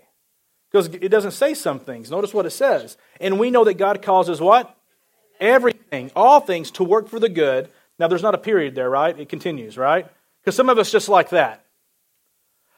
Because 0.71 0.87
it 0.87 1.09
doesn't 1.09 1.31
say 1.31 1.53
some 1.53 1.79
things. 1.79 2.09
Notice 2.09 2.33
what 2.33 2.45
it 2.45 2.51
says. 2.51 2.97
And 3.19 3.39
we 3.39 3.51
know 3.51 3.65
that 3.65 3.73
God 3.73 4.01
causes 4.01 4.39
what? 4.39 4.75
Everything, 5.39 6.11
all 6.15 6.39
things 6.39 6.71
to 6.71 6.83
work 6.83 7.09
for 7.09 7.19
the 7.19 7.29
good. 7.29 7.69
Now, 7.99 8.07
there's 8.07 8.21
not 8.21 8.35
a 8.35 8.39
period 8.39 8.73
there, 8.73 8.89
right? 8.89 9.17
It 9.19 9.27
continues, 9.27 9.77
right? 9.77 10.07
Because 10.41 10.55
some 10.55 10.69
of 10.69 10.77
us 10.77 10.91
just 10.91 11.09
like 11.09 11.29
that. 11.29 11.65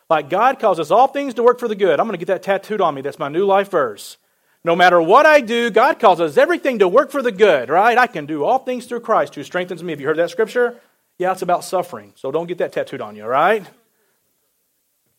Like 0.10 0.30
God 0.30 0.60
causes 0.60 0.92
all 0.92 1.08
things 1.08 1.36
to 1.36 1.44
work 1.44 1.60
for 1.60 1.68
the 1.68 1.76
good. 1.76 2.00
I'm 2.00 2.08
going 2.08 2.18
to 2.18 2.26
get 2.26 2.32
that 2.32 2.44
tattooed 2.44 2.82
on 2.82 2.94
me. 2.96 3.02
That's 3.02 3.20
my 3.20 3.30
new 3.30 3.46
life 3.46 3.70
verse. 3.72 4.18
No 4.64 4.76
matter 4.76 5.02
what 5.02 5.26
I 5.26 5.42
do, 5.42 5.70
God 5.70 6.00
causes 6.00 6.38
everything 6.38 6.80
to 6.80 6.88
work 6.88 7.12
for 7.12 7.22
the 7.22 7.32
good, 7.32 7.70
right? 7.70 7.98
I 7.98 8.08
can 8.08 8.26
do 8.26 8.44
all 8.44 8.60
things 8.60 8.86
through 8.86 9.02
Christ 9.02 9.36
who 9.36 9.44
strengthens 9.44 9.84
me. 9.84 9.92
Have 9.92 10.00
you 10.00 10.08
heard 10.08 10.18
that 10.18 10.30
scripture? 10.30 10.80
Yeah, 11.18 11.32
it's 11.32 11.42
about 11.42 11.64
suffering. 11.64 12.14
So 12.16 12.32
don't 12.32 12.48
get 12.48 12.60
that 12.60 12.72
tattooed 12.72 13.02
on 13.02 13.16
you, 13.16 13.24
all 13.24 13.30
right? 13.30 13.66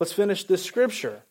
Let's 0.00 0.12
finish 0.12 0.44
this 0.44 0.62
scripture. 0.62 1.22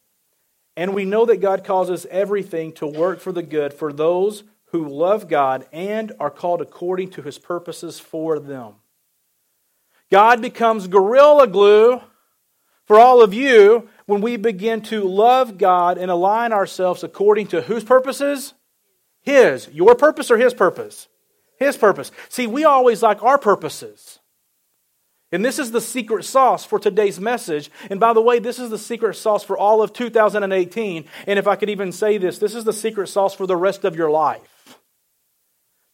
And 0.75 0.93
we 0.93 1.05
know 1.05 1.25
that 1.25 1.41
God 1.41 1.63
causes 1.63 2.05
everything 2.09 2.71
to 2.73 2.87
work 2.87 3.19
for 3.19 3.31
the 3.31 3.43
good 3.43 3.73
for 3.73 3.93
those 3.93 4.43
who 4.71 4.87
love 4.87 5.27
God 5.27 5.67
and 5.71 6.11
are 6.19 6.31
called 6.31 6.61
according 6.61 7.11
to 7.11 7.21
his 7.21 7.37
purposes 7.37 7.99
for 7.99 8.39
them. 8.39 8.75
God 10.11 10.41
becomes 10.41 10.87
gorilla 10.87 11.47
glue 11.47 12.01
for 12.85 12.99
all 12.99 13.21
of 13.21 13.33
you 13.33 13.87
when 14.05 14.21
we 14.21 14.37
begin 14.37 14.81
to 14.83 15.03
love 15.03 15.57
God 15.57 15.97
and 15.97 16.11
align 16.11 16.51
ourselves 16.51 17.03
according 17.03 17.47
to 17.47 17.61
whose 17.61 17.83
purposes? 17.83 18.53
His. 19.21 19.69
Your 19.69 19.95
purpose 19.95 20.29
or 20.29 20.37
His 20.37 20.53
purpose? 20.53 21.07
His 21.57 21.77
purpose. 21.77 22.11
See, 22.29 22.45
we 22.45 22.65
always 22.65 23.01
like 23.01 23.23
our 23.23 23.37
purposes. 23.37 24.19
And 25.33 25.43
this 25.43 25.57
is 25.57 25.71
the 25.71 25.81
secret 25.81 26.25
sauce 26.25 26.63
for 26.63 26.77
today's 26.77 27.19
message. 27.19 27.71
And 27.89 27.99
by 27.99 28.13
the 28.13 28.21
way, 28.21 28.37
this 28.37 28.59
is 28.59 28.69
the 28.69 28.77
secret 28.77 29.15
sauce 29.15 29.43
for 29.43 29.57
all 29.57 29.81
of 29.81 29.91
2018. 29.91 31.05
And 31.25 31.39
if 31.39 31.47
I 31.47 31.55
could 31.55 31.71
even 31.71 31.91
say 31.91 32.19
this, 32.19 32.37
this 32.37 32.53
is 32.53 32.65
the 32.65 32.71
secret 32.71 33.07
sauce 33.07 33.33
for 33.33 33.47
the 33.47 33.57
rest 33.57 33.83
of 33.83 33.95
your 33.95 34.11
life. 34.11 34.77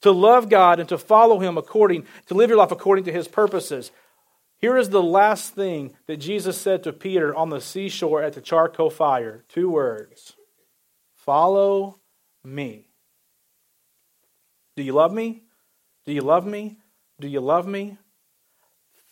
To 0.01 0.11
love 0.11 0.49
God 0.49 0.81
and 0.81 0.89
to 0.89 0.97
follow 0.97 1.39
Him 1.39 1.57
according, 1.57 2.05
to 2.27 2.33
live 2.33 2.49
your 2.49 2.57
life 2.57 2.71
according 2.71 3.05
to 3.05 3.13
His 3.13 3.29
purposes. 3.29 3.91
Here 4.57 4.75
is 4.75 4.89
the 4.89 5.01
last 5.01 5.55
thing 5.55 5.95
that 6.07 6.17
Jesus 6.17 6.59
said 6.59 6.83
to 6.83 6.91
Peter 6.91 7.33
on 7.33 7.49
the 7.49 7.61
seashore 7.61 8.21
at 8.21 8.33
the 8.33 8.41
charcoal 8.41 8.89
fire 8.89 9.45
two 9.47 9.69
words 9.69 10.35
Follow 11.15 12.01
me. 12.43 12.89
Do 14.75 14.83
you 14.83 14.91
love 14.91 15.13
me? 15.13 15.43
Do 16.05 16.11
you 16.11 16.21
love 16.21 16.45
me? 16.45 16.75
Do 17.21 17.29
you 17.29 17.39
love 17.39 17.65
me? 17.65 17.97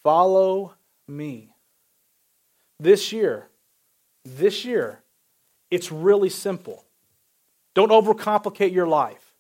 Follow 0.08 0.74
me. 1.06 1.50
This 2.80 3.12
year, 3.12 3.50
this 4.24 4.63
year, 4.63 5.02
it's 5.70 5.91
really 5.91 6.30
simple. 6.30 6.86
Don't 7.74 7.91
overcomplicate 7.91 8.72
your 8.72 8.88
life. 8.88 9.34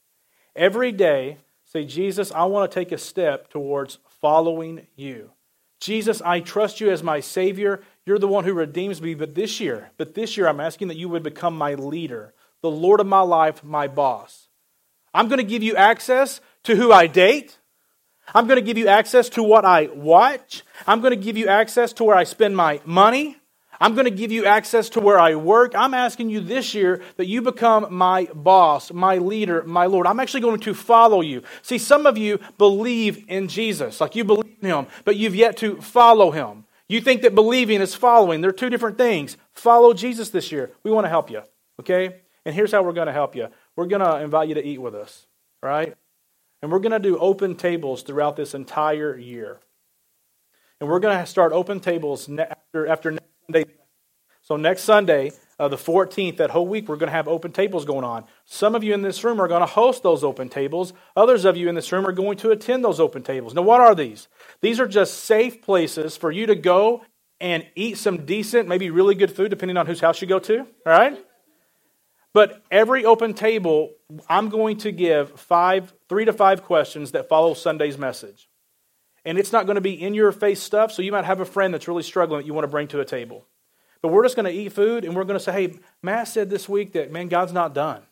Every 0.57 0.91
day, 0.91 1.37
say, 1.63 1.85
Jesus, 1.85 2.33
I 2.33 2.43
want 2.43 2.69
to 2.69 2.75
take 2.75 2.91
a 2.91 2.97
step 2.97 3.49
towards 3.49 3.99
following 4.19 4.87
you. 4.97 5.31
Jesus, 5.79 6.21
I 6.21 6.41
trust 6.41 6.81
you 6.81 6.91
as 6.91 7.01
my 7.01 7.21
Savior. 7.21 7.81
You're 8.05 8.19
the 8.19 8.27
one 8.27 8.43
who 8.43 8.51
redeems 8.51 9.01
me. 9.01 9.13
But 9.13 9.35
this 9.35 9.61
year, 9.61 9.91
but 9.95 10.15
this 10.15 10.35
year, 10.35 10.49
I'm 10.49 10.59
asking 10.59 10.89
that 10.89 10.97
you 10.97 11.07
would 11.07 11.23
become 11.23 11.57
my 11.57 11.75
leader, 11.75 12.33
the 12.61 12.69
Lord 12.69 12.99
of 12.99 13.07
my 13.07 13.21
life, 13.21 13.63
my 13.63 13.87
boss. 13.87 14.49
I'm 15.13 15.29
going 15.29 15.37
to 15.37 15.45
give 15.45 15.63
you 15.63 15.77
access 15.77 16.41
to 16.63 16.75
who 16.75 16.91
I 16.91 17.07
date. 17.07 17.57
I'm 18.33 18.47
going 18.47 18.57
to 18.57 18.65
give 18.65 18.77
you 18.77 18.87
access 18.87 19.29
to 19.29 19.43
what 19.43 19.65
I 19.65 19.87
watch. 19.87 20.63
I'm 20.85 21.01
going 21.01 21.11
to 21.11 21.23
give 21.23 21.37
you 21.37 21.47
access 21.47 21.93
to 21.93 22.03
where 22.03 22.15
I 22.15 22.23
spend 22.23 22.55
my 22.55 22.81
money. 22.85 23.37
I'm 23.79 23.93
going 23.93 24.05
to 24.05 24.11
give 24.11 24.31
you 24.31 24.45
access 24.45 24.89
to 24.89 24.99
where 24.99 25.19
I 25.19 25.35
work. 25.35 25.73
I'm 25.75 25.93
asking 25.93 26.29
you 26.29 26.41
this 26.41 26.73
year 26.73 27.01
that 27.17 27.27
you 27.27 27.41
become 27.41 27.87
my 27.93 28.27
boss, 28.33 28.91
my 28.91 29.17
leader, 29.17 29.63
my 29.63 29.85
Lord. 29.85 30.07
I'm 30.07 30.19
actually 30.19 30.41
going 30.41 30.59
to 30.61 30.73
follow 30.73 31.21
you. 31.21 31.43
See, 31.61 31.77
some 31.77 32.05
of 32.05 32.17
you 32.17 32.39
believe 32.57 33.23
in 33.27 33.47
Jesus, 33.47 34.01
like 34.01 34.15
you 34.15 34.23
believe 34.23 34.57
in 34.61 34.67
him, 34.69 34.87
but 35.05 35.15
you've 35.15 35.35
yet 35.35 35.57
to 35.57 35.79
follow 35.81 36.31
him. 36.31 36.65
You 36.89 37.01
think 37.01 37.21
that 37.21 37.35
believing 37.35 37.81
is 37.81 37.93
following. 37.93 38.41
They're 38.41 38.51
two 38.51 38.69
different 38.69 38.97
things. 38.97 39.37
Follow 39.53 39.93
Jesus 39.93 40.29
this 40.29 40.51
year. 40.51 40.71
We 40.83 40.91
want 40.91 41.05
to 41.05 41.09
help 41.09 41.29
you, 41.29 41.41
okay? 41.81 42.21
And 42.45 42.55
here's 42.55 42.71
how 42.71 42.81
we're 42.81 42.93
going 42.93 43.07
to 43.07 43.13
help 43.13 43.35
you 43.35 43.49
we're 43.75 43.87
going 43.87 44.01
to 44.01 44.19
invite 44.21 44.49
you 44.49 44.55
to 44.55 44.65
eat 44.65 44.79
with 44.79 44.95
us, 44.95 45.27
right? 45.61 45.95
And 46.61 46.71
we're 46.71 46.79
going 46.79 46.91
to 46.91 46.99
do 46.99 47.17
open 47.17 47.55
tables 47.55 48.03
throughout 48.03 48.35
this 48.35 48.53
entire 48.53 49.17
year. 49.17 49.59
And 50.79 50.89
we're 50.89 50.99
going 50.99 51.17
to 51.17 51.25
start 51.25 51.53
open 51.53 51.79
tables 51.79 52.29
after, 52.29 52.87
after 52.87 53.11
next 53.11 53.27
Sunday. 53.45 53.65
So 54.41 54.55
next 54.55 54.83
Sunday, 54.83 55.31
uh, 55.59 55.67
the 55.67 55.77
14th, 55.77 56.37
that 56.37 56.51
whole 56.51 56.67
week, 56.67 56.87
we're 56.87 56.97
going 56.97 57.09
to 57.09 57.15
have 57.15 57.27
open 57.27 57.51
tables 57.51 57.83
going 57.83 58.03
on. 58.03 58.25
Some 58.45 58.75
of 58.75 58.83
you 58.83 58.93
in 58.93 59.01
this 59.01 59.23
room 59.23 59.41
are 59.41 59.47
going 59.47 59.61
to 59.61 59.65
host 59.65 60.03
those 60.03 60.23
open 60.23 60.49
tables. 60.49 60.93
Others 61.15 61.45
of 61.45 61.57
you 61.57 61.67
in 61.67 61.75
this 61.75 61.91
room 61.91 62.07
are 62.07 62.11
going 62.11 62.37
to 62.37 62.51
attend 62.51 62.83
those 62.83 62.99
open 62.99 63.23
tables. 63.23 63.53
Now, 63.53 63.63
what 63.63 63.81
are 63.81 63.95
these? 63.95 64.27
These 64.61 64.79
are 64.79 64.87
just 64.87 65.25
safe 65.25 65.61
places 65.61 66.15
for 66.15 66.31
you 66.31 66.45
to 66.45 66.55
go 66.55 67.03
and 67.39 67.65
eat 67.75 67.97
some 67.97 68.25
decent, 68.25 68.67
maybe 68.67 68.89
really 68.89 69.15
good 69.15 69.31
food, 69.31 69.49
depending 69.49 69.77
on 69.77 69.85
whose 69.85 69.99
house 69.99 70.21
you 70.21 70.27
go 70.27 70.39
to, 70.39 70.59
all 70.59 70.67
right? 70.85 71.17
But 72.33 72.61
every 72.69 73.05
open 73.05 73.33
table, 73.33 73.93
I'm 74.29 74.49
going 74.49 74.77
to 74.79 74.91
give 74.91 75.39
five, 75.39 75.93
three 76.07 76.25
to 76.25 76.33
five 76.33 76.63
questions 76.63 77.11
that 77.11 77.29
follow 77.29 77.53
Sunday's 77.53 77.97
message. 77.97 78.49
And 79.25 79.37
it's 79.37 79.51
not 79.51 79.65
going 79.65 79.75
to 79.75 79.81
be 79.81 80.01
in 80.01 80.13
your 80.13 80.31
face 80.31 80.61
stuff, 80.61 80.91
so 80.91 81.01
you 81.01 81.11
might 81.11 81.25
have 81.25 81.39
a 81.39 81.45
friend 81.45 81.73
that's 81.73 81.87
really 81.87 82.03
struggling 82.03 82.41
that 82.41 82.47
you 82.47 82.53
want 82.53 82.63
to 82.63 82.69
bring 82.69 82.87
to 82.89 82.99
a 82.99 83.05
table. 83.05 83.45
But 84.01 84.09
we're 84.09 84.23
just 84.23 84.35
going 84.35 84.45
to 84.45 84.51
eat 84.51 84.71
food 84.73 85.03
and 85.03 85.15
we're 85.15 85.23
going 85.23 85.39
to 85.39 85.43
say, 85.43 85.51
hey, 85.51 85.79
Matt 86.03 86.27
said 86.27 86.49
this 86.49 86.69
week 86.69 86.93
that, 86.93 87.11
man, 87.11 87.27
God's 87.27 87.53
not 87.53 87.73
done. 87.73 88.03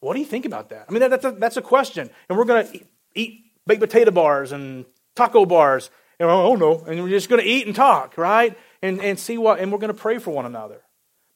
What 0.00 0.14
do 0.14 0.20
you 0.20 0.26
think 0.26 0.44
about 0.44 0.70
that? 0.70 0.86
I 0.88 0.92
mean, 0.92 1.08
that's 1.08 1.24
a, 1.24 1.30
that's 1.32 1.56
a 1.56 1.62
question. 1.62 2.10
And 2.28 2.36
we're 2.36 2.44
going 2.44 2.66
to 2.66 2.84
eat 3.14 3.44
baked 3.66 3.80
potato 3.80 4.10
bars 4.10 4.52
and 4.52 4.84
taco 5.14 5.46
bars. 5.46 5.90
And 6.18 6.28
oh, 6.28 6.54
no. 6.54 6.80
And 6.80 7.02
we're 7.02 7.08
just 7.08 7.28
going 7.28 7.42
to 7.42 7.48
eat 7.48 7.66
and 7.66 7.74
talk, 7.74 8.18
right? 8.18 8.58
And, 8.82 9.00
and 9.00 9.18
see 9.18 9.38
what, 9.38 9.58
and 9.58 9.72
we're 9.72 9.78
going 9.78 9.92
to 9.92 9.98
pray 9.98 10.18
for 10.18 10.32
one 10.32 10.46
another. 10.46 10.82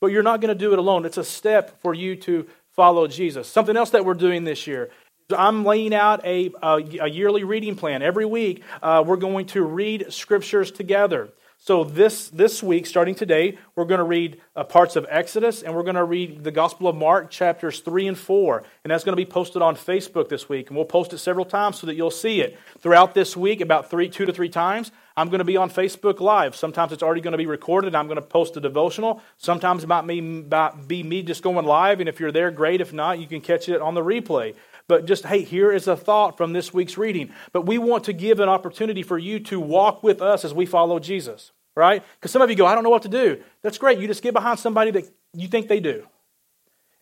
But 0.01 0.09
you're 0.09 0.23
not 0.23 0.41
going 0.41 0.49
to 0.57 0.59
do 0.59 0.73
it 0.73 0.79
alone. 0.79 1.05
It's 1.05 1.19
a 1.19 1.25
step 1.25 1.81
for 1.83 1.95
you 1.95 2.17
to 2.17 2.47
follow 2.73 3.07
Jesus. 3.07 3.49
Something 3.49 3.77
else 3.77 3.91
that 3.91 4.05
we're 4.05 4.15
doing 4.15 4.45
this 4.45 4.67
year 4.67 4.91
I'm 5.33 5.65
laying 5.65 5.95
out 5.95 6.25
a, 6.25 6.51
a, 6.63 6.77
a, 7.01 7.09
yearly 7.09 7.45
reading 7.45 7.77
plan. 7.77 8.03
Every 8.03 8.27
week, 8.27 8.63
uh, 8.83 9.03
we're 9.07 9.17
going 9.17 9.47
to 9.47 9.63
read 9.63 10.07
scriptures 10.13 10.71
together. 10.71 11.31
So 11.63 11.85
this 11.85 12.31
this 12.31 12.63
week, 12.63 12.87
starting 12.87 13.15
today, 13.15 13.59
we're 13.77 13.85
going 13.85 13.99
to 13.99 14.05
read 14.05 14.41
uh, 14.57 14.65
parts 14.65 14.97
of 14.97 15.05
Exodus 15.11 15.63
and 15.63 15.77
we're 15.77 15.83
going 15.83 15.95
to 15.95 16.05
read 16.05 16.43
the 16.43 16.51
Gospel 16.51 16.89
of 16.89 16.97
Mark, 16.97 17.31
chapters 17.31 17.81
three 17.81 18.07
and 18.07 18.17
four, 18.17 18.65
and 18.83 18.91
that's 18.91 19.05
going 19.05 19.13
to 19.13 19.23
be 19.23 19.31
posted 19.31 19.61
on 19.61 19.77
Facebook 19.77 20.31
this 20.31 20.49
week. 20.49 20.69
And 20.69 20.77
we'll 20.77 20.87
post 20.87 21.13
it 21.13 21.19
several 21.19 21.45
times 21.45 21.79
so 21.79 21.87
that 21.87 21.97
you'll 21.97 22.11
see 22.11 22.41
it 22.41 22.59
throughout 22.79 23.13
this 23.13 23.37
week, 23.37 23.61
about 23.61 23.91
three, 23.91 24.09
two 24.09 24.25
to 24.25 24.33
three 24.33 24.49
times. 24.49 24.91
I'm 25.19 25.29
going 25.29 25.41
to 25.41 25.45
be 25.45 25.59
on 25.59 25.69
Facebook 25.69 26.19
Live. 26.19 26.57
Sometimes 26.57 26.93
it's 26.93 27.03
already 27.03 27.21
going 27.21 27.33
to 27.33 27.39
be 27.39 27.45
recorded. 27.45 27.95
I'm 27.95 28.07
going 28.07 28.17
to 28.17 28.23
post 28.23 28.57
a 28.57 28.61
devotional. 28.61 29.21
Sometimes 29.37 29.85
it 29.85 29.87
might 29.87 30.07
be 30.07 31.03
me 31.03 31.23
just 31.23 31.43
going 31.43 31.67
live, 31.67 32.01
and 32.01 32.09
if 32.09 32.21
you're 32.21 32.33
there, 32.33 32.51
great. 32.51 32.81
If 32.81 32.95
not, 32.95 33.19
you 33.19 33.27
can 33.27 33.43
catch 33.43 33.69
it 33.69 33.83
on 33.83 33.93
the 33.93 34.03
replay 34.03 34.55
but 34.91 35.07
just, 35.07 35.25
hey, 35.25 35.43
here 35.43 35.71
is 35.71 35.87
a 35.87 35.97
thought 35.97 36.37
from 36.37 36.53
this 36.53 36.75
week's 36.75 36.99
reading. 36.99 37.33
But 37.53 37.65
we 37.65 37.79
want 37.79 38.03
to 38.07 38.13
give 38.13 38.41
an 38.41 38.49
opportunity 38.49 39.05
for 39.05 39.19
you 39.19 39.39
to 39.39 39.61
walk 39.61 40.03
with 40.03 40.21
us 40.21 40.45
as 40.45 40.53
we 40.53 40.67
follow 40.67 40.99
Jesus, 40.99 41.53
right? 41.77 42.03
Because 42.17 42.33
some 42.33 42.43
of 42.43 42.51
you 42.51 42.57
go, 42.57 42.67
I 42.67 42.75
don't 42.75 42.83
know 42.83 42.91
what 42.91 43.03
to 43.03 43.09
do. 43.09 43.41
That's 43.63 43.79
great. 43.79 44.01
You 44.01 44.09
just 44.09 44.21
get 44.21 44.35
behind 44.35 44.59
somebody 44.59 44.91
that 44.91 45.05
you 45.33 45.47
think 45.47 45.69
they 45.69 45.79
do. 45.79 46.09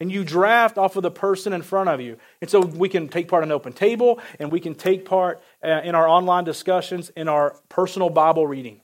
And 0.01 0.13
you 0.13 0.23
draft 0.23 0.77
off 0.77 0.97
of 0.97 1.03
the 1.03 1.11
person 1.11 1.55
in 1.55 1.63
front 1.63 1.89
of 1.89 1.99
you. 2.03 2.19
And 2.43 2.51
so 2.51 2.61
we 2.61 2.91
can 2.91 3.09
take 3.09 3.27
part 3.27 3.43
in 3.43 3.49
an 3.49 3.55
open 3.55 3.73
table, 3.73 4.21
and 4.39 4.53
we 4.53 4.61
can 4.61 4.75
take 4.75 5.07
part 5.07 5.41
uh, 5.65 5.81
in 5.83 5.95
our 5.95 6.07
online 6.07 6.45
discussions, 6.45 7.09
in 7.17 7.27
our 7.27 7.57
personal 7.71 8.11
Bible 8.11 8.47
reading. 8.47 8.83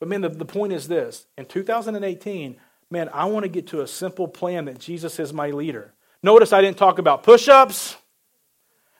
But 0.00 0.08
man, 0.08 0.20
the, 0.20 0.30
the 0.30 0.44
point 0.44 0.72
is 0.72 0.88
this 0.88 1.26
in 1.38 1.44
2018, 1.44 2.56
man, 2.90 3.08
I 3.14 3.26
want 3.26 3.44
to 3.44 3.48
get 3.48 3.68
to 3.68 3.82
a 3.82 3.86
simple 3.86 4.26
plan 4.26 4.64
that 4.64 4.80
Jesus 4.80 5.20
is 5.20 5.32
my 5.32 5.50
leader. 5.50 5.94
Notice 6.24 6.54
I 6.54 6.62
didn't 6.62 6.78
talk 6.78 6.98
about 6.98 7.22
push 7.22 7.48
ups. 7.48 7.98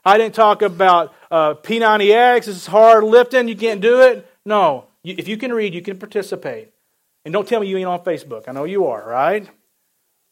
I 0.04 0.18
didn't 0.18 0.34
talk 0.34 0.60
about 0.60 1.14
uh, 1.30 1.54
P90X. 1.54 2.44
This 2.44 2.48
is 2.48 2.66
hard 2.66 3.02
lifting. 3.02 3.48
You 3.48 3.56
can't 3.56 3.80
do 3.80 4.02
it. 4.02 4.30
No. 4.44 4.88
You, 5.02 5.14
if 5.16 5.26
you 5.26 5.38
can 5.38 5.50
read, 5.50 5.72
you 5.72 5.80
can 5.80 5.98
participate. 5.98 6.68
And 7.24 7.32
don't 7.32 7.48
tell 7.48 7.62
me 7.62 7.66
you 7.66 7.78
ain't 7.78 7.86
on 7.86 8.00
Facebook. 8.00 8.46
I 8.46 8.52
know 8.52 8.64
you 8.64 8.88
are, 8.88 9.08
right? 9.08 9.48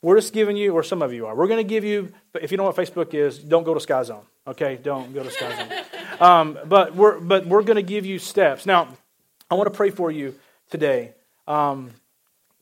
We're 0.03 0.17
just 0.17 0.35
giving 0.35 0.59
you, 0.59 0.75
or 0.75 0.83
some 0.83 1.01
of 1.01 1.15
you 1.15 1.25
are. 1.25 1.35
We're 1.35 1.47
going 1.47 1.65
to 1.65 1.69
give 1.69 1.83
you, 1.83 2.13
if 2.35 2.51
you 2.51 2.59
don't 2.59 2.67
know 2.67 2.73
what 2.73 2.77
Facebook 2.77 3.15
is, 3.15 3.39
don't 3.39 3.65
go 3.65 3.73
to 3.73 3.81
Sky 3.81 4.03
Zone. 4.03 4.27
Okay? 4.47 4.77
Don't 4.77 5.15
go 5.15 5.23
to 5.23 5.31
Sky 5.31 5.57
Zone. 5.57 6.21
um, 6.21 6.59
but 6.67 6.95
we're, 6.95 7.19
but 7.21 7.47
we're 7.47 7.63
going 7.63 7.77
to 7.77 7.83
give 7.83 8.05
you 8.05 8.19
steps. 8.19 8.67
Now, 8.67 8.89
I 9.51 9.55
want 9.55 9.67
to 9.67 9.75
pray 9.75 9.89
for 9.89 10.11
you 10.11 10.35
today. 10.69 11.15
because 11.47 11.73
um, 11.73 11.91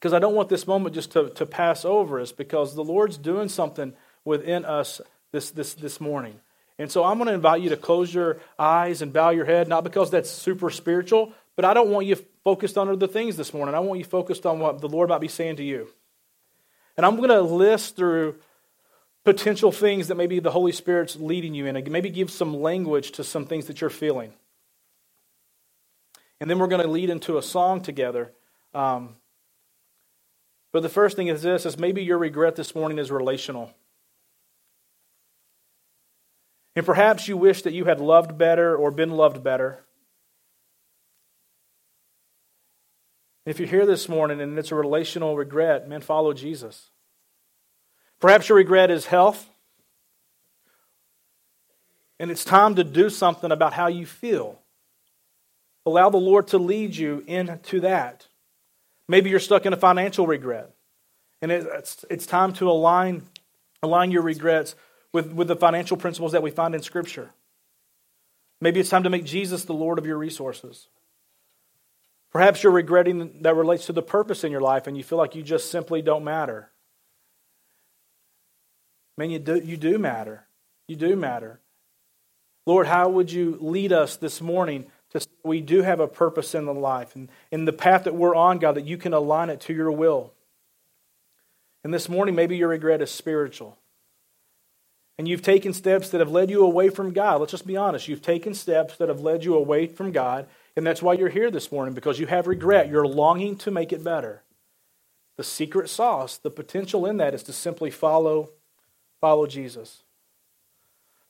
I 0.05 0.21
don't 0.21 0.37
want 0.37 0.49
this 0.51 0.69
moment 0.69 0.95
just 0.95 1.11
to, 1.15 1.31
to 1.31 1.45
pass 1.45 1.85
over 1.85 2.21
us 2.21 2.31
because 2.31 2.77
the 2.77 2.85
Lord's 2.85 3.19
doing 3.19 3.49
something 3.49 3.93
within 4.25 4.65
us 4.65 5.01
this, 5.33 5.51
this, 5.51 5.75
this 5.75 6.01
morning. 6.01 6.41
And 6.79 6.91
so 6.91 7.05
I'm 7.05 7.19
going 7.19 7.29
to 7.29 7.35
invite 7.35 7.61
you 7.61 7.69
to 7.71 7.77
close 7.77 8.13
your 8.13 8.39
eyes 8.59 9.03
and 9.03 9.13
bow 9.13 9.31
your 9.31 9.45
head, 9.45 9.69
not 9.69 9.85
because 9.85 10.11
that's 10.11 10.31
super 10.31 10.71
spiritual, 10.71 11.35
But 11.61 11.69
I 11.69 11.75
don't 11.75 11.91
want 11.91 12.07
you 12.07 12.17
focused 12.43 12.79
on 12.79 12.89
other 12.89 13.07
things 13.07 13.37
this 13.37 13.53
morning. 13.53 13.75
I 13.75 13.81
want 13.81 13.99
you 13.99 14.05
focused 14.05 14.47
on 14.47 14.61
what 14.61 14.81
the 14.81 14.89
Lord 14.89 15.11
might 15.11 15.21
be 15.21 15.29
saying 15.29 15.57
to 15.57 15.63
you. 15.63 15.89
And 16.97 17.05
I'm 17.05 17.17
going 17.17 17.29
to 17.29 17.43
list 17.43 17.97
through 17.97 18.37
potential 19.25 19.71
things 19.71 20.09
that 20.09 20.15
maybe 20.15 20.41
the 20.41 20.51
Holy 20.51 20.73
Spirit's 20.73 21.17
leading 21.17 21.55
you 21.55 21.67
in, 21.67 21.77
and 21.77 21.91
maybe 21.91 22.09
give 22.09 22.31
some 22.31 22.63
language 22.63 23.11
to 23.13 23.25
some 23.25 23.45
things 23.45 23.67
that 23.67 23.83
you're 23.83 23.91
feeling. 23.91 24.33
And 26.41 26.49
then 26.49 26.59
we're 26.59 26.67
going 26.67 26.81
to 26.81 26.89
lead 26.89 27.11
into 27.11 27.37
a 27.37 27.43
song 27.43 27.83
together. 27.83 28.33
Um, 28.73 29.17
but 30.73 30.83
the 30.83 30.89
first 30.89 31.15
thing 31.15 31.27
is 31.27 31.43
this: 31.43 31.67
is 31.67 31.79
maybe 31.79 32.03
your 32.03 32.17
regret 32.17 32.57
this 32.57 32.75
morning 32.75 32.99
is 32.99 33.11
relational. 33.11 33.71
And 36.77 36.87
perhaps 36.87 37.27
you 37.29 37.37
wish 37.37 37.63
that 37.63 37.73
you 37.73 37.87
had 37.87 38.01
loved 38.01 38.39
better 38.39 38.77
or 38.77 38.91
been 38.91 39.11
loved 39.11 39.43
better. 39.43 39.85
If 43.45 43.59
you're 43.59 43.69
here 43.69 43.87
this 43.87 44.09
morning 44.09 44.41
and 44.41 44.59
it's 44.59 44.71
a 44.71 44.77
relational 44.77 45.37
regret, 45.37 45.89
man, 45.89 46.01
follow 46.03 46.33
Jesus. 46.33 46.91
Perhaps 48.21 48.49
your 48.49 48.59
regret 48.59 48.91
is 48.91 49.07
health. 49.07 49.49
And 52.21 52.31
it's 52.31 52.45
time 52.45 52.75
to 52.75 52.85
do 52.85 53.09
something 53.09 53.51
about 53.51 53.73
how 53.73 53.89
you 53.89 54.05
feel. 54.05 54.61
Allow 55.87 56.11
the 56.11 56.19
Lord 56.19 56.49
to 56.49 56.59
lead 56.59 56.95
you 56.95 57.25
into 57.27 57.81
that. 57.81 58.29
Maybe 59.09 59.31
you're 59.31 59.41
stuck 59.41 59.65
in 59.65 59.73
a 59.73 59.77
financial 59.77 60.27
regret. 60.27 60.71
And 61.43 61.51
it's, 61.51 62.05
it's 62.11 62.27
time 62.27 62.53
to 62.55 62.71
align, 62.71 63.23
align 63.83 64.11
your 64.11 64.23
regrets 64.23 64.75
with, 65.13 65.33
with 65.33 65.49
the 65.49 65.57
financial 65.57 65.97
principles 65.97 66.33
that 66.33 66.43
we 66.43 66.51
find 66.51 66.75
in 66.75 66.83
Scripture. 66.83 67.31
Maybe 68.61 68.81
it's 68.81 68.91
time 68.91 69.05
to 69.05 69.11
make 69.11 69.25
Jesus 69.25 69.65
the 69.65 69.73
Lord 69.73 69.99
of 69.99 70.07
your 70.07 70.19
resources. 70.19 70.89
Perhaps 72.31 72.63
you're 72.63 72.73
regretting 72.73 73.43
that 73.43 73.57
relates 73.57 73.87
to 73.87 73.93
the 73.93 74.03
purpose 74.03 74.45
in 74.45 74.53
your 74.53 74.61
life 74.61 74.87
and 74.87 74.97
you 74.97 75.03
feel 75.03 75.19
like 75.19 75.35
you 75.35 75.43
just 75.43 75.71
simply 75.71 76.03
don't 76.03 76.23
matter. 76.23 76.71
Man, 79.17 79.31
you 79.31 79.39
do, 79.39 79.59
you 79.59 79.77
do 79.77 79.99
matter. 79.99 80.47
You 80.87 80.97
do 80.97 81.17
matter. 81.17 81.61
Lord, 82.67 82.87
how 82.87 83.09
would 83.09 83.33
you 83.33 83.59
lead 83.61 83.93
us 83.93 84.17
this 84.17 84.41
morning 84.41 84.87
to 85.11 85.21
say 85.21 85.27
we 85.45 85.61
do 85.61 85.83
have 85.83 86.01
a 86.01 86.09
purpose 86.09 86.55
in 86.55 86.67
the 86.67 86.75
life 86.75 87.17
and 87.17 87.29
in 87.51 87.65
the 87.65 87.73
path 87.73 88.05
that 88.05 88.15
we're 88.15 88.35
on, 88.35 88.59
God, 88.59 88.77
that 88.77 88.87
you 88.87 88.97
can 88.97 89.13
align 89.13 89.51
it 89.51 89.61
to 89.63 89.75
your 89.75 89.91
will. 89.91 90.33
And 91.83 91.93
this 91.93 92.09
morning, 92.09 92.35
maybe 92.35 92.57
your 92.57 92.69
regret 92.69 93.03
is 93.03 93.11
spiritual. 93.11 93.77
And 95.21 95.29
you've 95.29 95.43
taken 95.43 95.75
steps 95.75 96.09
that 96.09 96.21
have 96.21 96.31
led 96.31 96.49
you 96.49 96.65
away 96.65 96.89
from 96.89 97.13
God. 97.13 97.41
Let's 97.41 97.53
just 97.53 97.67
be 97.67 97.77
honest. 97.77 98.09
You've 98.09 98.23
taken 98.23 98.55
steps 98.55 98.97
that 98.97 99.11
have 99.11 99.21
led 99.21 99.45
you 99.45 99.55
away 99.55 99.87
from 99.87 100.13
God 100.13 100.49
and 100.77 100.87
that's 100.87 101.03
why 101.03 101.15
you're 101.15 101.29
here 101.29 101.51
this 101.51 101.73
morning, 101.73 101.95
because 101.95 102.19
you 102.19 102.27
have 102.27 102.47
regret. 102.47 102.89
You're 102.89 103.07
longing 103.07 103.57
to 103.59 103.71
make 103.71 103.93
it 103.93 104.05
better. 104.05 104.43
The 105.37 105.45
secret 105.45 105.89
sauce, 105.89 106.37
the 106.37 106.51
potential 106.51 107.07
in 107.07 107.17
that 107.17 107.35
is 107.35 107.43
to 107.45 107.53
simply 107.53 107.91
follow, 107.91 108.51
follow 109.21 109.47
Jesus. 109.47 110.05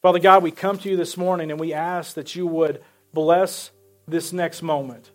Father 0.03 0.18
God, 0.18 0.43
we 0.43 0.51
come 0.51 0.78
to 0.78 0.88
you 0.88 0.97
this 0.97 1.16
morning 1.16 1.51
and 1.51 1.61
we 1.61 1.72
ask 1.72 2.14
that 2.14 2.34
you 2.34 2.47
would 2.47 2.82
bless 3.12 3.70
this 4.07 4.32
next 4.32 4.62
moment. 4.62 5.11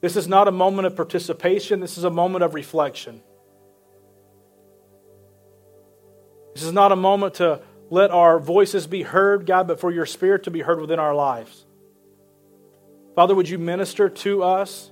This 0.00 0.16
is 0.16 0.28
not 0.28 0.48
a 0.48 0.52
moment 0.52 0.86
of 0.86 0.96
participation, 0.96 1.80
this 1.80 1.96
is 1.98 2.04
a 2.04 2.10
moment 2.10 2.44
of 2.44 2.54
reflection. 2.54 3.22
This 6.54 6.64
is 6.64 6.72
not 6.72 6.92
a 6.92 6.96
moment 6.96 7.34
to 7.34 7.62
let 7.92 8.10
our 8.10 8.38
voices 8.38 8.86
be 8.86 9.02
heard, 9.02 9.44
God, 9.44 9.68
but 9.68 9.78
for 9.78 9.90
your 9.90 10.06
spirit 10.06 10.44
to 10.44 10.50
be 10.50 10.62
heard 10.62 10.80
within 10.80 10.98
our 10.98 11.14
lives. 11.14 11.66
Father, 13.14 13.34
would 13.34 13.50
you 13.50 13.58
minister 13.58 14.08
to 14.08 14.42
us? 14.42 14.90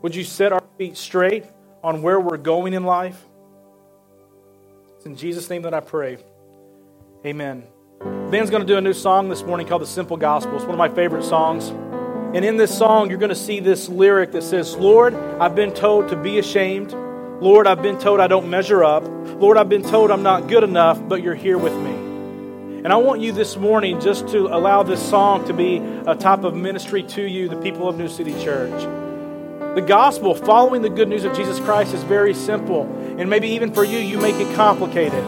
Would 0.00 0.14
you 0.14 0.24
set 0.24 0.50
our 0.50 0.64
feet 0.78 0.96
straight 0.96 1.44
on 1.84 2.00
where 2.00 2.18
we're 2.18 2.38
going 2.38 2.72
in 2.72 2.84
life? 2.84 3.22
It's 4.96 5.04
in 5.04 5.16
Jesus' 5.16 5.50
name 5.50 5.60
that 5.62 5.74
I 5.74 5.80
pray. 5.80 6.16
Amen. 7.26 7.64
Ben's 8.30 8.48
going 8.48 8.62
to 8.62 8.66
do 8.66 8.78
a 8.78 8.80
new 8.80 8.94
song 8.94 9.28
this 9.28 9.42
morning 9.42 9.66
called 9.66 9.82
The 9.82 9.86
Simple 9.86 10.16
Gospel. 10.16 10.54
It's 10.56 10.64
one 10.64 10.72
of 10.72 10.78
my 10.78 10.88
favorite 10.88 11.22
songs. 11.22 11.68
And 12.34 12.46
in 12.46 12.56
this 12.56 12.74
song, 12.74 13.10
you're 13.10 13.18
going 13.18 13.28
to 13.28 13.34
see 13.34 13.60
this 13.60 13.90
lyric 13.90 14.32
that 14.32 14.42
says, 14.42 14.74
Lord, 14.74 15.12
I've 15.38 15.54
been 15.54 15.74
told 15.74 16.08
to 16.08 16.16
be 16.16 16.38
ashamed. 16.38 16.94
Lord, 17.42 17.66
I've 17.66 17.82
been 17.82 17.98
told 17.98 18.20
I 18.20 18.26
don't 18.26 18.48
measure 18.48 18.82
up. 18.82 19.04
Lord, 19.38 19.58
I've 19.58 19.68
been 19.68 19.82
told 19.82 20.10
I'm 20.10 20.22
not 20.22 20.48
good 20.48 20.64
enough, 20.64 20.98
but 21.06 21.22
you're 21.22 21.34
here 21.34 21.58
with 21.58 21.74
me. 21.74 21.85
And 22.84 22.92
I 22.92 22.96
want 22.96 23.20
you 23.20 23.32
this 23.32 23.56
morning 23.56 24.00
just 24.00 24.28
to 24.28 24.46
allow 24.46 24.82
this 24.82 25.06
song 25.06 25.46
to 25.46 25.52
be 25.52 25.78
a 25.78 26.14
type 26.14 26.44
of 26.44 26.54
ministry 26.54 27.02
to 27.02 27.22
you, 27.22 27.48
the 27.48 27.56
people 27.56 27.88
of 27.88 27.96
New 27.96 28.08
City 28.08 28.32
Church. 28.44 28.82
The 29.74 29.82
gospel, 29.82 30.34
following 30.34 30.82
the 30.82 30.88
good 30.88 31.08
news 31.08 31.24
of 31.24 31.36
Jesus 31.36 31.58
Christ, 31.60 31.92
is 31.92 32.02
very 32.04 32.32
simple. 32.32 32.82
And 33.18 33.28
maybe 33.28 33.48
even 33.48 33.74
for 33.74 33.84
you, 33.84 33.98
you 33.98 34.18
make 34.18 34.36
it 34.36 34.54
complicated. 34.54 35.22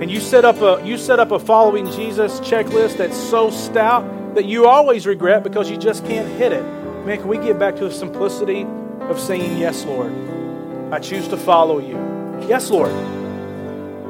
And 0.00 0.10
you 0.10 0.20
set 0.20 0.44
up 0.44 0.62
a 0.62 0.82
you 0.86 0.96
set 0.96 1.20
up 1.20 1.30
a 1.30 1.38
following 1.38 1.90
Jesus 1.90 2.40
checklist 2.40 2.96
that's 2.96 3.16
so 3.16 3.50
stout 3.50 4.34
that 4.34 4.46
you 4.46 4.66
always 4.66 5.06
regret 5.06 5.42
because 5.42 5.68
you 5.68 5.76
just 5.76 6.06
can't 6.06 6.28
hit 6.38 6.52
it. 6.52 6.62
Man, 7.04 7.18
can 7.18 7.28
we 7.28 7.38
get 7.38 7.58
back 7.58 7.76
to 7.76 7.84
the 7.84 7.92
simplicity 7.92 8.66
of 9.00 9.20
saying, 9.20 9.58
Yes, 9.58 9.84
Lord. 9.84 10.12
I 10.92 10.98
choose 10.98 11.28
to 11.28 11.36
follow 11.36 11.78
you. 11.78 11.96
Yes, 12.48 12.70
Lord. 12.70 12.92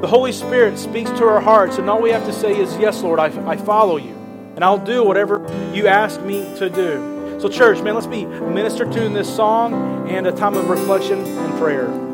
The 0.00 0.06
Holy 0.06 0.32
Spirit 0.32 0.78
speaks 0.78 1.10
to 1.10 1.28
our 1.28 1.42
hearts, 1.42 1.76
and 1.76 1.90
all 1.90 2.00
we 2.00 2.08
have 2.08 2.24
to 2.24 2.32
say 2.32 2.58
is, 2.58 2.74
Yes, 2.78 3.02
Lord, 3.02 3.20
I, 3.20 3.26
I 3.46 3.58
follow 3.58 3.98
you, 3.98 4.16
and 4.56 4.64
I'll 4.64 4.78
do 4.78 5.04
whatever 5.04 5.40
you 5.74 5.88
ask 5.88 6.22
me 6.22 6.42
to 6.56 6.70
do. 6.70 7.38
So, 7.38 7.50
church, 7.50 7.82
man, 7.82 7.94
let's 7.94 8.06
be 8.06 8.24
ministered 8.24 8.92
to 8.92 9.04
in 9.04 9.12
this 9.12 9.28
song 9.34 10.08
and 10.08 10.26
a 10.26 10.32
time 10.32 10.54
of 10.54 10.70
reflection 10.70 11.18
and 11.18 11.58
prayer. 11.58 12.09